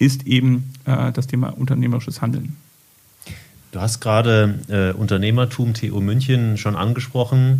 ist 0.05 0.27
eben 0.27 0.73
äh, 0.85 1.13
das 1.13 1.27
Thema 1.27 1.49
unternehmerisches 1.49 2.21
Handeln. 2.21 2.57
Du 3.73 3.81
hast 3.81 4.01
gerade 4.01 4.61
äh, 4.69 4.97
Unternehmertum 4.97 5.75
TU 5.75 6.01
München 6.01 6.59
schon 6.59 6.77
angesprochen. 6.77 7.59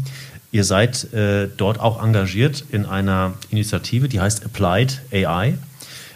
Ihr 0.53 0.63
seid 0.63 1.13
äh, 1.13 1.49
dort 1.57 1.81
auch 1.81 2.01
engagiert 2.01 2.65
in 2.71 2.87
einer 2.87 3.35
Initiative, 3.51 4.09
die 4.09 4.21
heißt 4.21 4.45
Applied 4.45 5.03
AI. 5.13 5.59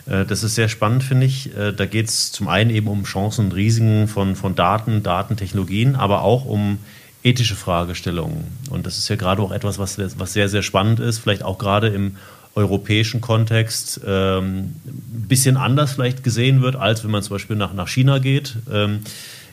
Äh, 0.07 0.25
das 0.25 0.45
ist 0.45 0.55
sehr 0.55 0.69
spannend, 0.69 1.03
finde 1.03 1.27
ich. 1.27 1.57
Äh, 1.57 1.73
da 1.73 1.87
geht 1.87 2.09
es 2.09 2.31
zum 2.31 2.47
einen 2.47 2.71
eben 2.71 2.87
um 2.87 3.03
Chancen 3.05 3.47
und 3.47 3.55
Risiken 3.55 4.07
von, 4.07 4.37
von 4.37 4.55
Daten, 4.55 5.03
Datentechnologien, 5.03 5.97
aber 5.97 6.23
auch 6.23 6.45
um 6.45 6.79
ethische 7.25 7.57
Fragestellungen. 7.57 8.45
Und 8.71 8.87
das 8.87 8.99
ist 8.99 9.09
ja 9.09 9.17
gerade 9.17 9.43
auch 9.43 9.51
etwas, 9.51 9.79
was, 9.79 9.99
was 9.99 10.33
sehr, 10.33 10.49
sehr 10.49 10.63
spannend 10.63 11.01
ist, 11.01 11.19
vielleicht 11.19 11.43
auch 11.43 11.59
gerade 11.59 11.89
im 11.89 12.17
europäischen 12.59 13.21
Kontext 13.21 14.01
ähm, 14.05 14.75
ein 14.87 15.27
bisschen 15.29 15.57
anders 15.57 15.93
vielleicht 15.93 16.25
gesehen 16.25 16.61
wird, 16.61 16.77
als 16.77 17.05
wenn 17.05 17.11
man 17.11 17.23
zum 17.23 17.37
Beispiel 17.37 17.57
nach, 17.57 17.73
nach 17.73 17.89
China 17.89 18.19
geht. 18.19 18.57
Ähm, 18.71 19.01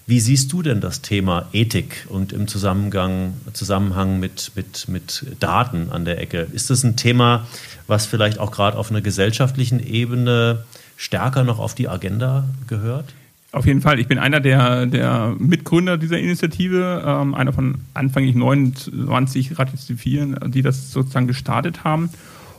wie 0.07 0.19
siehst 0.19 0.51
du 0.53 0.61
denn 0.61 0.81
das 0.81 1.01
Thema 1.01 1.47
Ethik 1.51 2.05
und 2.09 2.31
im 2.31 2.47
Zusammenhang, 2.47 3.33
Zusammenhang 3.53 4.19
mit, 4.19 4.51
mit, 4.55 4.87
mit 4.87 5.25
Daten 5.39 5.89
an 5.89 6.05
der 6.05 6.21
Ecke? 6.21 6.47
Ist 6.51 6.69
das 6.69 6.83
ein 6.83 6.95
Thema, 6.95 7.47
was 7.87 8.05
vielleicht 8.05 8.39
auch 8.39 8.51
gerade 8.51 8.77
auf 8.77 8.91
einer 8.91 9.01
gesellschaftlichen 9.01 9.79
Ebene 9.79 10.63
stärker 10.97 11.43
noch 11.43 11.59
auf 11.59 11.73
die 11.73 11.87
Agenda 11.87 12.45
gehört? 12.67 13.13
Auf 13.51 13.65
jeden 13.65 13.81
Fall. 13.81 13.99
Ich 13.99 14.07
bin 14.07 14.19
einer 14.19 14.41
der, 14.41 14.85
der 14.85 15.33
Mitgründer 15.39 15.97
dieser 15.97 16.19
Initiative, 16.19 17.03
ähm, 17.05 17.33
einer 17.33 17.53
von 17.53 17.75
anfänglich 17.93 18.35
29 18.35 19.57
Ratifizieren, 19.57 20.37
die 20.51 20.61
das 20.61 20.91
sozusagen 20.91 21.25
gestartet 21.25 21.83
haben. 21.83 22.09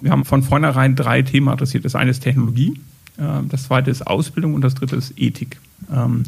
Wir 0.00 0.10
haben 0.10 0.24
von 0.24 0.42
vornherein 0.42 0.96
drei 0.96 1.22
Themen 1.22 1.48
adressiert. 1.48 1.84
Das 1.84 1.94
eine 1.94 2.10
ist 2.10 2.20
Technologie, 2.20 2.78
äh, 3.18 3.42
das 3.48 3.64
zweite 3.64 3.90
ist 3.90 4.06
Ausbildung 4.06 4.54
und 4.54 4.62
das 4.62 4.74
dritte 4.74 4.96
ist 4.96 5.14
Ethik. 5.16 5.58
Ähm, 5.92 6.24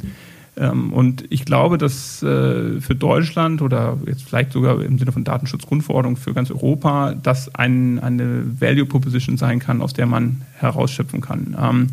ähm, 0.59 0.92
und 0.92 1.24
ich 1.31 1.44
glaube, 1.44 1.78
dass 1.78 2.22
äh, 2.22 2.81
für 2.81 2.94
Deutschland 2.94 3.62
oder 3.62 3.98
jetzt 4.07 4.24
vielleicht 4.24 4.52
sogar 4.52 4.83
im 4.83 4.98
Sinne 4.98 5.12
von 5.12 5.24
Datenschutzgrundverordnung 5.24 6.16
für 6.16 6.35
ganz 6.35 6.50
Europa 6.50 7.14
das 7.14 7.54
ein, 7.54 7.98
eine 8.00 8.61
Value 8.61 8.87
Proposition 8.87 9.37
sein 9.37 9.61
kann, 9.61 9.81
aus 9.81 9.92
der 9.92 10.07
man 10.07 10.42
herausschöpfen 10.54 11.20
kann. 11.20 11.57
Ähm, 11.61 11.87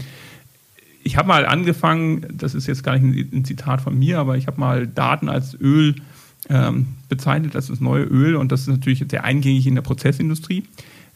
ich 1.04 1.18
habe 1.18 1.28
mal 1.28 1.46
angefangen, 1.46 2.26
das 2.34 2.56
ist 2.56 2.66
jetzt 2.66 2.84
gar 2.84 2.98
nicht 2.98 3.32
ein 3.32 3.46
Zitat 3.46 3.82
von 3.82 3.98
mir, 3.98 4.18
aber 4.18 4.38
ich 4.38 4.48
habe 4.48 4.60
mal 4.60 4.88
Daten 4.88 5.30
als 5.30 5.56
Öl 5.60 5.96
ähm, 6.50 6.88
bezeichnet, 7.10 7.56
als 7.56 7.68
das 7.68 7.80
neue 7.80 8.04
Öl 8.04 8.36
und 8.36 8.52
das 8.52 8.62
ist 8.62 8.68
natürlich 8.70 9.06
sehr 9.08 9.24
eingängig 9.24 9.68
in 9.68 9.76
der 9.76 9.84
Prozessindustrie. 9.84 10.64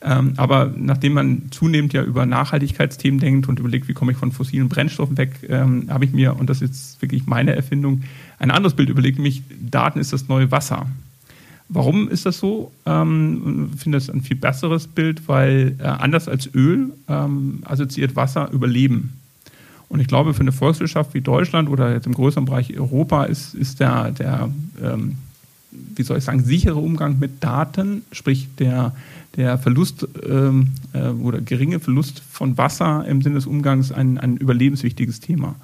Ähm, 0.02 0.34
aber 0.38 0.74
nachdem 0.78 1.14
man 1.14 1.44
zunehmend 1.52 1.92
ja 1.92 2.04
über 2.04 2.26
Nachhaltigkeitsthemen 2.26 3.20
denkt 3.20 3.50
und 3.50 3.60
überlegt, 3.60 3.88
wie 3.90 3.94
komme 3.94 4.14
ich 4.14 4.18
von 4.18 4.32
fossilen 4.32 4.70
Brennstoffen 4.70 5.18
weg, 5.18 5.32
ähm, 5.50 5.88
habe 5.90 6.06
ich 6.06 6.14
mir, 6.14 6.38
und 6.38 6.50
das 6.50 6.62
ist 6.62 6.70
jetzt 6.70 7.02
wirklich 7.02 7.26
meine 7.26 7.56
Erfindung, 7.56 8.04
ein 8.40 8.52
anderes 8.52 8.76
Bild 8.76 8.90
überlegt, 8.90 9.18
nämlich 9.18 9.44
Daten 9.60 10.00
ist 10.00 10.14
das 10.14 10.30
neue 10.30 10.52
Wasser. 10.52 10.88
Warum 11.68 12.10
ist 12.10 12.26
das 12.26 12.40
so? 12.40 12.72
Ähm, 12.86 13.72
ich 13.76 13.82
finde 13.82 13.98
das 13.98 14.10
ein 14.10 14.22
viel 14.22 14.38
besseres 14.38 14.88
Bild, 14.88 15.28
weil 15.28 15.76
äh, 15.80 15.84
anders 15.84 16.30
als 16.30 16.50
Öl 16.54 16.94
ähm, 17.10 17.60
assoziiert 17.66 18.16
Wasser 18.16 18.52
Überleben. 18.52 19.14
Und 19.90 20.00
ich 20.00 20.08
glaube, 20.08 20.34
für 20.34 20.42
eine 20.42 20.52
Volkswirtschaft 20.52 21.14
wie 21.14 21.22
Deutschland 21.22 21.68
oder 21.68 21.94
jetzt 21.94 22.08
im 22.08 22.14
größeren 22.14 22.46
Bereich 22.46 22.78
Europa 22.80 23.26
ist, 23.26 23.54
ist 23.54 23.80
der, 23.80 24.12
der 24.12 24.50
ähm, 24.82 25.18
wie 25.72 26.04
soll 26.04 26.18
ich 26.18 26.24
sagen, 26.24 26.44
sichere 26.44 26.80
Umgang 26.80 27.20
mit 27.20 27.44
Daten, 27.44 28.04
sprich 28.12 28.48
der, 28.58 28.96
der 29.36 29.58
Verlust 29.58 30.08
ähm, 30.28 30.70
äh, 30.94 31.10
oder 31.10 31.42
geringe 31.42 31.80
Verlust 31.80 32.22
von 32.30 32.58
Wasser 32.58 33.06
im 33.08 33.22
Sinne 33.22 33.36
des 33.36 33.46
Umgangs 33.46 33.92
ein, 33.92 34.18
ein 34.18 34.38
überlebenswichtiges 34.38 35.20
Thema. 35.20 35.56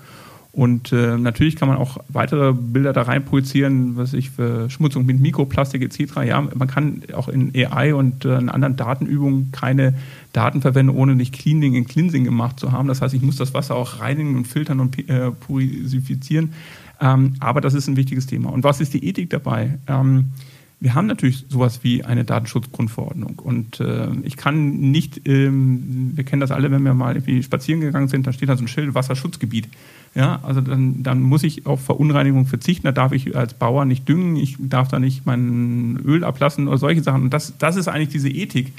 Und 0.56 0.93
äh, 0.93 1.17
natürlich 1.17 1.58
kann 1.58 1.67
man 1.67 1.78
auch 1.78 1.97
weitere 2.08 2.54
Bilder 2.54 2.93
da 2.93 3.01
rein 3.01 3.25
projizieren, 3.25 3.97
was 3.97 4.13
ich 4.13 4.30
für 4.30 4.69
Schmutzung 4.69 5.06
mit 5.06 5.19
Mikroplastik 5.19 5.82
etc. 5.82 6.13
Ja, 6.25 6.41
man 6.41 6.69
kann 6.69 7.01
auch 7.13 7.28
in 7.28 7.51
AI 7.54 7.93
und 7.93 8.23
äh, 8.23 8.38
in 8.38 8.47
anderen 8.47 8.78
Datenübungen 8.78 9.51
keine 9.51 9.95
Daten 10.32 10.62
verwenden, 10.62 10.95
ohne 10.95 11.13
nicht 11.13 11.34
Cleaning 11.34 11.75
und 11.75 11.89
Cleansing 11.89 12.23
gemacht 12.23 12.58
zu 12.58 12.71
haben. 12.71 12.88
Das 12.88 13.01
heißt, 13.01 13.13
ich 13.13 13.21
muss 13.21 13.36
das 13.36 13.54
Wasser 13.54 13.75
auch 13.75 13.99
reinigen 13.99 14.38
und 14.38 14.47
filtern 14.47 14.80
und 14.80 14.97
äh, 15.10 15.32
purifizieren. 15.32 16.54
Ähm, 17.01 17.34
aber 17.41 17.60
das 17.60 17.73
ist 17.73 17.89
ein 17.89 17.97
wichtiges 17.97 18.25
Thema. 18.25 18.49
Und 18.49 18.63
was 18.63 18.80
ist 18.80 18.93
die 18.93 19.06
Ethik 19.06 19.32
dabei? 19.32 19.78
Ähm, 19.88 20.32
wir 20.79 20.93
haben 20.93 21.07
natürlich 21.07 21.45
sowas 21.49 21.79
wie 21.83 22.03
eine 22.03 22.25
Datenschutzgrundverordnung. 22.25 23.39
Und 23.39 23.79
äh, 23.79 24.09
ich 24.23 24.38
kann 24.38 24.91
nicht, 24.91 25.27
ähm, 25.27 26.11
wir 26.15 26.23
kennen 26.23 26.41
das 26.41 26.51
alle, 26.51 26.69
wenn 26.69 26.83
wir 26.83 26.93
mal 26.93 27.15
irgendwie 27.15 27.41
spazieren 27.41 27.81
gegangen 27.81 28.07
sind, 28.07 28.27
da 28.27 28.33
steht 28.33 28.49
da 28.49 28.57
so 28.57 28.63
ein 28.63 28.67
Schild 28.67 28.93
Wasserschutzgebiet. 28.93 29.69
Ja, 30.15 30.39
also 30.43 30.61
dann, 30.61 31.03
dann 31.03 31.21
muss 31.21 31.43
ich 31.43 31.65
auf 31.65 31.83
Verunreinigung 31.83 32.45
verzichten. 32.45 32.83
Da 32.83 32.91
darf 32.91 33.13
ich 33.13 33.35
als 33.35 33.53
Bauer 33.53 33.85
nicht 33.85 34.07
düngen, 34.07 34.35
ich 34.35 34.57
darf 34.59 34.88
da 34.89 34.99
nicht 34.99 35.25
mein 35.25 35.99
Öl 36.05 36.23
ablassen 36.23 36.67
oder 36.67 36.77
solche 36.77 37.03
Sachen. 37.03 37.23
Und 37.23 37.33
das, 37.33 37.57
das 37.57 37.75
ist 37.77 37.88
eigentlich 37.88 38.09
diese 38.09 38.29
Ethik, 38.29 38.73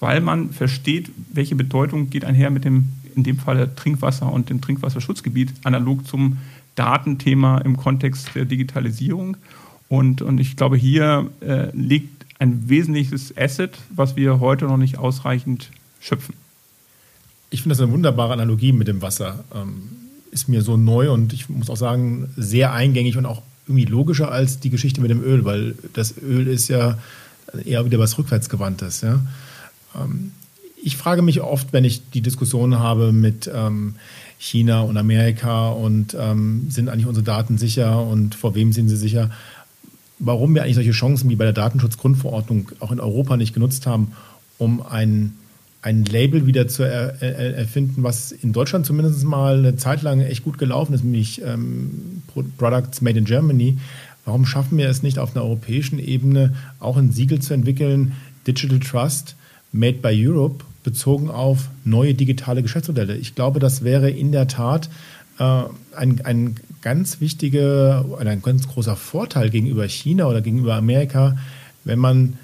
weil 0.00 0.20
man 0.20 0.50
versteht, 0.50 1.10
welche 1.32 1.56
Bedeutung 1.56 2.10
geht 2.10 2.24
einher 2.24 2.50
mit 2.50 2.64
dem, 2.64 2.90
in 3.16 3.24
dem 3.24 3.38
Fall 3.38 3.70
Trinkwasser 3.74 4.32
und 4.32 4.48
dem 4.48 4.60
Trinkwasserschutzgebiet, 4.60 5.52
analog 5.64 6.06
zum 6.06 6.38
Datenthema 6.74 7.58
im 7.58 7.76
Kontext 7.76 8.30
der 8.34 8.44
Digitalisierung. 8.44 9.36
Und, 9.88 10.22
und 10.22 10.38
ich 10.38 10.56
glaube, 10.56 10.76
hier 10.76 11.30
äh, 11.40 11.70
liegt 11.72 12.26
ein 12.38 12.68
wesentliches 12.68 13.36
Asset, 13.36 13.78
was 13.90 14.16
wir 14.16 14.40
heute 14.40 14.66
noch 14.66 14.76
nicht 14.76 14.98
ausreichend 14.98 15.70
schöpfen. 16.00 16.34
Ich 17.50 17.62
finde 17.62 17.74
das 17.74 17.82
eine 17.82 17.92
wunderbare 17.92 18.34
Analogie 18.34 18.72
mit 18.72 18.88
dem 18.88 19.02
Wasser. 19.02 19.44
Ähm, 19.54 19.90
ist 20.30 20.48
mir 20.48 20.62
so 20.62 20.76
neu 20.76 21.10
und 21.10 21.32
ich 21.32 21.48
muss 21.48 21.70
auch 21.70 21.76
sagen, 21.76 22.28
sehr 22.36 22.72
eingängig 22.72 23.16
und 23.16 23.26
auch 23.26 23.42
irgendwie 23.66 23.86
logischer 23.86 24.30
als 24.30 24.60
die 24.60 24.70
Geschichte 24.70 25.00
mit 25.00 25.10
dem 25.10 25.22
Öl, 25.22 25.44
weil 25.44 25.74
das 25.94 26.14
Öl 26.18 26.46
ist 26.46 26.68
ja 26.68 26.98
eher 27.64 27.84
wieder 27.84 27.98
was 27.98 28.18
Rückwärtsgewandtes. 28.18 29.00
Ja? 29.00 29.20
Ähm, 29.94 30.32
ich 30.82 30.96
frage 30.96 31.22
mich 31.22 31.40
oft, 31.40 31.72
wenn 31.72 31.84
ich 31.84 32.10
die 32.10 32.20
Diskussion 32.20 32.78
habe 32.78 33.12
mit 33.12 33.50
ähm, 33.52 33.96
China 34.38 34.82
und 34.82 34.96
Amerika 34.96 35.70
und 35.70 36.16
ähm, 36.18 36.66
sind 36.70 36.88
eigentlich 36.88 37.06
unsere 37.06 37.24
Daten 37.24 37.58
sicher 37.58 38.02
und 38.02 38.34
vor 38.34 38.54
wem 38.54 38.72
sind 38.72 38.88
sie 38.88 38.96
sicher, 38.96 39.30
warum 40.18 40.54
wir 40.54 40.62
eigentlich 40.62 40.76
solche 40.76 40.90
Chancen 40.90 41.30
wie 41.30 41.36
bei 41.36 41.44
der 41.44 41.52
Datenschutzgrundverordnung 41.52 42.70
auch 42.80 42.92
in 42.92 43.00
Europa 43.00 43.36
nicht 43.36 43.54
genutzt 43.54 43.86
haben, 43.86 44.12
um 44.58 44.82
ein, 44.82 45.34
ein 45.82 46.04
Label 46.04 46.46
wieder 46.46 46.68
zu 46.68 46.82
er, 46.82 47.22
er, 47.22 47.56
erfinden, 47.56 48.02
was 48.02 48.32
in 48.32 48.52
Deutschland 48.52 48.86
zumindest 48.86 49.24
mal 49.24 49.58
eine 49.58 49.76
Zeit 49.76 50.02
lang 50.02 50.20
echt 50.20 50.44
gut 50.44 50.58
gelaufen 50.58 50.94
ist, 50.94 51.04
nämlich 51.04 51.42
ähm, 51.42 52.22
Products 52.56 53.00
Made 53.00 53.18
in 53.18 53.24
Germany. 53.24 53.78
Warum 54.24 54.44
schaffen 54.44 54.76
wir 54.76 54.88
es 54.88 55.02
nicht 55.02 55.18
auf 55.18 55.34
einer 55.34 55.44
europäischen 55.44 55.98
Ebene 55.98 56.54
auch 56.80 56.96
ein 56.96 57.12
Siegel 57.12 57.40
zu 57.40 57.54
entwickeln, 57.54 58.12
Digital 58.46 58.80
Trust, 58.80 59.36
Made 59.72 59.98
by 59.98 60.10
Europe, 60.12 60.64
bezogen 60.82 61.30
auf 61.30 61.68
neue 61.84 62.14
digitale 62.14 62.62
Geschäftsmodelle. 62.62 63.16
Ich 63.16 63.34
glaube, 63.34 63.60
das 63.60 63.84
wäre 63.84 64.10
in 64.10 64.32
der 64.32 64.48
Tat 64.48 64.88
ein, 65.38 66.20
ein 66.24 66.56
ganz 66.82 67.20
wichtiger, 67.20 68.04
ein 68.18 68.42
ganz 68.42 68.68
großer 68.68 68.96
Vorteil 68.96 69.50
gegenüber 69.50 69.86
China 69.86 70.26
oder 70.26 70.40
gegenüber 70.40 70.74
Amerika, 70.74 71.38
wenn 71.84 71.98
man 71.98 72.38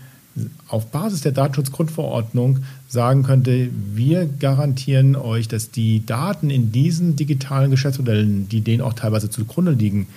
auf 0.69 0.87
Basis 0.91 1.21
der 1.21 1.33
Datenschutzgrundverordnung 1.33 2.61
sagen 2.89 3.23
könnte, 3.23 3.69
wir 3.95 4.27
garantieren 4.27 5.15
euch, 5.17 5.47
dass 5.47 5.71
die 5.71 6.05
Daten 6.05 6.51
in 6.51 6.73
diesen 6.73 7.17
digitalen 7.17 7.71
Geschäftsmodellen, 7.71 8.49
die 8.49 8.61
denen 8.61 8.83
auch 8.83 8.95
teilweise 8.95 9.31
zugrunde 9.31 9.73
liegen, 9.73 10.09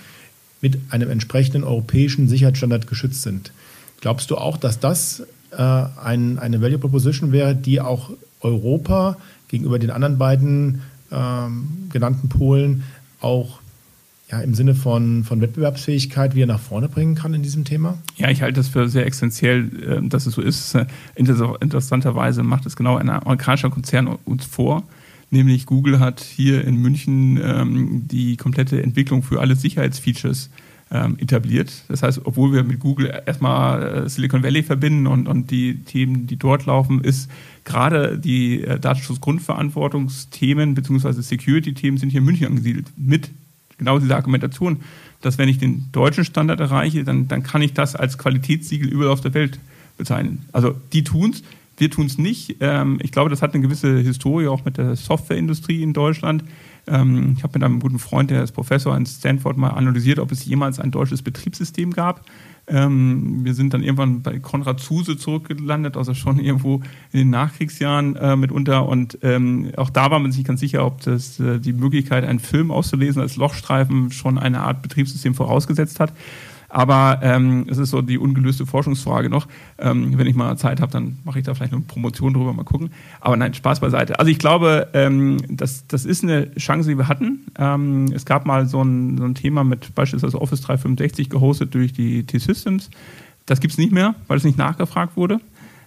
mit 0.60 0.78
einem 0.90 1.10
entsprechenden 1.10 1.62
europäischen 1.62 2.28
Sicherheitsstandard 2.28 2.88
geschützt 2.88 3.22
sind. 3.22 3.52
Glaubst 4.00 4.30
du 4.30 4.36
auch, 4.36 4.56
dass 4.56 4.80
das 4.80 5.22
äh, 5.52 5.56
ein, 5.56 6.38
eine 6.38 6.60
Value 6.60 6.78
Proposition 6.78 7.30
wäre, 7.30 7.54
die 7.54 7.80
auch 7.80 8.10
Europa 8.40 9.16
gegenüber 9.48 9.78
den 9.78 9.90
anderen 9.90 10.18
beiden 10.18 10.82
ähm, 11.10 11.88
genannten 11.92 12.28
Polen 12.28 12.84
auch 13.20 13.60
ja, 14.30 14.40
im 14.40 14.54
Sinne 14.54 14.74
von, 14.74 15.24
von 15.24 15.40
Wettbewerbsfähigkeit 15.40 16.34
wieder 16.34 16.46
nach 16.46 16.60
vorne 16.60 16.88
bringen 16.88 17.14
kann 17.14 17.32
in 17.32 17.42
diesem 17.42 17.64
Thema? 17.64 17.96
Ja, 18.16 18.28
ich 18.30 18.42
halte 18.42 18.60
das 18.60 18.68
für 18.68 18.88
sehr 18.88 19.06
essentiell, 19.06 19.70
äh, 19.82 20.08
dass 20.08 20.26
es 20.26 20.34
so 20.34 20.42
ist. 20.42 20.76
Interessanterweise 21.14 22.42
macht 22.42 22.66
es 22.66 22.76
genau 22.76 22.96
ein 22.96 23.08
amerikanischer 23.08 23.70
Konzern 23.70 24.06
uns 24.06 24.44
vor. 24.44 24.84
Nämlich 25.30 25.66
Google 25.66 26.00
hat 26.00 26.20
hier 26.20 26.64
in 26.64 26.76
München 26.76 27.38
ähm, 27.42 28.08
die 28.08 28.36
komplette 28.36 28.82
Entwicklung 28.82 29.22
für 29.22 29.40
alle 29.40 29.56
Sicherheitsfeatures 29.56 30.48
ähm, 30.90 31.18
etabliert. 31.18 31.84
Das 31.88 32.02
heißt, 32.02 32.22
obwohl 32.24 32.52
wir 32.52 32.64
mit 32.64 32.80
Google 32.80 33.22
erstmal 33.26 34.04
äh, 34.04 34.08
Silicon 34.08 34.42
Valley 34.42 34.62
verbinden 34.62 35.06
und, 35.06 35.28
und 35.28 35.50
die 35.50 35.80
Themen, 35.84 36.26
die 36.26 36.36
dort 36.36 36.64
laufen, 36.64 37.02
ist 37.02 37.30
gerade 37.68 38.18
die 38.18 38.64
äh, 38.64 38.80
Datenschutzgrundverantwortungsthemen 38.80 40.74
bzw. 40.74 41.20
Security-Themen 41.20 41.98
sind 41.98 42.10
hier 42.10 42.18
in 42.18 42.24
München 42.24 42.46
angesiedelt. 42.46 42.86
Mit 42.96 43.30
genau 43.76 43.98
dieser 43.98 44.16
Argumentation, 44.16 44.80
dass 45.20 45.38
wenn 45.38 45.48
ich 45.48 45.58
den 45.58 45.86
deutschen 45.92 46.24
Standard 46.24 46.58
erreiche, 46.58 47.04
dann, 47.04 47.28
dann 47.28 47.42
kann 47.42 47.62
ich 47.62 47.74
das 47.74 47.94
als 47.94 48.18
Qualitätssiegel 48.18 48.88
überall 48.88 49.12
auf 49.12 49.20
der 49.20 49.34
Welt 49.34 49.58
bezeichnen. 49.96 50.46
Also 50.52 50.74
die 50.92 51.04
tun 51.04 51.30
es, 51.30 51.42
Wir 51.78 51.90
tun 51.90 52.06
es 52.06 52.18
nicht. 52.18 52.56
Ähm, 52.60 52.98
ich 53.00 53.12
glaube, 53.12 53.30
das 53.30 53.40
hat 53.40 53.54
eine 53.54 53.62
gewisse 53.62 53.98
Historie 53.98 54.48
auch 54.48 54.64
mit 54.64 54.78
der 54.78 54.96
Softwareindustrie 54.96 55.82
in 55.82 55.92
Deutschland. 55.92 56.42
Ähm, 56.88 57.34
ich 57.36 57.42
habe 57.42 57.58
mit 57.58 57.64
einem 57.64 57.80
guten 57.80 57.98
Freund, 57.98 58.30
der 58.30 58.42
ist 58.42 58.52
Professor 58.52 58.96
in 58.96 59.06
Stanford, 59.06 59.56
mal 59.56 59.70
analysiert, 59.70 60.18
ob 60.18 60.32
es 60.32 60.44
jemals 60.44 60.80
ein 60.80 60.90
deutsches 60.90 61.22
Betriebssystem 61.22 61.92
gab. 61.92 62.24
Ähm, 62.66 63.44
wir 63.44 63.54
sind 63.54 63.72
dann 63.72 63.82
irgendwann 63.82 64.22
bei 64.22 64.38
Konrad 64.38 64.80
Zuse 64.80 65.16
zurückgelandet, 65.16 65.96
also 65.96 66.14
schon 66.14 66.38
irgendwo 66.44 66.76
in 67.12 67.20
den 67.20 67.30
Nachkriegsjahren 67.30 68.16
äh, 68.16 68.36
mitunter. 68.36 68.88
Und 68.88 69.18
ähm, 69.22 69.72
auch 69.76 69.90
da 69.90 70.10
war 70.10 70.18
man 70.18 70.32
sich 70.32 70.44
ganz 70.44 70.60
sicher, 70.60 70.84
ob 70.84 71.00
das 71.02 71.40
äh, 71.40 71.58
die 71.58 71.72
Möglichkeit, 71.72 72.24
einen 72.24 72.40
Film 72.40 72.70
auszulesen 72.70 73.22
als 73.22 73.36
Lochstreifen 73.36 74.10
schon 74.10 74.38
eine 74.38 74.60
Art 74.60 74.82
Betriebssystem 74.82 75.34
vorausgesetzt 75.34 76.00
hat. 76.00 76.12
Aber 76.68 77.20
ähm, 77.22 77.66
es 77.68 77.78
ist 77.78 77.90
so 77.90 78.02
die 78.02 78.18
ungelöste 78.18 78.66
Forschungsfrage 78.66 79.30
noch. 79.30 79.46
Ähm, 79.78 80.18
wenn 80.18 80.26
ich 80.26 80.34
mal 80.34 80.56
Zeit 80.58 80.80
habe, 80.80 80.92
dann 80.92 81.18
mache 81.24 81.38
ich 81.38 81.44
da 81.44 81.54
vielleicht 81.54 81.72
eine 81.72 81.82
Promotion 81.82 82.34
drüber, 82.34 82.52
mal 82.52 82.64
gucken. 82.64 82.90
Aber 83.20 83.36
nein, 83.36 83.54
Spaß 83.54 83.80
beiseite. 83.80 84.18
Also 84.18 84.30
ich 84.30 84.38
glaube, 84.38 84.88
ähm, 84.92 85.38
das, 85.48 85.86
das 85.86 86.04
ist 86.04 86.22
eine 86.22 86.54
Chance, 86.56 86.90
die 86.90 86.98
wir 86.98 87.08
hatten. 87.08 87.46
Ähm, 87.58 88.12
es 88.14 88.26
gab 88.26 88.44
mal 88.44 88.66
so 88.66 88.82
ein, 88.82 89.16
so 89.16 89.24
ein 89.24 89.34
Thema 89.34 89.64
mit 89.64 89.94
beispielsweise 89.94 90.40
Office 90.40 90.60
365 90.60 91.30
gehostet 91.30 91.74
durch 91.74 91.94
die 91.94 92.24
T-Systems. 92.24 92.90
Das 93.46 93.60
gibt 93.60 93.72
es 93.72 93.78
nicht 93.78 93.92
mehr, 93.92 94.14
weil 94.26 94.36
es 94.36 94.44
nicht 94.44 94.58
nachgefragt 94.58 95.16
wurde. 95.16 95.40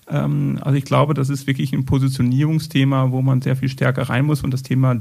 Ähm, 0.10 0.60
also 0.62 0.78
ich 0.78 0.86
glaube, 0.86 1.14
das 1.14 1.30
ist 1.30 1.48
wirklich 1.48 1.74
ein 1.74 1.86
Positionierungsthema, 1.86 3.12
wo 3.12 3.22
man 3.22 3.42
sehr 3.42 3.56
viel 3.56 3.70
stärker 3.70 4.04
rein 4.04 4.26
muss. 4.26 4.44
Und 4.44 4.52
das 4.52 4.64
Thema, 4.64 4.98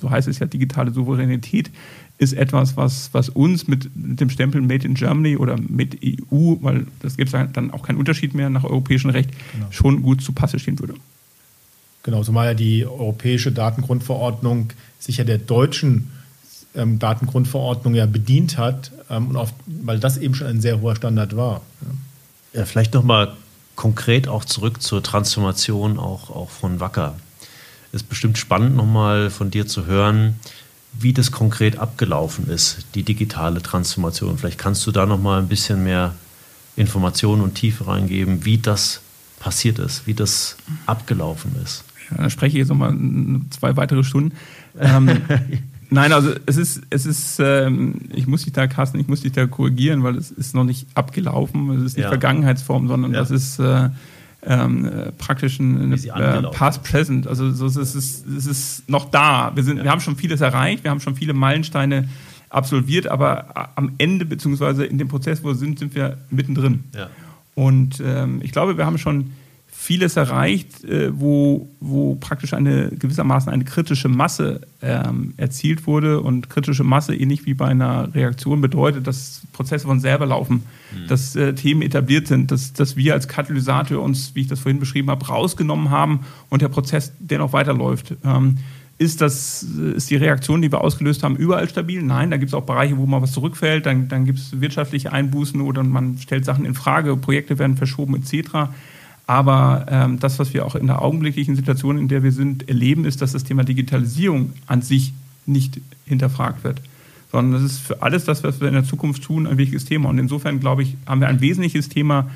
so 0.00 0.10
heißt 0.10 0.28
es 0.28 0.38
ja, 0.38 0.46
digitale 0.46 0.92
Souveränität, 0.92 1.70
ist 2.18 2.32
etwas, 2.32 2.76
was, 2.76 3.10
was 3.12 3.28
uns 3.28 3.68
mit, 3.68 3.94
mit 3.94 4.20
dem 4.20 4.30
Stempel 4.30 4.60
Made 4.62 4.86
in 4.86 4.94
Germany 4.94 5.36
oder 5.36 5.56
mit 5.60 5.98
EU, 6.02 6.56
weil 6.60 6.86
das 7.00 7.16
gibt 7.16 7.32
es 7.32 7.52
dann 7.52 7.70
auch 7.70 7.82
keinen 7.82 7.98
Unterschied 7.98 8.34
mehr 8.34 8.48
nach 8.48 8.64
europäischem 8.64 9.10
Recht, 9.10 9.30
genau. 9.52 9.66
schon 9.70 10.02
gut 10.02 10.22
zu 10.22 10.32
Passe 10.32 10.58
stehen 10.58 10.78
würde. 10.78 10.94
Genau, 12.02 12.22
zumal 12.22 12.46
ja 12.46 12.54
die 12.54 12.86
europäische 12.86 13.52
Datengrundverordnung 13.52 14.72
sich 14.98 15.18
ja 15.18 15.24
der 15.24 15.38
deutschen 15.38 16.10
ähm, 16.74 16.98
Datengrundverordnung 16.98 17.94
ja 17.94 18.06
bedient 18.06 18.58
hat, 18.58 18.92
ähm, 19.10 19.28
und 19.28 19.36
oft, 19.36 19.54
weil 19.66 19.98
das 19.98 20.16
eben 20.16 20.34
schon 20.34 20.46
ein 20.46 20.60
sehr 20.60 20.80
hoher 20.80 20.96
Standard 20.96 21.36
war. 21.36 21.62
Ja, 22.52 22.64
vielleicht 22.64 22.94
nochmal 22.94 23.34
konkret 23.74 24.28
auch 24.28 24.44
zurück 24.44 24.82
zur 24.82 25.02
Transformation 25.02 25.98
auch, 25.98 26.30
auch 26.30 26.50
von 26.50 26.80
Wacker. 26.80 27.16
Es 27.92 28.02
ist 28.02 28.08
bestimmt 28.08 28.38
spannend, 28.38 28.76
nochmal 28.76 29.30
von 29.30 29.50
dir 29.50 29.66
zu 29.66 29.86
hören, 29.86 30.36
wie 30.98 31.12
das 31.12 31.32
konkret 31.32 31.78
abgelaufen 31.78 32.48
ist, 32.48 32.86
die 32.94 33.02
digitale 33.02 33.62
Transformation. 33.62 34.38
Vielleicht 34.38 34.58
kannst 34.58 34.86
du 34.86 34.92
da 34.92 35.06
noch 35.06 35.20
mal 35.20 35.40
ein 35.40 35.48
bisschen 35.48 35.84
mehr 35.84 36.14
Informationen 36.76 37.42
und 37.42 37.54
Tiefe 37.54 37.86
reingeben, 37.86 38.44
wie 38.44 38.58
das 38.58 39.00
passiert 39.38 39.78
ist, 39.78 40.06
wie 40.06 40.14
das 40.14 40.56
abgelaufen 40.86 41.54
ist. 41.62 41.84
Ja, 42.10 42.24
da 42.24 42.30
spreche 42.30 42.56
ich 42.56 42.60
jetzt 42.60 42.68
noch 42.68 42.76
mal 42.76 42.94
zwei 43.50 43.76
weitere 43.76 44.04
Stunden. 44.04 44.36
Ähm, 44.78 45.10
nein, 45.90 46.12
also 46.12 46.32
es 46.46 46.56
ist, 46.56 46.82
es 46.90 47.06
ist, 47.06 47.38
ähm, 47.40 48.00
ich 48.12 48.26
muss 48.26 48.44
dich 48.44 48.52
da, 48.52 48.66
Carsten, 48.66 48.98
ich 48.98 49.08
muss 49.08 49.22
dich 49.22 49.32
da 49.32 49.46
korrigieren, 49.46 50.02
weil 50.02 50.16
es 50.16 50.30
ist 50.30 50.54
noch 50.54 50.64
nicht 50.64 50.86
abgelaufen, 50.94 51.70
es 51.70 51.82
ist 51.82 51.96
nicht 51.96 52.04
ja. 52.04 52.08
Vergangenheitsform, 52.08 52.88
sondern 52.88 53.12
ja. 53.12 53.20
das 53.20 53.30
ist 53.30 53.58
äh, 53.58 53.90
ähm, 54.42 54.84
äh, 54.84 55.12
praktisch 55.12 55.58
ein 55.58 55.92
äh, 55.92 56.42
Past 56.52 56.82
Present. 56.82 57.26
Also 57.26 57.50
so, 57.50 57.66
es, 57.66 57.94
ist, 57.94 58.26
es 58.26 58.46
ist 58.46 58.88
noch 58.88 59.10
da. 59.10 59.52
Wir, 59.54 59.62
sind, 59.62 59.78
ja. 59.78 59.84
wir 59.84 59.90
haben 59.90 60.00
schon 60.00 60.16
vieles 60.16 60.40
erreicht, 60.40 60.84
wir 60.84 60.90
haben 60.90 61.00
schon 61.00 61.16
viele 61.16 61.32
Meilensteine 61.32 62.08
absolviert, 62.48 63.08
aber 63.08 63.72
am 63.76 63.94
Ende 63.98 64.24
beziehungsweise 64.24 64.84
in 64.84 64.98
dem 64.98 65.08
Prozess, 65.08 65.42
wo 65.42 65.48
wir 65.48 65.54
sind, 65.56 65.78
sind 65.78 65.94
wir 65.94 66.18
mittendrin. 66.30 66.84
Ja. 66.94 67.08
Und 67.54 68.00
ähm, 68.04 68.40
ich 68.42 68.52
glaube, 68.52 68.76
wir 68.76 68.86
haben 68.86 68.98
schon 68.98 69.32
vieles 69.86 70.16
erreicht, 70.16 70.82
äh, 70.82 71.12
wo, 71.16 71.68
wo 71.78 72.16
praktisch 72.16 72.54
eine 72.54 72.88
gewissermaßen 72.88 73.52
eine 73.52 73.62
kritische 73.62 74.08
Masse 74.08 74.62
ähm, 74.82 75.34
erzielt 75.36 75.86
wurde. 75.86 76.20
Und 76.20 76.50
kritische 76.50 76.82
Masse, 76.82 77.14
ähnlich 77.14 77.46
wie 77.46 77.54
bei 77.54 77.66
einer 77.66 78.12
Reaktion, 78.12 78.60
bedeutet, 78.60 79.06
dass 79.06 79.42
Prozesse 79.52 79.86
von 79.86 80.00
selber 80.00 80.26
laufen, 80.26 80.64
mhm. 80.92 81.06
dass 81.06 81.36
äh, 81.36 81.54
Themen 81.54 81.82
etabliert 81.82 82.26
sind, 82.26 82.50
dass, 82.50 82.72
dass 82.72 82.96
wir 82.96 83.14
als 83.14 83.28
Katalysator 83.28 84.02
uns, 84.02 84.34
wie 84.34 84.40
ich 84.40 84.48
das 84.48 84.58
vorhin 84.58 84.80
beschrieben 84.80 85.08
habe, 85.08 85.24
rausgenommen 85.24 85.90
haben 85.90 86.20
und 86.50 86.62
der 86.62 86.68
Prozess 86.68 87.12
dennoch 87.20 87.52
weiterläuft. 87.52 88.12
Ähm, 88.24 88.58
ist, 88.98 89.20
das, 89.20 89.62
ist 89.62 90.10
die 90.10 90.16
Reaktion, 90.16 90.62
die 90.62 90.72
wir 90.72 90.80
ausgelöst 90.80 91.22
haben, 91.22 91.36
überall 91.36 91.68
stabil? 91.68 92.02
Nein, 92.02 92.32
da 92.32 92.38
gibt 92.38 92.48
es 92.48 92.54
auch 92.54 92.64
Bereiche, 92.64 92.96
wo 92.96 93.06
mal 93.06 93.22
was 93.22 93.30
zurückfällt, 93.30 93.86
dann, 93.86 94.08
dann 94.08 94.24
gibt 94.24 94.40
es 94.40 94.60
wirtschaftliche 94.60 95.12
Einbußen 95.12 95.60
oder 95.60 95.84
man 95.84 96.18
stellt 96.18 96.44
Sachen 96.44 96.64
in 96.64 96.74
Frage, 96.74 97.16
Projekte 97.16 97.60
werden 97.60 97.76
verschoben 97.76 98.16
etc. 98.16 98.70
Aber 99.26 99.86
ähm, 99.88 100.20
das, 100.20 100.38
was 100.38 100.54
wir 100.54 100.64
auch 100.64 100.76
in 100.76 100.86
der 100.86 101.02
augenblicklichen 101.02 101.56
Situation, 101.56 101.98
in 101.98 102.08
der 102.08 102.22
wir 102.22 102.32
sind, 102.32 102.68
erleben, 102.68 103.04
ist, 103.04 103.22
dass 103.22 103.32
das 103.32 103.44
Thema 103.44 103.64
Digitalisierung 103.64 104.52
an 104.66 104.82
sich 104.82 105.12
nicht 105.46 105.80
hinterfragt 106.06 106.62
wird. 106.62 106.80
Sondern 107.32 107.60
das 107.60 107.72
ist 107.72 107.80
für 107.80 108.02
alles 108.02 108.24
das, 108.24 108.44
was 108.44 108.60
wir 108.60 108.68
in 108.68 108.74
der 108.74 108.84
Zukunft 108.84 109.24
tun, 109.24 109.46
ein 109.46 109.58
wichtiges 109.58 109.84
Thema. 109.84 110.08
Und 110.08 110.18
insofern, 110.18 110.60
glaube 110.60 110.82
ich, 110.82 110.96
haben 111.06 111.20
wir 111.20 111.28
ein 111.28 111.40
wesentliches 111.40 111.88
Thema 111.88 112.30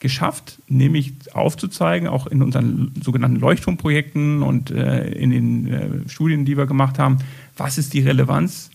geschafft, 0.00 0.58
nämlich 0.66 1.12
aufzuzeigen, 1.32 2.08
auch 2.08 2.26
in 2.26 2.42
unseren 2.42 2.90
sogenannten 3.00 3.38
Leuchtturmprojekten 3.38 4.42
und 4.42 4.72
äh, 4.72 5.08
in 5.12 5.30
den 5.30 5.68
äh, 5.68 6.08
Studien, 6.08 6.44
die 6.44 6.56
wir 6.56 6.66
gemacht 6.66 6.98
haben, 6.98 7.18
was 7.56 7.78
ist 7.78 7.94
die 7.94 8.00
Relevanz 8.00 8.70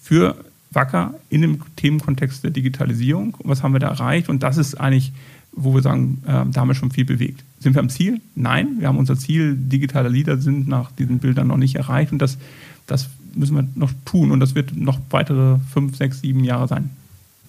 für 0.00 0.36
Wacker 0.70 1.14
in 1.30 1.42
dem 1.42 1.60
Themenkontext 1.76 2.44
der 2.44 2.50
Digitalisierung 2.50 3.36
was 3.44 3.62
haben 3.62 3.72
wir 3.72 3.80
da 3.80 3.88
erreicht. 3.88 4.28
Und 4.28 4.42
das 4.42 4.56
ist 4.58 4.74
eigentlich 4.74 5.12
wo 5.52 5.74
wir 5.74 5.82
sagen, 5.82 6.22
äh, 6.26 6.44
da 6.50 6.60
haben 6.60 6.68
wir 6.68 6.74
schon 6.74 6.90
viel 6.90 7.04
bewegt. 7.04 7.42
Sind 7.60 7.74
wir 7.74 7.80
am 7.80 7.88
Ziel? 7.88 8.20
Nein, 8.34 8.76
wir 8.78 8.88
haben 8.88 8.98
unser 8.98 9.16
Ziel, 9.16 9.56
digitale 9.56 10.08
Leader 10.08 10.38
sind 10.38 10.68
nach 10.68 10.92
diesen 10.92 11.18
Bildern 11.18 11.48
noch 11.48 11.56
nicht 11.56 11.74
erreicht 11.74 12.12
und 12.12 12.20
das, 12.20 12.38
das 12.86 13.08
müssen 13.34 13.56
wir 13.56 13.66
noch 13.74 13.90
tun 14.04 14.30
und 14.30 14.40
das 14.40 14.54
wird 14.54 14.76
noch 14.76 14.98
weitere 15.10 15.58
fünf, 15.72 15.96
sechs, 15.96 16.20
sieben 16.20 16.44
Jahre 16.44 16.68
sein. 16.68 16.90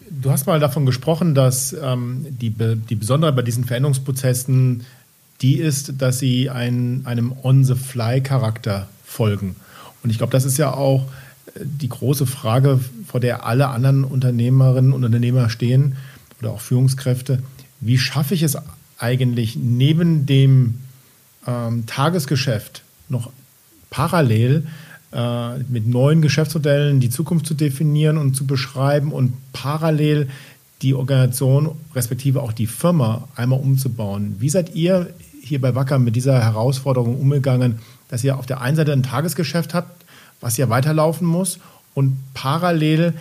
Du 0.10 0.32
hast 0.32 0.48
mal 0.48 0.60
davon 0.60 0.86
gesprochen, 0.86 1.36
dass 1.36 1.74
ähm, 1.74 2.26
die, 2.30 2.52
die 2.52 2.96
Besonderheit 2.96 3.36
bei 3.36 3.44
diesen 3.44 3.64
Veränderungsprozessen 3.64 4.84
die 5.42 5.56
ist, 5.56 6.02
dass 6.02 6.20
sie 6.20 6.50
ein, 6.50 7.04
einem 7.06 7.34
On-the-Fly-Charakter 7.44 8.90
folgen. 9.06 9.56
Und 10.04 10.10
ich 10.10 10.18
glaube, 10.18 10.32
das 10.32 10.44
ist 10.44 10.58
ja 10.58 10.74
auch 10.74 11.06
die 11.56 11.90
große 11.90 12.26
Frage, 12.26 12.80
vor 13.08 13.20
der 13.20 13.46
alle 13.46 13.68
anderen 13.68 14.04
Unternehmerinnen 14.04 14.94
und 14.94 15.04
Unternehmer 15.04 15.50
stehen 15.50 15.96
oder 16.40 16.52
auch 16.52 16.62
Führungskräfte 16.62 17.42
wie 17.82 17.98
schaffe 17.98 18.34
ich 18.34 18.44
es 18.44 18.58
eigentlich 18.98 19.56
neben 19.56 20.26
dem 20.26 20.80
ähm, 21.48 21.86
Tagesgeschäft 21.86 22.84
noch 23.08 23.32
parallel 23.90 24.68
äh, 25.12 25.58
mit 25.70 25.88
neuen 25.88 26.22
Geschäftsmodellen 26.22 27.00
die 27.00 27.10
Zukunft 27.10 27.46
zu 27.46 27.54
definieren 27.54 28.18
und 28.18 28.36
zu 28.36 28.46
beschreiben 28.46 29.12
und 29.12 29.34
parallel 29.54 30.30
die 30.82 30.94
Organisation 30.94 31.72
respektive 31.96 32.42
auch 32.42 32.54
die 32.54 32.68
Firma 32.68 33.28
einmal 33.36 33.60
umzubauen. 33.60 34.36
Wie 34.40 34.50
seid 34.50 34.76
ihr 34.76 35.14
hier 35.42 35.60
bei 35.60 35.76
Wacker 35.76 36.00
mit 36.00 36.16
dieser 36.16 36.42
Herausforderung 36.42 37.20
umgegangen, 37.20 37.80
dass 38.10 38.24
ihr 38.24 38.38
auf 38.38 38.46
der 38.46 38.62
einen 38.62 38.76
Seite 38.76 38.94
ein 38.94 39.04
Tagesgeschäft 39.04 39.74
habt, 39.74 40.06
was 40.42 40.58
ja 40.58 40.70
weiterlaufen 40.70 41.28
muss 41.28 41.60
und 41.94 42.18
parallel 42.34 43.14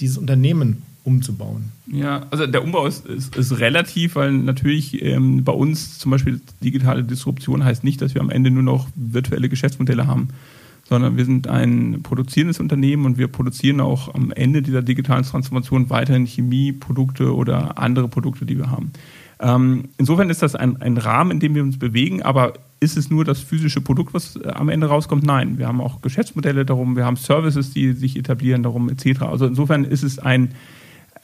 dieses 0.00 0.18
Unternehmen 0.18 0.82
umzubauen? 1.04 1.72
Ja, 1.86 2.26
also 2.30 2.46
der 2.46 2.62
Umbau 2.62 2.86
ist, 2.86 3.06
ist, 3.06 3.36
ist 3.36 3.58
relativ, 3.58 4.14
weil 4.14 4.32
natürlich 4.32 5.02
ähm, 5.02 5.44
bei 5.44 5.52
uns 5.52 5.98
zum 5.98 6.10
Beispiel 6.10 6.40
digitale 6.62 7.02
Disruption 7.02 7.64
heißt 7.64 7.84
nicht, 7.84 8.00
dass 8.02 8.14
wir 8.14 8.20
am 8.20 8.30
Ende 8.30 8.50
nur 8.50 8.62
noch 8.62 8.88
virtuelle 8.94 9.48
Geschäftsmodelle 9.48 10.06
haben, 10.06 10.28
sondern 10.88 11.16
wir 11.16 11.24
sind 11.24 11.48
ein 11.48 12.00
produzierendes 12.02 12.60
Unternehmen 12.60 13.06
und 13.06 13.18
wir 13.18 13.28
produzieren 13.28 13.80
auch 13.80 14.14
am 14.14 14.32
Ende 14.32 14.62
dieser 14.62 14.82
digitalen 14.82 15.24
Transformation 15.24 15.90
weiterhin 15.90 16.26
Chemieprodukte 16.26 17.34
oder 17.34 17.78
andere 17.78 18.08
Produkte, 18.08 18.44
die 18.44 18.58
wir 18.58 18.70
haben. 18.70 18.92
Ähm, 19.40 19.88
insofern 19.96 20.30
ist 20.30 20.42
das 20.42 20.54
ein, 20.54 20.80
ein 20.82 20.98
Rahmen, 20.98 21.32
in 21.32 21.40
dem 21.40 21.54
wir 21.54 21.62
uns 21.62 21.78
bewegen, 21.78 22.22
aber 22.22 22.54
ist 22.80 22.96
es 22.96 23.10
nur 23.10 23.24
das 23.24 23.40
physische 23.40 23.80
Produkt, 23.80 24.14
was 24.14 24.36
äh, 24.36 24.48
am 24.48 24.68
Ende 24.68 24.86
rauskommt? 24.86 25.24
Nein, 25.24 25.58
wir 25.58 25.68
haben 25.68 25.80
auch 25.80 26.00
Geschäftsmodelle 26.00 26.64
darum, 26.64 26.96
wir 26.96 27.04
haben 27.04 27.16
Services, 27.16 27.72
die 27.72 27.92
sich 27.92 28.16
etablieren 28.16 28.62
darum, 28.62 28.88
etc. 28.88 29.22
Also 29.22 29.46
insofern 29.46 29.84
ist 29.84 30.02
es 30.02 30.18
ein 30.18 30.54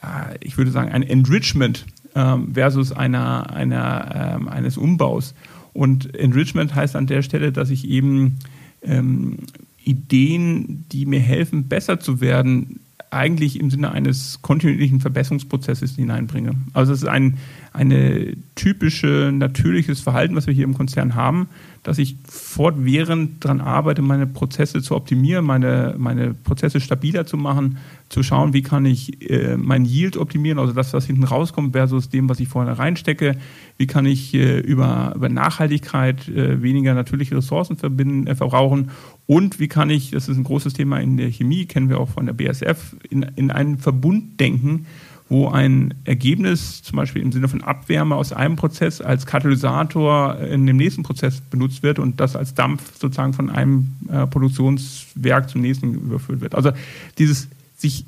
äh, 0.02 0.36
ich 0.40 0.56
würde 0.56 0.70
sagen, 0.70 0.90
ein 0.90 1.02
Enrichment 1.02 1.86
ähm, 2.14 2.54
versus 2.54 2.92
einer, 2.92 3.52
einer, 3.52 4.36
ähm, 4.36 4.48
eines 4.48 4.76
Umbaus. 4.76 5.34
Und 5.72 6.14
Enrichment 6.14 6.74
heißt 6.74 6.96
an 6.96 7.06
der 7.06 7.22
Stelle, 7.22 7.52
dass 7.52 7.70
ich 7.70 7.88
eben 7.88 8.38
ähm, 8.82 9.38
Ideen, 9.84 10.86
die 10.90 11.06
mir 11.06 11.20
helfen, 11.20 11.68
besser 11.68 12.00
zu 12.00 12.20
werden, 12.20 12.80
eigentlich 13.10 13.60
im 13.60 13.70
Sinne 13.70 13.92
eines 13.92 14.40
kontinuierlichen 14.42 15.00
Verbesserungsprozesses 15.00 15.96
hineinbringe. 15.96 16.56
Also 16.72 16.92
es 16.92 17.02
ist 17.02 17.08
ein 17.08 17.38
eine 17.76 18.32
typische 18.54 19.30
natürliches 19.34 20.00
Verhalten, 20.00 20.34
was 20.34 20.46
wir 20.46 20.54
hier 20.54 20.64
im 20.64 20.72
Konzern 20.72 21.14
haben, 21.14 21.48
dass 21.82 21.98
ich 21.98 22.16
fortwährend 22.26 23.44
daran 23.44 23.60
arbeite, 23.60 24.00
meine 24.00 24.26
Prozesse 24.26 24.80
zu 24.80 24.96
optimieren, 24.96 25.44
meine, 25.44 25.94
meine 25.98 26.32
Prozesse 26.32 26.80
stabiler 26.80 27.26
zu 27.26 27.36
machen, 27.36 27.76
zu 28.08 28.22
schauen, 28.22 28.54
wie 28.54 28.62
kann 28.62 28.86
ich 28.86 29.30
äh, 29.30 29.58
mein 29.58 29.84
Yield 29.84 30.16
optimieren, 30.16 30.58
also 30.58 30.72
das, 30.72 30.94
was 30.94 31.04
hinten 31.04 31.24
rauskommt, 31.24 31.72
versus 31.72 32.08
dem, 32.08 32.30
was 32.30 32.40
ich 32.40 32.48
vorne 32.48 32.78
reinstecke, 32.78 33.36
wie 33.76 33.86
kann 33.86 34.06
ich 34.06 34.32
äh, 34.32 34.58
über, 34.58 35.12
über 35.14 35.28
Nachhaltigkeit 35.28 36.28
äh, 36.28 36.62
weniger 36.62 36.94
natürliche 36.94 37.36
Ressourcen 37.36 37.76
verbinden, 37.76 38.26
äh, 38.26 38.34
verbrauchen 38.34 38.90
und 39.26 39.58
wie 39.58 39.68
kann 39.68 39.90
ich, 39.90 40.10
das 40.10 40.28
ist 40.28 40.36
ein 40.36 40.44
großes 40.44 40.72
Thema 40.74 41.00
in 41.00 41.16
der 41.16 41.30
Chemie, 41.30 41.66
kennen 41.66 41.88
wir 41.88 41.98
auch 41.98 42.10
von 42.10 42.26
der 42.26 42.32
BSF, 42.32 42.96
in, 43.10 43.22
in 43.34 43.50
einen 43.50 43.78
Verbund 43.78 44.38
denken, 44.38 44.86
wo 45.28 45.48
ein 45.48 45.94
Ergebnis, 46.04 46.82
zum 46.82 46.96
Beispiel 46.96 47.22
im 47.22 47.32
Sinne 47.32 47.48
von 47.48 47.62
Abwärme 47.62 48.14
aus 48.14 48.32
einem 48.32 48.54
Prozess, 48.54 49.00
als 49.00 49.26
Katalysator 49.26 50.38
in 50.38 50.66
dem 50.66 50.76
nächsten 50.76 51.02
Prozess 51.02 51.40
benutzt 51.40 51.82
wird 51.82 51.98
und 51.98 52.20
das 52.20 52.36
als 52.36 52.54
Dampf 52.54 52.96
sozusagen 52.96 53.32
von 53.32 53.50
einem 53.50 53.88
äh, 54.08 54.26
Produktionswerk 54.28 55.50
zum 55.50 55.62
nächsten 55.62 55.94
überführt 55.94 56.40
wird. 56.40 56.54
Also 56.54 56.70
dieses 57.18 57.48
sich 57.76 58.04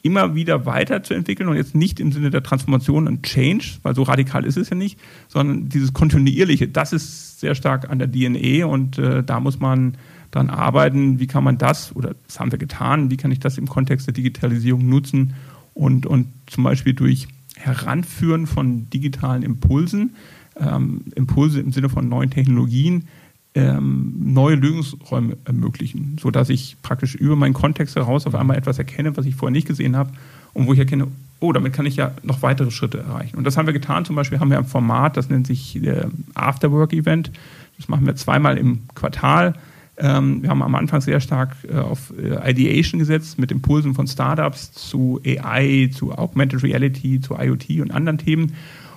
immer 0.00 0.34
wieder 0.34 0.64
weiterzuentwickeln 0.64 1.48
und 1.48 1.56
jetzt 1.56 1.74
nicht 1.74 2.00
im 2.00 2.10
Sinne 2.10 2.30
der 2.30 2.42
Transformation 2.42 3.06
und 3.06 3.22
Change, 3.22 3.78
weil 3.82 3.94
so 3.94 4.02
radikal 4.02 4.44
ist 4.44 4.56
es 4.56 4.70
ja 4.70 4.74
nicht, 4.74 4.98
sondern 5.28 5.68
dieses 5.68 5.92
kontinuierliche, 5.92 6.68
das 6.68 6.92
ist 6.92 7.38
sehr 7.38 7.54
stark 7.54 7.90
an 7.90 7.98
der 7.98 8.10
DNA 8.10 8.66
und 8.66 8.98
äh, 8.98 9.22
da 9.22 9.38
muss 9.40 9.60
man 9.60 9.96
dran 10.32 10.50
arbeiten, 10.50 11.20
wie 11.20 11.28
kann 11.28 11.44
man 11.44 11.58
das, 11.58 11.94
oder 11.94 12.14
das 12.26 12.40
haben 12.40 12.50
wir 12.50 12.58
getan, 12.58 13.10
wie 13.10 13.16
kann 13.16 13.30
ich 13.30 13.38
das 13.38 13.58
im 13.58 13.68
Kontext 13.68 14.08
der 14.08 14.14
Digitalisierung 14.14 14.88
nutzen, 14.88 15.34
und, 15.74 16.06
und 16.06 16.26
zum 16.46 16.64
Beispiel 16.64 16.94
durch 16.94 17.28
Heranführen 17.56 18.46
von 18.46 18.90
digitalen 18.90 19.42
Impulsen, 19.42 20.14
ähm, 20.58 21.02
Impulse 21.14 21.60
im 21.60 21.72
Sinne 21.72 21.88
von 21.88 22.08
neuen 22.08 22.30
Technologien, 22.30 23.08
ähm, 23.54 24.14
neue 24.18 24.56
Lösungsräume 24.56 25.36
ermöglichen, 25.44 26.16
sodass 26.20 26.48
ich 26.48 26.76
praktisch 26.82 27.14
über 27.14 27.36
meinen 27.36 27.52
Kontext 27.52 27.96
heraus 27.96 28.26
auf 28.26 28.34
einmal 28.34 28.56
etwas 28.56 28.78
erkenne, 28.78 29.16
was 29.16 29.26
ich 29.26 29.34
vorher 29.34 29.52
nicht 29.52 29.68
gesehen 29.68 29.96
habe 29.96 30.10
und 30.54 30.66
wo 30.66 30.72
ich 30.72 30.78
erkenne, 30.78 31.08
oh, 31.40 31.52
damit 31.52 31.72
kann 31.72 31.86
ich 31.86 31.96
ja 31.96 32.12
noch 32.22 32.42
weitere 32.42 32.70
Schritte 32.70 32.98
erreichen. 32.98 33.36
Und 33.36 33.44
das 33.44 33.56
haben 33.56 33.66
wir 33.66 33.72
getan. 33.72 34.04
Zum 34.04 34.16
Beispiel 34.16 34.40
haben 34.40 34.50
wir 34.50 34.58
ein 34.58 34.64
Format, 34.64 35.16
das 35.16 35.28
nennt 35.28 35.46
sich 35.46 35.82
äh, 35.82 36.06
Afterwork-Event. 36.34 37.30
Das 37.76 37.88
machen 37.88 38.06
wir 38.06 38.14
zweimal 38.14 38.56
im 38.56 38.82
Quartal 38.94 39.54
ähm, 39.98 40.42
wir 40.42 40.50
haben 40.50 40.62
am 40.62 40.74
Anfang 40.74 41.00
sehr 41.00 41.20
stark 41.20 41.56
äh, 41.68 41.76
auf 41.76 42.12
äh, 42.16 42.50
Ideation 42.50 42.98
gesetzt 42.98 43.38
mit 43.38 43.52
Impulsen 43.52 43.94
von 43.94 44.06
Startups 44.06 44.72
zu 44.72 45.20
AI, 45.24 45.90
zu 45.92 46.12
Augmented 46.12 46.62
Reality, 46.62 47.20
zu 47.20 47.34
IoT 47.34 47.80
und 47.80 47.90
anderen 47.90 48.18
Themen. 48.18 48.54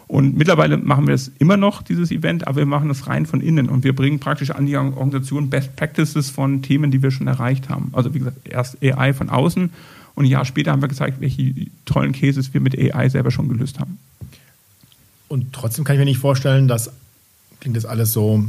Und 0.08 0.38
mittlerweile 0.38 0.78
machen 0.78 1.08
wir 1.08 1.14
das 1.14 1.32
immer 1.40 1.58
noch, 1.58 1.82
dieses 1.82 2.12
Event, 2.12 2.48
aber 2.48 2.58
wir 2.58 2.66
machen 2.66 2.90
das 2.90 3.08
rein 3.08 3.26
von 3.26 3.42
innen 3.42 3.70
und 3.70 3.84
wir 3.84 3.96
bringen 3.96 4.20
praktisch 4.20 4.52
an 4.52 4.68
die 4.68 4.78
Organisation 4.78 5.50
Best 5.50 5.76
Practices 5.76 6.30
von 6.30 6.62
Themen, 6.62 6.92
die 6.92 7.02
wir 7.02 7.12
schon 7.12 7.28
erreicht 7.28 7.70
haben. 7.70 7.90
Also 7.94 8.14
wie 8.14 8.20
gesagt, 8.20 8.48
erst 8.48 8.78
AI 8.84 9.14
von 9.14 9.30
außen 9.30 9.72
und 10.14 10.26
ein 10.26 10.30
Jahr 10.30 10.46
später 10.46 10.72
haben 10.72 10.82
wir 10.82 10.88
gezeigt, 10.88 11.22
welche 11.22 11.54
tollen 11.86 12.14
Cases 12.14 12.54
wir 12.54 12.62
mit 12.62 12.78
AI 12.78 13.10
selber 13.10 13.32
schon 13.32 13.50
gelöst 13.50 13.80
haben. 13.80 13.98
Und 15.28 15.54
trotzdem 15.54 15.84
kann 15.84 15.96
ich 15.96 16.00
mir 16.00 16.06
nicht 16.06 16.20
vorstellen, 16.20 16.68
dass 16.68 16.92
klingt 17.60 17.76
das 17.76 17.86
alles 17.86 18.14
so 18.14 18.46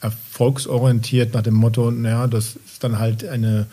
erfolgsorientiert 0.00 1.34
nach 1.34 1.42
dem 1.42 1.54
Motto, 1.54 1.90
naja, 1.90 2.26
das 2.26 2.56
ist 2.56 2.82
dann 2.82 2.98
halt 2.98 3.26
eine 3.26 3.66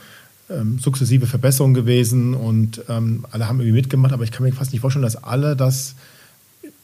ähm, 0.49 0.79
sukzessive 0.79 1.27
Verbesserung 1.27 1.73
gewesen 1.73 2.33
und 2.33 2.81
ähm, 2.89 3.25
alle 3.31 3.47
haben 3.47 3.59
irgendwie 3.59 3.79
mitgemacht, 3.79 4.13
aber 4.13 4.23
ich 4.23 4.31
kann 4.31 4.43
mir 4.43 4.53
fast 4.53 4.71
nicht 4.71 4.81
vorstellen, 4.81 5.03
dass 5.03 5.21
alle 5.23 5.55
das 5.55 5.95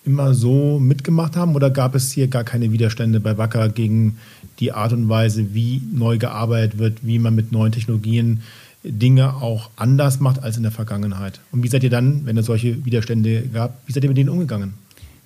immer 0.05 0.33
so 0.33 0.79
mitgemacht 0.79 1.35
haben 1.35 1.55
oder 1.55 1.69
gab 1.69 1.95
es 1.95 2.11
hier 2.11 2.27
gar 2.27 2.43
keine 2.43 2.71
Widerstände 2.71 3.19
bei 3.19 3.37
Wacker 3.37 3.69
gegen 3.69 4.17
die 4.59 4.73
Art 4.73 4.91
und 4.91 5.07
Weise, 5.07 5.53
wie 5.53 5.81
neu 5.93 6.17
gearbeitet 6.17 6.77
wird, 6.77 6.99
wie 7.03 7.19
man 7.19 7.35
mit 7.35 7.51
neuen 7.51 7.71
Technologien 7.71 8.41
Dinge 8.83 9.35
auch 9.35 9.69
anders 9.77 10.19
macht 10.19 10.43
als 10.43 10.57
in 10.57 10.63
der 10.63 10.73
Vergangenheit? 10.73 11.39
Und 11.51 11.63
wie 11.63 11.69
seid 11.69 11.83
ihr 11.83 11.89
dann, 11.89 12.25
wenn 12.25 12.37
es 12.37 12.47
solche 12.47 12.83
Widerstände 12.85 13.43
gab, 13.53 13.81
wie 13.87 13.93
seid 13.93 14.03
ihr 14.03 14.09
mit 14.09 14.17
denen 14.17 14.29
umgegangen? 14.29 14.73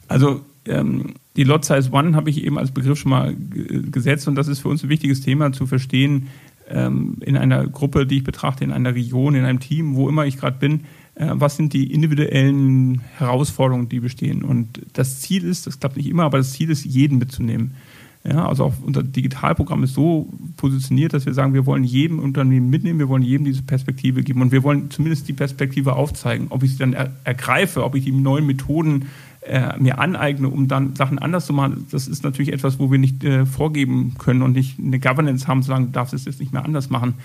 Also 0.07 0.45
ähm, 0.68 1.13
die 1.36 1.43
Lot 1.43 1.65
Size 1.65 1.91
One 1.91 2.15
habe 2.15 2.30
ich 2.30 2.43
eben 2.43 2.57
als 2.57 2.72
Begriff 2.72 2.99
schon 2.99 3.11
mal 3.11 3.36
gesetzt 3.36 4.28
und 4.28 4.36
das 4.36 4.47
ist 4.47 4.59
für 4.59 4.70
uns 4.70 4.84
ein 4.84 4.89
wichtiges 4.89 5.22
Thema 5.22 5.51
zu 5.51 5.68
verstehen 5.68 6.28
ähm, 6.70 7.18
in 7.22 7.38
einer 7.38 7.68
Gruppe, 7.68 8.05
die 8.05 8.18
ich 8.18 8.24
betrachte, 8.24 8.63
in 8.63 8.72
einer 8.72 8.95
Region, 8.95 9.36
in 9.36 9.45
einem 9.45 9.59
Team, 9.59 9.95
wo 9.95 10.09
immer 10.09 10.26
ich 10.26 10.38
gerade 10.38 10.57
bin. 10.59 10.82
Äh, 11.15 11.32
was 11.34 11.55
sind 11.57 11.74
die 11.74 11.91
individuellen 11.91 13.01
Herausforderungen, 13.18 13.89
die 13.89 13.99
bestehen? 13.99 14.43
Und 14.43 14.82
das 14.93 15.22
Ziel 15.22 15.43
ist, 15.43 15.68
das 15.68 15.80
klappt 15.80 15.97
nicht 15.97 16.07
immer, 16.07 16.24
aber 16.24 16.38
das 16.38 16.53
Ziel 16.53 16.70
ist, 16.70 16.86
jeden 16.86 17.18
mitzunehmen. 17.18 17.76
Ja, 18.24 18.45
also 18.45 18.65
auch 18.65 18.74
unser 18.84 19.03
Digitalprogramm 19.03 19.84
ist 19.84 19.93
so 19.93 20.28
positioniert, 20.57 21.13
dass 21.13 21.26
wir 21.26 21.34
sagen, 21.34 21.53
wir 21.53 21.65
wollen 21.65 21.86
jedem 21.86 22.20
Unternehmen 22.20 22.70
mitnehmen, 22.70 22.99
wir 22.99 23.07
wollen 23.07 23.24
jedem 23.24 23.45
diese 23.45 23.61
Perspektive 23.61 24.22
geben 24.22 24.41
und 24.41 24.51
wir 24.51 24.63
wollen 24.63 24.91
zumindest 24.91 25.30
die 25.30 25.34
Perspektive 25.34 25.93
aufzeigen. 25.93 26.47
Ob 26.49 26.61
ich 26.63 26.72
sie 26.72 26.78
dann 26.78 26.91
er 26.91 27.13
ergreife, 27.24 27.86
ob 27.86 27.95
ich 27.95 28.03
die 28.03 28.11
neuen 28.11 28.45
Methoden 28.45 29.05
äh, 29.42 29.78
mir 29.80 30.00
aneigne, 30.00 30.50
um 30.50 30.68
dann 30.68 30.96
Sachen 30.96 31.20
anders 31.20 31.46
zu 31.46 31.54
machen, 31.54 31.88
das 31.92 32.08
ist 32.08 32.24
natürlich 32.24 32.52
etwas, 32.54 32.80
wo 32.80 32.92
wir 32.92 33.00
nicht 33.00 33.24
äh, 33.24 33.46
vorgeben 33.46 34.16
können 34.18 34.42
und 34.42 34.54
nicht 34.54 34.80
eine 34.80 35.00
Governance 35.00 35.48
haben, 35.48 35.62
zu 35.62 35.70
sagen, 35.70 35.88
du 35.88 35.92
darfst 35.92 36.14
es 36.14 36.26
jetzt 36.26 36.40
nicht 36.40 36.54
mehr 36.54 36.66
anders 36.66 36.90
machen. 36.90 37.16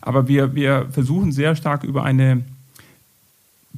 Aber 0.00 0.28
wir, 0.28 0.54
wir 0.54 0.86
versuchen 0.90 1.32
sehr 1.32 1.56
stark 1.56 1.84
über 1.84 2.04
eine 2.04 2.44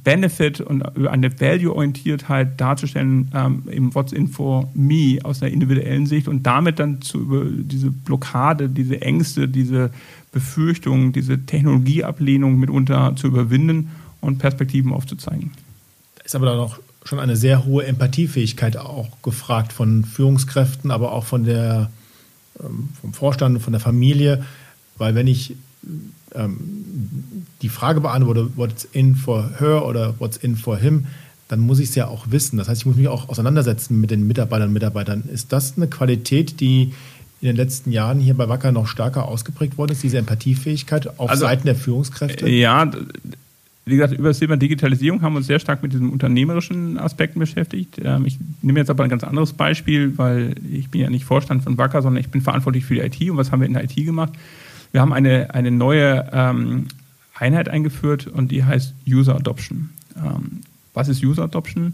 Benefit 0.03 0.61
und 0.61 0.83
über 0.95 1.11
eine 1.11 1.39
Value-Orientiertheit 1.39 2.59
darzustellen, 2.59 3.31
ähm, 3.33 3.63
im 3.69 3.93
What's 3.95 4.13
in 4.13 4.27
for 4.27 4.69
me 4.73 5.19
aus 5.23 5.41
einer 5.41 5.51
individuellen 5.51 6.05
Sicht 6.05 6.27
und 6.27 6.43
damit 6.43 6.79
dann 6.79 7.01
zu 7.01 7.19
über 7.19 7.45
diese 7.45 7.91
Blockade, 7.91 8.69
diese 8.69 9.01
Ängste, 9.01 9.47
diese 9.47 9.91
Befürchtungen, 10.31 11.11
diese 11.11 11.45
Technologieablehnung 11.45 12.57
mitunter 12.57 13.15
zu 13.15 13.27
überwinden 13.27 13.89
und 14.21 14.37
Perspektiven 14.39 14.93
aufzuzeigen. 14.93 15.51
Da 16.15 16.23
ist 16.23 16.35
aber 16.35 16.45
dann 16.45 16.57
noch 16.57 16.79
schon 17.03 17.19
eine 17.19 17.35
sehr 17.35 17.65
hohe 17.65 17.85
Empathiefähigkeit 17.85 18.77
auch 18.77 19.09
gefragt 19.23 19.73
von 19.73 20.03
Führungskräften, 20.03 20.91
aber 20.91 21.11
auch 21.11 21.25
von 21.25 21.43
der, 21.45 21.89
ähm, 22.59 22.89
vom 22.99 23.13
Vorstand, 23.13 23.61
von 23.61 23.73
der 23.73 23.79
Familie. 23.79 24.43
Weil 24.97 25.15
wenn 25.15 25.27
ich 25.27 25.55
ähm, 26.35 27.45
die 27.61 27.69
Frage 27.69 28.01
beantworte, 28.01 28.49
what's 28.55 28.87
in 28.91 29.15
for 29.15 29.49
her 29.59 29.85
oder 29.85 30.15
what's 30.19 30.37
in 30.37 30.55
for 30.55 30.77
him, 30.77 31.07
dann 31.47 31.59
muss 31.59 31.79
ich 31.79 31.89
es 31.89 31.95
ja 31.95 32.07
auch 32.07 32.27
wissen. 32.29 32.57
Das 32.57 32.67
heißt, 32.67 32.81
ich 32.81 32.85
muss 32.85 32.95
mich 32.95 33.07
auch 33.07 33.29
auseinandersetzen 33.29 33.99
mit 33.99 34.11
den 34.11 34.27
Mitarbeitern 34.27 34.67
und 34.67 34.73
Mitarbeitern. 34.73 35.23
Ist 35.33 35.51
das 35.51 35.73
eine 35.77 35.87
Qualität, 35.87 36.59
die 36.59 36.93
in 37.41 37.47
den 37.47 37.55
letzten 37.55 37.91
Jahren 37.91 38.19
hier 38.19 38.35
bei 38.35 38.49
Wacker 38.49 38.71
noch 38.71 38.87
stärker 38.87 39.27
ausgeprägt 39.27 39.77
worden 39.77 39.93
ist, 39.93 40.03
diese 40.03 40.17
Empathiefähigkeit 40.17 41.17
auf 41.17 41.29
also, 41.29 41.45
Seiten 41.45 41.65
der 41.65 41.75
Führungskräfte? 41.75 42.47
Ja, 42.49 42.91
wie 43.85 43.95
gesagt, 43.95 44.13
über 44.13 44.27
das 44.29 44.39
Thema 44.39 44.57
Digitalisierung 44.57 45.21
haben 45.21 45.33
wir 45.33 45.37
uns 45.37 45.47
sehr 45.47 45.59
stark 45.59 45.81
mit 45.81 45.93
diesen 45.93 46.09
unternehmerischen 46.09 46.97
Aspekten 46.97 47.39
beschäftigt. 47.39 47.99
Ähm, 48.03 48.25
ich 48.25 48.37
nehme 48.61 48.79
jetzt 48.79 48.89
aber 48.89 49.03
ein 49.03 49.09
ganz 49.09 49.23
anderes 49.23 49.53
Beispiel, 49.53 50.17
weil 50.17 50.55
ich 50.71 50.89
bin 50.89 51.01
ja 51.01 51.09
nicht 51.09 51.25
Vorstand 51.25 51.63
von 51.63 51.77
Wacker, 51.77 52.01
sondern 52.01 52.21
ich 52.21 52.29
bin 52.29 52.41
verantwortlich 52.41 52.85
für 52.85 52.95
die 52.95 53.01
IT. 53.01 53.31
Und 53.31 53.37
was 53.37 53.51
haben 53.51 53.61
wir 53.61 53.67
in 53.67 53.73
der 53.73 53.83
IT 53.83 53.95
gemacht? 53.95 54.33
Wir 54.91 55.01
haben 55.01 55.13
eine, 55.13 55.53
eine 55.53 55.71
neue 55.71 56.29
ähm, 56.31 56.87
Einheit 57.35 57.69
eingeführt 57.69 58.27
und 58.27 58.51
die 58.51 58.63
heißt 58.63 58.93
User 59.07 59.35
Adoption. 59.35 59.89
Ähm, 60.17 60.61
was 60.93 61.07
ist 61.07 61.23
User 61.23 61.43
Adoption? 61.43 61.93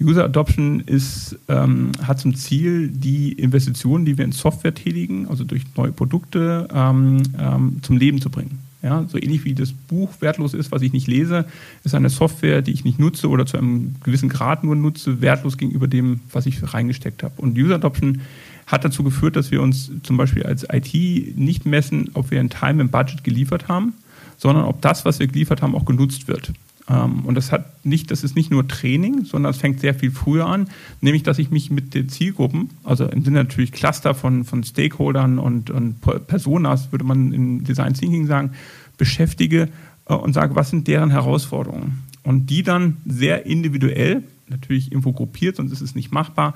User 0.00 0.24
Adoption 0.24 0.80
ist, 0.80 1.38
ähm, 1.48 1.92
hat 2.02 2.20
zum 2.20 2.34
Ziel, 2.34 2.88
die 2.88 3.32
Investitionen, 3.32 4.04
die 4.04 4.18
wir 4.18 4.24
in 4.24 4.32
Software 4.32 4.74
tätigen, 4.74 5.28
also 5.28 5.44
durch 5.44 5.62
neue 5.76 5.92
Produkte, 5.92 6.68
ähm, 6.72 7.22
ähm, 7.38 7.78
zum 7.82 7.96
Leben 7.96 8.20
zu 8.20 8.28
bringen. 8.28 8.58
Ja, 8.84 9.06
so 9.08 9.16
ähnlich 9.16 9.46
wie 9.46 9.54
das 9.54 9.72
Buch 9.72 10.10
wertlos 10.20 10.52
ist, 10.52 10.70
was 10.70 10.82
ich 10.82 10.92
nicht 10.92 11.06
lese, 11.06 11.46
ist 11.84 11.94
eine 11.94 12.10
Software, 12.10 12.60
die 12.60 12.72
ich 12.72 12.84
nicht 12.84 12.98
nutze 12.98 13.30
oder 13.30 13.46
zu 13.46 13.56
einem 13.56 13.94
gewissen 14.04 14.28
Grad 14.28 14.62
nur 14.62 14.76
nutze, 14.76 15.22
wertlos 15.22 15.56
gegenüber 15.56 15.88
dem, 15.88 16.20
was 16.30 16.44
ich 16.44 16.74
reingesteckt 16.74 17.22
habe. 17.22 17.32
Und 17.40 17.56
User 17.56 17.76
Adoption 17.76 18.20
hat 18.66 18.84
dazu 18.84 19.02
geführt, 19.02 19.36
dass 19.36 19.50
wir 19.50 19.62
uns 19.62 19.90
zum 20.02 20.18
Beispiel 20.18 20.42
als 20.42 20.66
IT 20.70 20.92
nicht 21.38 21.64
messen, 21.64 22.10
ob 22.12 22.30
wir 22.30 22.42
in 22.42 22.50
Time 22.50 22.82
und 22.82 22.92
Budget 22.92 23.24
geliefert 23.24 23.68
haben, 23.68 23.94
sondern 24.36 24.66
ob 24.66 24.82
das, 24.82 25.06
was 25.06 25.18
wir 25.18 25.28
geliefert 25.28 25.62
haben, 25.62 25.74
auch 25.74 25.86
genutzt 25.86 26.28
wird. 26.28 26.52
Ähm, 26.88 27.20
und 27.24 27.34
das 27.34 27.52
hat 27.52 27.84
nicht, 27.84 28.10
das 28.10 28.24
ist 28.24 28.36
nicht 28.36 28.50
nur 28.50 28.68
Training, 28.68 29.24
sondern 29.24 29.50
es 29.50 29.58
fängt 29.58 29.80
sehr 29.80 29.94
viel 29.94 30.10
früher 30.10 30.46
an, 30.46 30.68
nämlich 31.00 31.22
dass 31.22 31.38
ich 31.38 31.50
mich 31.50 31.70
mit 31.70 31.94
den 31.94 32.08
Zielgruppen, 32.08 32.70
also 32.82 33.06
im 33.06 33.24
Sinne 33.24 33.38
natürlich 33.38 33.72
Cluster 33.72 34.14
von, 34.14 34.44
von 34.44 34.64
Stakeholdern 34.64 35.38
und, 35.38 35.70
und 35.70 36.00
Personas, 36.26 36.92
würde 36.92 37.04
man 37.04 37.32
in 37.32 37.64
Design 37.64 37.94
Thinking 37.94 38.26
sagen, 38.26 38.52
beschäftige 38.98 39.68
äh, 40.08 40.14
und 40.14 40.32
sage, 40.34 40.54
was 40.54 40.70
sind 40.70 40.86
deren 40.86 41.10
Herausforderungen? 41.10 42.02
Und 42.22 42.48
die 42.48 42.62
dann 42.62 42.98
sehr 43.06 43.46
individuell, 43.46 44.22
natürlich 44.48 44.92
irgendwo 44.92 45.12
gruppiert, 45.12 45.56
sonst 45.56 45.72
ist 45.72 45.80
es 45.80 45.94
nicht 45.94 46.12
machbar, 46.12 46.54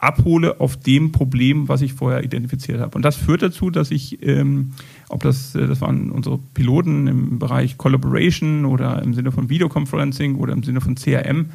abhole 0.00 0.60
auf 0.60 0.76
dem 0.76 1.12
Problem, 1.12 1.68
was 1.68 1.82
ich 1.82 1.92
vorher 1.92 2.24
identifiziert 2.24 2.80
habe. 2.80 2.96
Und 2.96 3.02
das 3.02 3.16
führt 3.16 3.42
dazu, 3.42 3.70
dass 3.70 3.90
ich, 3.90 4.24
ähm, 4.26 4.72
ob 5.08 5.22
das, 5.22 5.54
äh, 5.54 5.66
das 5.66 5.80
waren 5.80 6.10
unsere 6.10 6.38
Piloten 6.54 7.06
im 7.06 7.38
Bereich 7.38 7.78
Collaboration 7.78 8.64
oder 8.64 9.02
im 9.02 9.14
Sinne 9.14 9.32
von 9.32 9.48
Videoconferencing 9.48 10.36
oder 10.36 10.52
im 10.52 10.62
Sinne 10.62 10.80
von 10.80 10.94
CRM, 10.94 11.46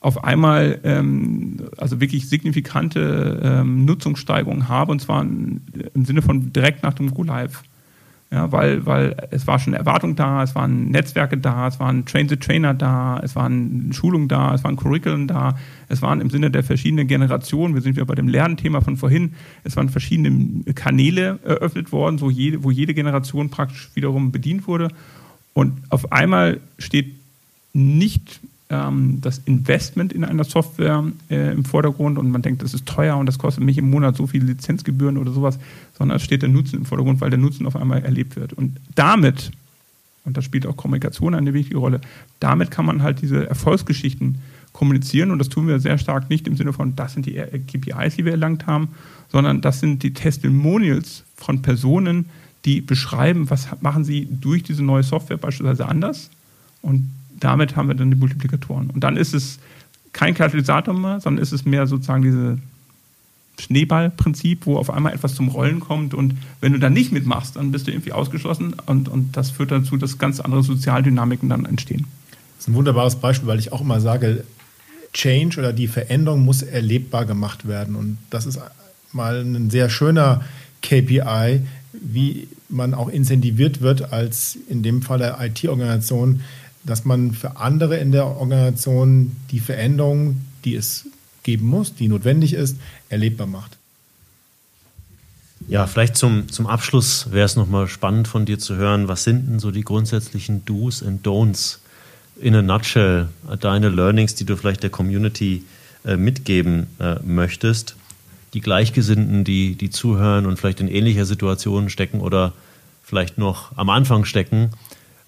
auf 0.00 0.24
einmal 0.24 0.80
ähm, 0.82 1.58
also 1.76 2.00
wirklich 2.00 2.28
signifikante 2.28 3.40
ähm, 3.42 3.84
Nutzungssteigerungen 3.84 4.68
habe, 4.68 4.90
und 4.90 5.00
zwar 5.00 5.22
im 5.22 5.60
Sinne 6.04 6.22
von 6.22 6.52
direkt 6.52 6.82
nach 6.82 6.94
dem 6.94 7.14
Go 7.14 7.22
Live. 7.22 7.62
Ja, 8.32 8.50
weil, 8.50 8.86
weil 8.86 9.14
es 9.30 9.46
war 9.46 9.58
schon 9.58 9.74
Erwartung 9.74 10.16
da, 10.16 10.42
es 10.42 10.54
waren 10.54 10.90
Netzwerke 10.90 11.36
da, 11.36 11.68
es 11.68 11.78
waren 11.78 12.06
Train-the-Trainer 12.06 12.72
da, 12.72 13.20
es 13.22 13.36
waren 13.36 13.92
Schulungen 13.92 14.26
da, 14.26 14.54
es 14.54 14.64
waren 14.64 14.76
Curriculum 14.76 15.26
da, 15.26 15.58
es 15.90 16.00
waren 16.00 16.22
im 16.22 16.30
Sinne 16.30 16.50
der 16.50 16.64
verschiedenen 16.64 17.06
Generationen, 17.08 17.74
wir 17.74 17.82
sind 17.82 17.94
wieder 17.96 18.06
bei 18.06 18.14
dem 18.14 18.28
Lernthema 18.28 18.80
von 18.80 18.96
vorhin, 18.96 19.34
es 19.64 19.76
waren 19.76 19.90
verschiedene 19.90 20.64
Kanäle 20.72 21.40
eröffnet 21.44 21.92
worden, 21.92 22.16
so 22.16 22.30
jede, 22.30 22.64
wo 22.64 22.70
jede 22.70 22.94
Generation 22.94 23.50
praktisch 23.50 23.90
wiederum 23.92 24.32
bedient 24.32 24.66
wurde. 24.66 24.88
Und 25.52 25.74
auf 25.90 26.10
einmal 26.10 26.60
steht 26.78 27.14
nicht 27.74 28.40
ähm, 28.72 29.20
das 29.20 29.38
Investment 29.44 30.12
in 30.12 30.24
einer 30.24 30.44
Software 30.44 31.04
äh, 31.30 31.52
im 31.52 31.64
Vordergrund 31.64 32.18
und 32.18 32.30
man 32.30 32.40
denkt, 32.40 32.62
das 32.62 32.72
ist 32.72 32.86
teuer 32.86 33.16
und 33.18 33.26
das 33.26 33.38
kostet 33.38 33.62
mich 33.62 33.76
im 33.76 33.90
Monat 33.90 34.16
so 34.16 34.26
viele 34.26 34.46
Lizenzgebühren 34.46 35.18
oder 35.18 35.30
sowas, 35.30 35.58
sondern 35.96 36.16
es 36.16 36.22
steht 36.22 36.42
der 36.42 36.48
Nutzen 36.48 36.78
im 36.78 36.84
Vordergrund, 36.86 37.20
weil 37.20 37.30
der 37.30 37.38
Nutzen 37.38 37.66
auf 37.66 37.76
einmal 37.76 38.02
erlebt 38.02 38.34
wird. 38.36 38.54
Und 38.54 38.78
damit, 38.94 39.52
und 40.24 40.36
da 40.36 40.42
spielt 40.42 40.66
auch 40.66 40.76
Kommunikation 40.76 41.34
eine 41.34 41.52
wichtige 41.52 41.78
Rolle, 41.78 42.00
damit 42.40 42.70
kann 42.70 42.86
man 42.86 43.02
halt 43.02 43.20
diese 43.20 43.46
Erfolgsgeschichten 43.46 44.38
kommunizieren 44.72 45.30
und 45.30 45.38
das 45.38 45.50
tun 45.50 45.68
wir 45.68 45.78
sehr 45.78 45.98
stark 45.98 46.30
nicht 46.30 46.48
im 46.48 46.56
Sinne 46.56 46.72
von, 46.72 46.96
das 46.96 47.12
sind 47.12 47.26
die 47.26 47.34
KPIs, 47.34 48.16
die 48.16 48.24
wir 48.24 48.32
erlangt 48.32 48.66
haben, 48.66 48.88
sondern 49.30 49.60
das 49.60 49.80
sind 49.80 50.02
die 50.02 50.14
Testimonials 50.14 51.24
von 51.36 51.60
Personen, 51.60 52.30
die 52.64 52.80
beschreiben, 52.80 53.50
was 53.50 53.68
machen 53.82 54.04
sie 54.04 54.28
durch 54.30 54.62
diese 54.62 54.82
neue 54.82 55.02
Software 55.02 55.36
beispielsweise 55.36 55.86
anders 55.86 56.30
und 56.80 57.10
damit 57.42 57.76
haben 57.76 57.88
wir 57.88 57.94
dann 57.94 58.10
die 58.10 58.16
Multiplikatoren. 58.16 58.90
Und 58.90 59.02
dann 59.02 59.16
ist 59.16 59.34
es 59.34 59.58
kein 60.12 60.34
Katalysator 60.34 60.94
mehr, 60.94 61.20
sondern 61.20 61.42
ist 61.42 61.52
es 61.52 61.64
mehr 61.64 61.86
sozusagen 61.86 62.22
dieses 62.22 62.58
Schneeballprinzip, 63.58 64.66
wo 64.66 64.76
auf 64.76 64.90
einmal 64.90 65.12
etwas 65.12 65.34
zum 65.34 65.48
Rollen 65.48 65.80
kommt 65.80 66.14
und 66.14 66.34
wenn 66.60 66.72
du 66.72 66.78
dann 66.78 66.92
nicht 66.92 67.12
mitmachst, 67.12 67.56
dann 67.56 67.70
bist 67.70 67.86
du 67.86 67.90
irgendwie 67.90 68.12
ausgeschlossen 68.12 68.74
und, 68.86 69.08
und 69.08 69.36
das 69.36 69.50
führt 69.50 69.70
dazu, 69.70 69.96
dass 69.96 70.18
ganz 70.18 70.40
andere 70.40 70.62
Sozialdynamiken 70.62 71.48
dann 71.48 71.66
entstehen. 71.66 72.06
Das 72.56 72.66
ist 72.66 72.68
ein 72.68 72.74
wunderbares 72.74 73.16
Beispiel, 73.16 73.48
weil 73.48 73.58
ich 73.58 73.72
auch 73.72 73.82
immer 73.82 74.00
sage, 74.00 74.44
Change 75.12 75.58
oder 75.58 75.72
die 75.72 75.88
Veränderung 75.88 76.44
muss 76.44 76.62
erlebbar 76.62 77.26
gemacht 77.26 77.68
werden. 77.68 77.96
Und 77.96 78.18
das 78.30 78.46
ist 78.46 78.58
mal 79.12 79.42
ein 79.42 79.68
sehr 79.68 79.90
schöner 79.90 80.42
KPI, 80.80 81.60
wie 81.92 82.48
man 82.68 82.94
auch 82.94 83.08
incentiviert 83.08 83.82
wird 83.82 84.12
als 84.12 84.56
in 84.68 84.82
dem 84.82 85.02
Fall 85.02 85.18
der 85.18 85.38
IT-Organisation, 85.40 86.40
dass 86.84 87.04
man 87.04 87.32
für 87.32 87.56
andere 87.58 87.96
in 87.98 88.12
der 88.12 88.26
Organisation 88.26 89.36
die 89.50 89.60
Veränderung, 89.60 90.40
die 90.64 90.74
es 90.74 91.06
geben 91.42 91.66
muss, 91.66 91.94
die 91.94 92.08
notwendig 92.08 92.54
ist, 92.54 92.76
erlebbar 93.08 93.46
macht. 93.46 93.76
Ja, 95.68 95.86
vielleicht 95.86 96.16
zum, 96.16 96.48
zum 96.48 96.66
Abschluss 96.66 97.30
wäre 97.30 97.46
es 97.46 97.56
nochmal 97.56 97.86
spannend 97.86 98.26
von 98.26 98.44
dir 98.44 98.58
zu 98.58 98.76
hören, 98.76 99.08
was 99.08 99.24
sind 99.24 99.48
denn 99.48 99.58
so 99.58 99.70
die 99.70 99.82
grundsätzlichen 99.82 100.64
Do's 100.64 101.02
and 101.02 101.24
Don'ts 101.26 101.78
in 102.40 102.54
a 102.54 102.62
nutshell, 102.62 103.28
deine 103.60 103.88
Learnings, 103.88 104.34
die 104.34 104.44
du 104.44 104.56
vielleicht 104.56 104.82
der 104.82 104.90
Community 104.90 105.64
äh, 106.04 106.16
mitgeben 106.16 106.88
äh, 106.98 107.16
möchtest, 107.24 107.94
die 108.54 108.60
Gleichgesinnten, 108.60 109.44
die, 109.44 109.76
die 109.76 109.90
zuhören 109.90 110.46
und 110.46 110.58
vielleicht 110.58 110.80
in 110.80 110.88
ähnlicher 110.88 111.24
Situation 111.24 111.88
stecken 111.88 112.20
oder 112.20 112.52
vielleicht 113.04 113.38
noch 113.38 113.76
am 113.76 113.88
Anfang 113.88 114.24
stecken, 114.24 114.70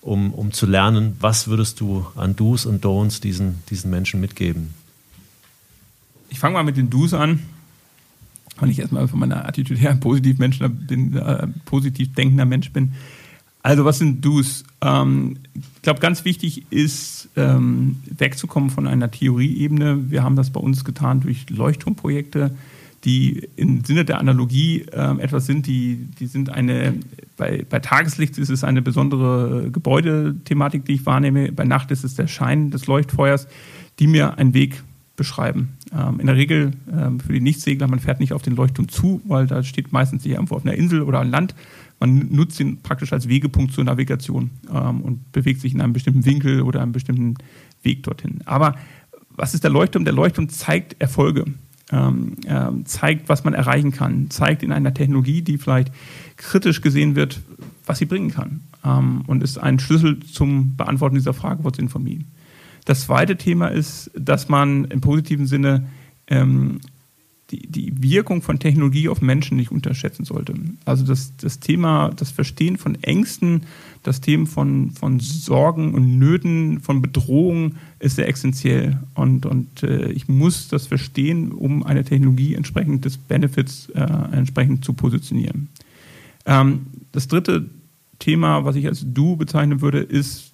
um, 0.04 0.34
um 0.34 0.52
zu 0.52 0.66
lernen, 0.66 1.16
was 1.20 1.48
würdest 1.48 1.80
du 1.80 2.06
an 2.14 2.36
Do's 2.36 2.66
und 2.66 2.84
Don'ts 2.84 3.20
diesen, 3.20 3.62
diesen 3.70 3.90
Menschen 3.90 4.20
mitgeben? 4.20 4.74
Ich 6.28 6.38
fange 6.38 6.54
mal 6.54 6.64
mit 6.64 6.76
den 6.76 6.90
Do's 6.90 7.14
an, 7.14 7.40
weil 8.58 8.70
ich 8.70 8.78
erstmal 8.78 9.08
von 9.08 9.18
meiner 9.18 9.48
Attitüde 9.48 9.80
her 9.80 9.90
ein 9.90 10.00
positiv, 10.00 10.38
äh, 10.40 11.46
positiv 11.64 12.14
denkender 12.14 12.44
Mensch 12.44 12.70
bin. 12.70 12.92
Also 13.62 13.86
was 13.86 13.98
sind 13.98 14.22
Do's? 14.22 14.64
Ähm, 14.82 15.38
ich 15.54 15.82
glaube, 15.82 16.00
ganz 16.00 16.26
wichtig 16.26 16.66
ist, 16.70 17.30
ähm, 17.36 18.02
wegzukommen 18.04 18.68
von 18.68 18.86
einer 18.86 19.10
Theorieebene. 19.10 20.10
Wir 20.10 20.22
haben 20.22 20.36
das 20.36 20.50
bei 20.50 20.60
uns 20.60 20.84
getan 20.84 21.20
durch 21.20 21.48
Leuchtturmprojekte 21.48 22.54
die 23.04 23.48
im 23.56 23.84
Sinne 23.84 24.04
der 24.04 24.18
Analogie 24.18 24.86
äh, 24.90 25.18
etwas 25.20 25.46
sind, 25.46 25.66
die, 25.66 26.06
die 26.18 26.26
sind 26.26 26.48
eine, 26.50 26.94
bei, 27.36 27.64
bei 27.68 27.80
Tageslicht 27.80 28.38
ist 28.38 28.50
es 28.50 28.64
eine 28.64 28.82
besondere 28.82 29.70
Gebäudethematik, 29.70 30.84
die 30.84 30.94
ich 30.94 31.06
wahrnehme. 31.06 31.52
Bei 31.52 31.64
Nacht 31.64 31.90
ist 31.90 32.04
es 32.04 32.14
der 32.14 32.26
Schein 32.26 32.70
des 32.70 32.86
Leuchtfeuers, 32.86 33.48
die 33.98 34.06
mir 34.06 34.38
einen 34.38 34.54
Weg 34.54 34.82
beschreiben. 35.16 35.76
Ähm, 35.92 36.20
in 36.20 36.26
der 36.26 36.36
Regel 36.36 36.72
ähm, 36.92 37.20
für 37.20 37.32
die 37.32 37.40
Nichtsegler, 37.40 37.86
man 37.86 38.00
fährt 38.00 38.20
nicht 38.20 38.32
auf 38.32 38.42
den 38.42 38.56
Leuchtturm 38.56 38.88
zu, 38.88 39.20
weil 39.26 39.46
da 39.46 39.62
steht 39.62 39.92
meistens 39.92 40.26
irgendwo 40.26 40.56
auf 40.56 40.64
einer 40.64 40.74
Insel 40.74 41.02
oder 41.02 41.20
an 41.20 41.30
Land. 41.30 41.54
Man 42.00 42.28
nutzt 42.30 42.58
ihn 42.58 42.82
praktisch 42.82 43.12
als 43.12 43.28
Wegepunkt 43.28 43.72
zur 43.72 43.84
Navigation 43.84 44.50
ähm, 44.72 45.00
und 45.00 45.32
bewegt 45.32 45.60
sich 45.60 45.74
in 45.74 45.80
einem 45.80 45.92
bestimmten 45.92 46.24
Winkel 46.24 46.62
oder 46.62 46.82
einem 46.82 46.92
bestimmten 46.92 47.34
Weg 47.82 48.02
dorthin. 48.02 48.40
Aber 48.44 48.76
was 49.36 49.54
ist 49.54 49.64
der 49.64 49.70
Leuchtturm? 49.70 50.04
Der 50.04 50.14
Leuchtturm 50.14 50.48
zeigt 50.48 51.00
Erfolge 51.00 51.42
äh, 51.42 51.52
zeigt, 52.84 53.28
was 53.28 53.44
man 53.44 53.54
erreichen 53.54 53.92
kann, 53.92 54.30
zeigt 54.30 54.62
in 54.62 54.72
einer 54.72 54.94
Technologie, 54.94 55.42
die 55.42 55.58
vielleicht 55.58 55.92
kritisch 56.36 56.80
gesehen 56.80 57.14
wird, 57.16 57.40
was 57.86 57.98
sie 57.98 58.06
bringen 58.06 58.30
kann 58.30 58.60
ähm, 58.84 59.22
und 59.26 59.42
ist 59.42 59.58
ein 59.58 59.78
Schlüssel 59.78 60.20
zum 60.20 60.76
Beantworten 60.76 61.16
dieser 61.16 61.34
Frage, 61.34 61.64
what's 61.64 61.78
in 61.78 61.88
for 61.88 62.00
me. 62.00 62.20
Das 62.84 63.02
zweite 63.02 63.36
Thema 63.36 63.68
ist, 63.68 64.10
dass 64.14 64.48
man 64.48 64.84
im 64.86 65.00
positiven 65.00 65.46
Sinne 65.46 65.86
ähm, 66.26 66.80
die, 67.50 67.66
die 67.66 68.02
Wirkung 68.02 68.42
von 68.42 68.58
Technologie 68.58 69.08
auf 69.08 69.20
Menschen 69.20 69.56
nicht 69.56 69.70
unterschätzen 69.70 70.24
sollte. 70.24 70.54
Also 70.84 71.04
das, 71.04 71.36
das 71.36 71.60
Thema, 71.60 72.10
das 72.16 72.30
Verstehen 72.30 72.78
von 72.78 73.02
Ängsten, 73.02 73.62
das 74.02 74.20
Thema 74.20 74.46
von, 74.46 74.90
von 74.92 75.20
Sorgen 75.20 75.94
und 75.94 76.18
Nöten, 76.18 76.80
von 76.80 77.02
Bedrohungen 77.02 77.76
ist 77.98 78.16
sehr 78.16 78.28
essentiell. 78.28 78.98
Und, 79.14 79.46
und 79.46 79.82
äh, 79.82 80.10
ich 80.12 80.28
muss 80.28 80.68
das 80.68 80.86
verstehen, 80.86 81.52
um 81.52 81.82
eine 81.82 82.04
Technologie 82.04 82.54
entsprechend 82.54 83.04
des 83.04 83.18
Benefits 83.18 83.88
äh, 83.90 84.00
entsprechend 84.32 84.84
zu 84.84 84.94
positionieren. 84.94 85.68
Ähm, 86.46 86.86
das 87.12 87.28
dritte 87.28 87.66
Thema, 88.18 88.64
was 88.64 88.76
ich 88.76 88.86
als 88.86 89.04
Du 89.06 89.36
bezeichnen 89.36 89.80
würde, 89.80 90.00
ist 90.00 90.52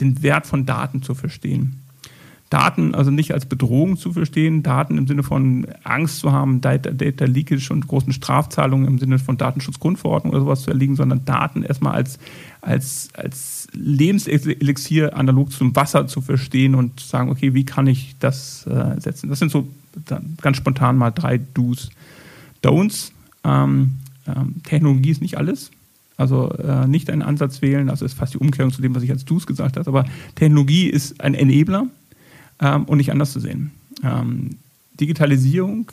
den 0.00 0.22
Wert 0.22 0.46
von 0.46 0.66
Daten 0.66 1.02
zu 1.02 1.14
verstehen. 1.14 1.80
Daten 2.50 2.94
also 2.94 3.10
nicht 3.10 3.34
als 3.34 3.44
Bedrohung 3.44 3.98
zu 3.98 4.12
verstehen, 4.12 4.62
Daten 4.62 4.96
im 4.96 5.06
Sinne 5.06 5.22
von 5.22 5.66
Angst 5.84 6.20
zu 6.20 6.32
haben, 6.32 6.60
Data, 6.60 6.90
Data 6.90 7.26
Leakage 7.26 7.70
und 7.70 7.86
großen 7.86 8.12
Strafzahlungen 8.12 8.86
im 8.86 8.98
Sinne 8.98 9.18
von 9.18 9.36
Datenschutzgrundverordnung 9.36 10.32
oder 10.32 10.42
sowas 10.42 10.62
zu 10.62 10.70
erliegen, 10.70 10.96
sondern 10.96 11.24
Daten 11.26 11.62
erstmal 11.62 11.92
als, 11.92 12.18
als, 12.62 13.10
als 13.14 13.68
Lebenselixier 13.72 15.14
analog 15.14 15.52
zum 15.52 15.76
Wasser 15.76 16.06
zu 16.06 16.22
verstehen 16.22 16.74
und 16.74 17.00
zu 17.00 17.06
sagen, 17.06 17.30
okay, 17.30 17.52
wie 17.52 17.64
kann 17.64 17.86
ich 17.86 18.16
das 18.18 18.66
äh, 18.66 18.98
setzen? 18.98 19.28
Das 19.28 19.38
sind 19.38 19.50
so 19.50 19.68
ganz 20.40 20.56
spontan 20.56 20.96
mal 20.96 21.10
drei 21.10 21.38
Do's. 21.38 21.90
Don'ts. 22.62 23.12
Ähm, 23.44 23.98
ähm, 24.26 24.56
Technologie 24.64 25.10
ist 25.10 25.20
nicht 25.20 25.36
alles. 25.36 25.70
Also 26.16 26.50
äh, 26.54 26.88
nicht 26.88 27.10
einen 27.10 27.22
Ansatz 27.22 27.62
wählen, 27.62 27.90
also 27.90 28.04
ist 28.04 28.14
fast 28.14 28.34
die 28.34 28.38
Umkehrung 28.38 28.72
zu 28.72 28.82
dem, 28.82 28.94
was 28.94 29.04
ich 29.04 29.10
als 29.10 29.24
Do's 29.24 29.46
gesagt 29.46 29.76
habe, 29.76 29.88
aber 29.88 30.04
Technologie 30.34 30.88
ist 30.88 31.20
ein 31.20 31.34
Enabler 31.34 31.86
ähm, 32.60 32.84
und 32.84 32.98
nicht 32.98 33.10
anders 33.10 33.32
zu 33.32 33.40
sehen. 33.40 33.70
Ähm, 34.02 34.56
Digitalisierung 35.00 35.90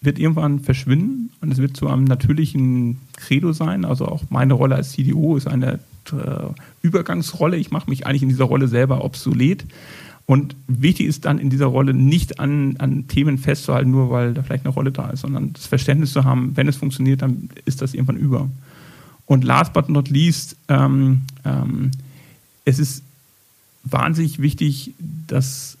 wird 0.00 0.18
irgendwann 0.18 0.60
verschwinden 0.60 1.30
und 1.40 1.52
es 1.52 1.58
wird 1.58 1.76
zu 1.76 1.88
einem 1.88 2.04
natürlichen 2.04 2.98
Credo 3.16 3.52
sein. 3.52 3.84
Also 3.84 4.06
auch 4.06 4.22
meine 4.30 4.54
Rolle 4.54 4.76
als 4.76 4.92
CDO 4.92 5.36
ist 5.36 5.48
eine 5.48 5.80
äh, 6.12 6.50
Übergangsrolle. 6.82 7.56
Ich 7.56 7.70
mache 7.70 7.90
mich 7.90 8.06
eigentlich 8.06 8.22
in 8.22 8.28
dieser 8.28 8.44
Rolle 8.44 8.68
selber 8.68 9.04
obsolet. 9.04 9.64
Und 10.26 10.54
wichtig 10.66 11.06
ist 11.06 11.24
dann 11.24 11.38
in 11.38 11.48
dieser 11.48 11.66
Rolle 11.66 11.94
nicht 11.94 12.38
an, 12.38 12.76
an 12.78 13.08
Themen 13.08 13.38
festzuhalten, 13.38 13.90
nur 13.90 14.10
weil 14.10 14.34
da 14.34 14.42
vielleicht 14.42 14.66
eine 14.66 14.74
Rolle 14.74 14.92
da 14.92 15.08
ist, 15.08 15.22
sondern 15.22 15.54
das 15.54 15.66
Verständnis 15.66 16.12
zu 16.12 16.24
haben, 16.24 16.54
wenn 16.54 16.68
es 16.68 16.76
funktioniert, 16.76 17.22
dann 17.22 17.48
ist 17.64 17.80
das 17.80 17.94
irgendwann 17.94 18.18
über. 18.18 18.50
Und 19.24 19.42
last 19.42 19.72
but 19.72 19.88
not 19.88 20.10
least, 20.10 20.56
ähm, 20.68 21.22
ähm, 21.46 21.92
es 22.66 22.78
ist 22.78 23.02
wahnsinnig 23.84 24.40
wichtig, 24.40 24.92
das 24.98 25.77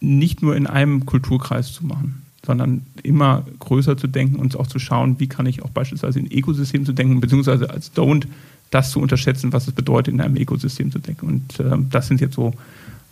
nicht 0.00 0.42
nur 0.42 0.56
in 0.56 0.66
einem 0.66 1.06
Kulturkreis 1.06 1.72
zu 1.72 1.84
machen, 1.84 2.22
sondern 2.44 2.82
immer 3.02 3.44
größer 3.58 3.96
zu 3.96 4.06
denken 4.06 4.36
und 4.36 4.56
auch 4.56 4.66
zu 4.66 4.78
schauen, 4.78 5.18
wie 5.18 5.26
kann 5.26 5.46
ich 5.46 5.62
auch 5.62 5.70
beispielsweise 5.70 6.18
in 6.18 6.30
Ökosystem 6.30 6.84
zu 6.84 6.92
denken, 6.92 7.20
beziehungsweise 7.20 7.70
als 7.70 7.94
Don't 7.94 8.26
das 8.70 8.90
zu 8.90 9.00
unterschätzen, 9.00 9.52
was 9.52 9.66
es 9.66 9.74
bedeutet, 9.74 10.14
in 10.14 10.20
einem 10.20 10.36
Ökosystem 10.36 10.92
zu 10.92 10.98
denken. 10.98 11.26
Und 11.26 11.60
äh, 11.60 11.76
das 11.90 12.08
sind 12.08 12.20
jetzt 12.20 12.34
so 12.34 12.54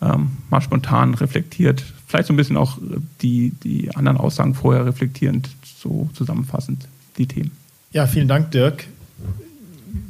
ähm, 0.03 0.33
mal 0.51 0.61
spontan 0.61 1.15
reflektiert, 1.15 1.85
vielleicht 2.07 2.29
so 2.29 2.35
ein 2.35 2.37
bisschen 2.37 2.57
auch 2.57 2.79
die, 3.23 3.53
die 3.65 3.95
anderen 3.97 4.19
Aussagen 4.19 4.55
vorher 4.55 4.85
reflektierend, 4.85 5.49
so 5.65 6.11
zusammenfassend 6.13 6.87
die 7.17 7.27
Themen. 7.27 7.53
Ja, 7.93 8.07
vielen 8.07 8.29
Dank, 8.29 8.51
Dirk. 8.51 8.87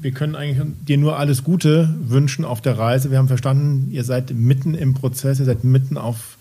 Wir 0.00 0.10
können 0.10 0.34
eigentlich 0.34 0.66
dir 0.86 0.98
nur 0.98 1.18
alles 1.18 1.44
Gute 1.44 1.94
wünschen 2.00 2.44
auf 2.44 2.60
der 2.60 2.76
Reise. 2.76 3.10
Wir 3.12 3.18
haben 3.18 3.28
verstanden, 3.28 3.88
ihr 3.92 4.02
seid 4.02 4.34
mitten 4.34 4.74
im 4.74 4.94
Prozess, 4.94 5.38
ihr 5.38 5.44
seid 5.44 5.62
mitten 5.62 5.96
auf 5.96 6.35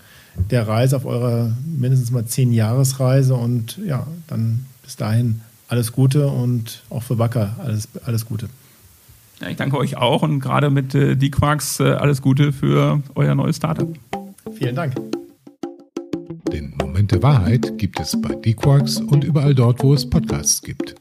der 0.50 0.68
Reise, 0.68 0.96
auf 0.96 1.04
eurer 1.04 1.52
mindestens 1.64 2.10
mal 2.10 2.24
zehn 2.26 2.52
Jahresreise 2.52 3.34
und 3.34 3.78
ja, 3.84 4.06
dann 4.26 4.66
bis 4.82 4.96
dahin 4.96 5.40
alles 5.68 5.92
Gute 5.92 6.28
und 6.28 6.82
auch 6.90 7.02
für 7.02 7.18
Wacker 7.18 7.56
alles, 7.58 7.88
alles 8.04 8.26
Gute. 8.26 8.48
Ja, 9.40 9.48
ich 9.48 9.56
danke 9.56 9.76
euch 9.76 9.96
auch 9.96 10.22
und 10.22 10.40
gerade 10.40 10.70
mit 10.70 10.94
äh, 10.94 11.16
D-Quarks 11.16 11.80
äh, 11.80 11.84
alles 11.92 12.22
Gute 12.22 12.52
für 12.52 13.02
euer 13.14 13.34
neues 13.34 13.56
Startup. 13.56 13.88
Vielen 14.54 14.76
Dank. 14.76 14.94
Den 16.52 16.74
Moment 16.80 17.10
der 17.12 17.22
Wahrheit 17.22 17.76
gibt 17.76 18.00
es 18.00 18.20
bei 18.20 18.34
D-Quarks 18.34 18.98
und 19.00 19.24
überall 19.24 19.54
dort, 19.54 19.82
wo 19.82 19.92
es 19.92 20.08
Podcasts 20.08 20.62
gibt. 20.62 20.94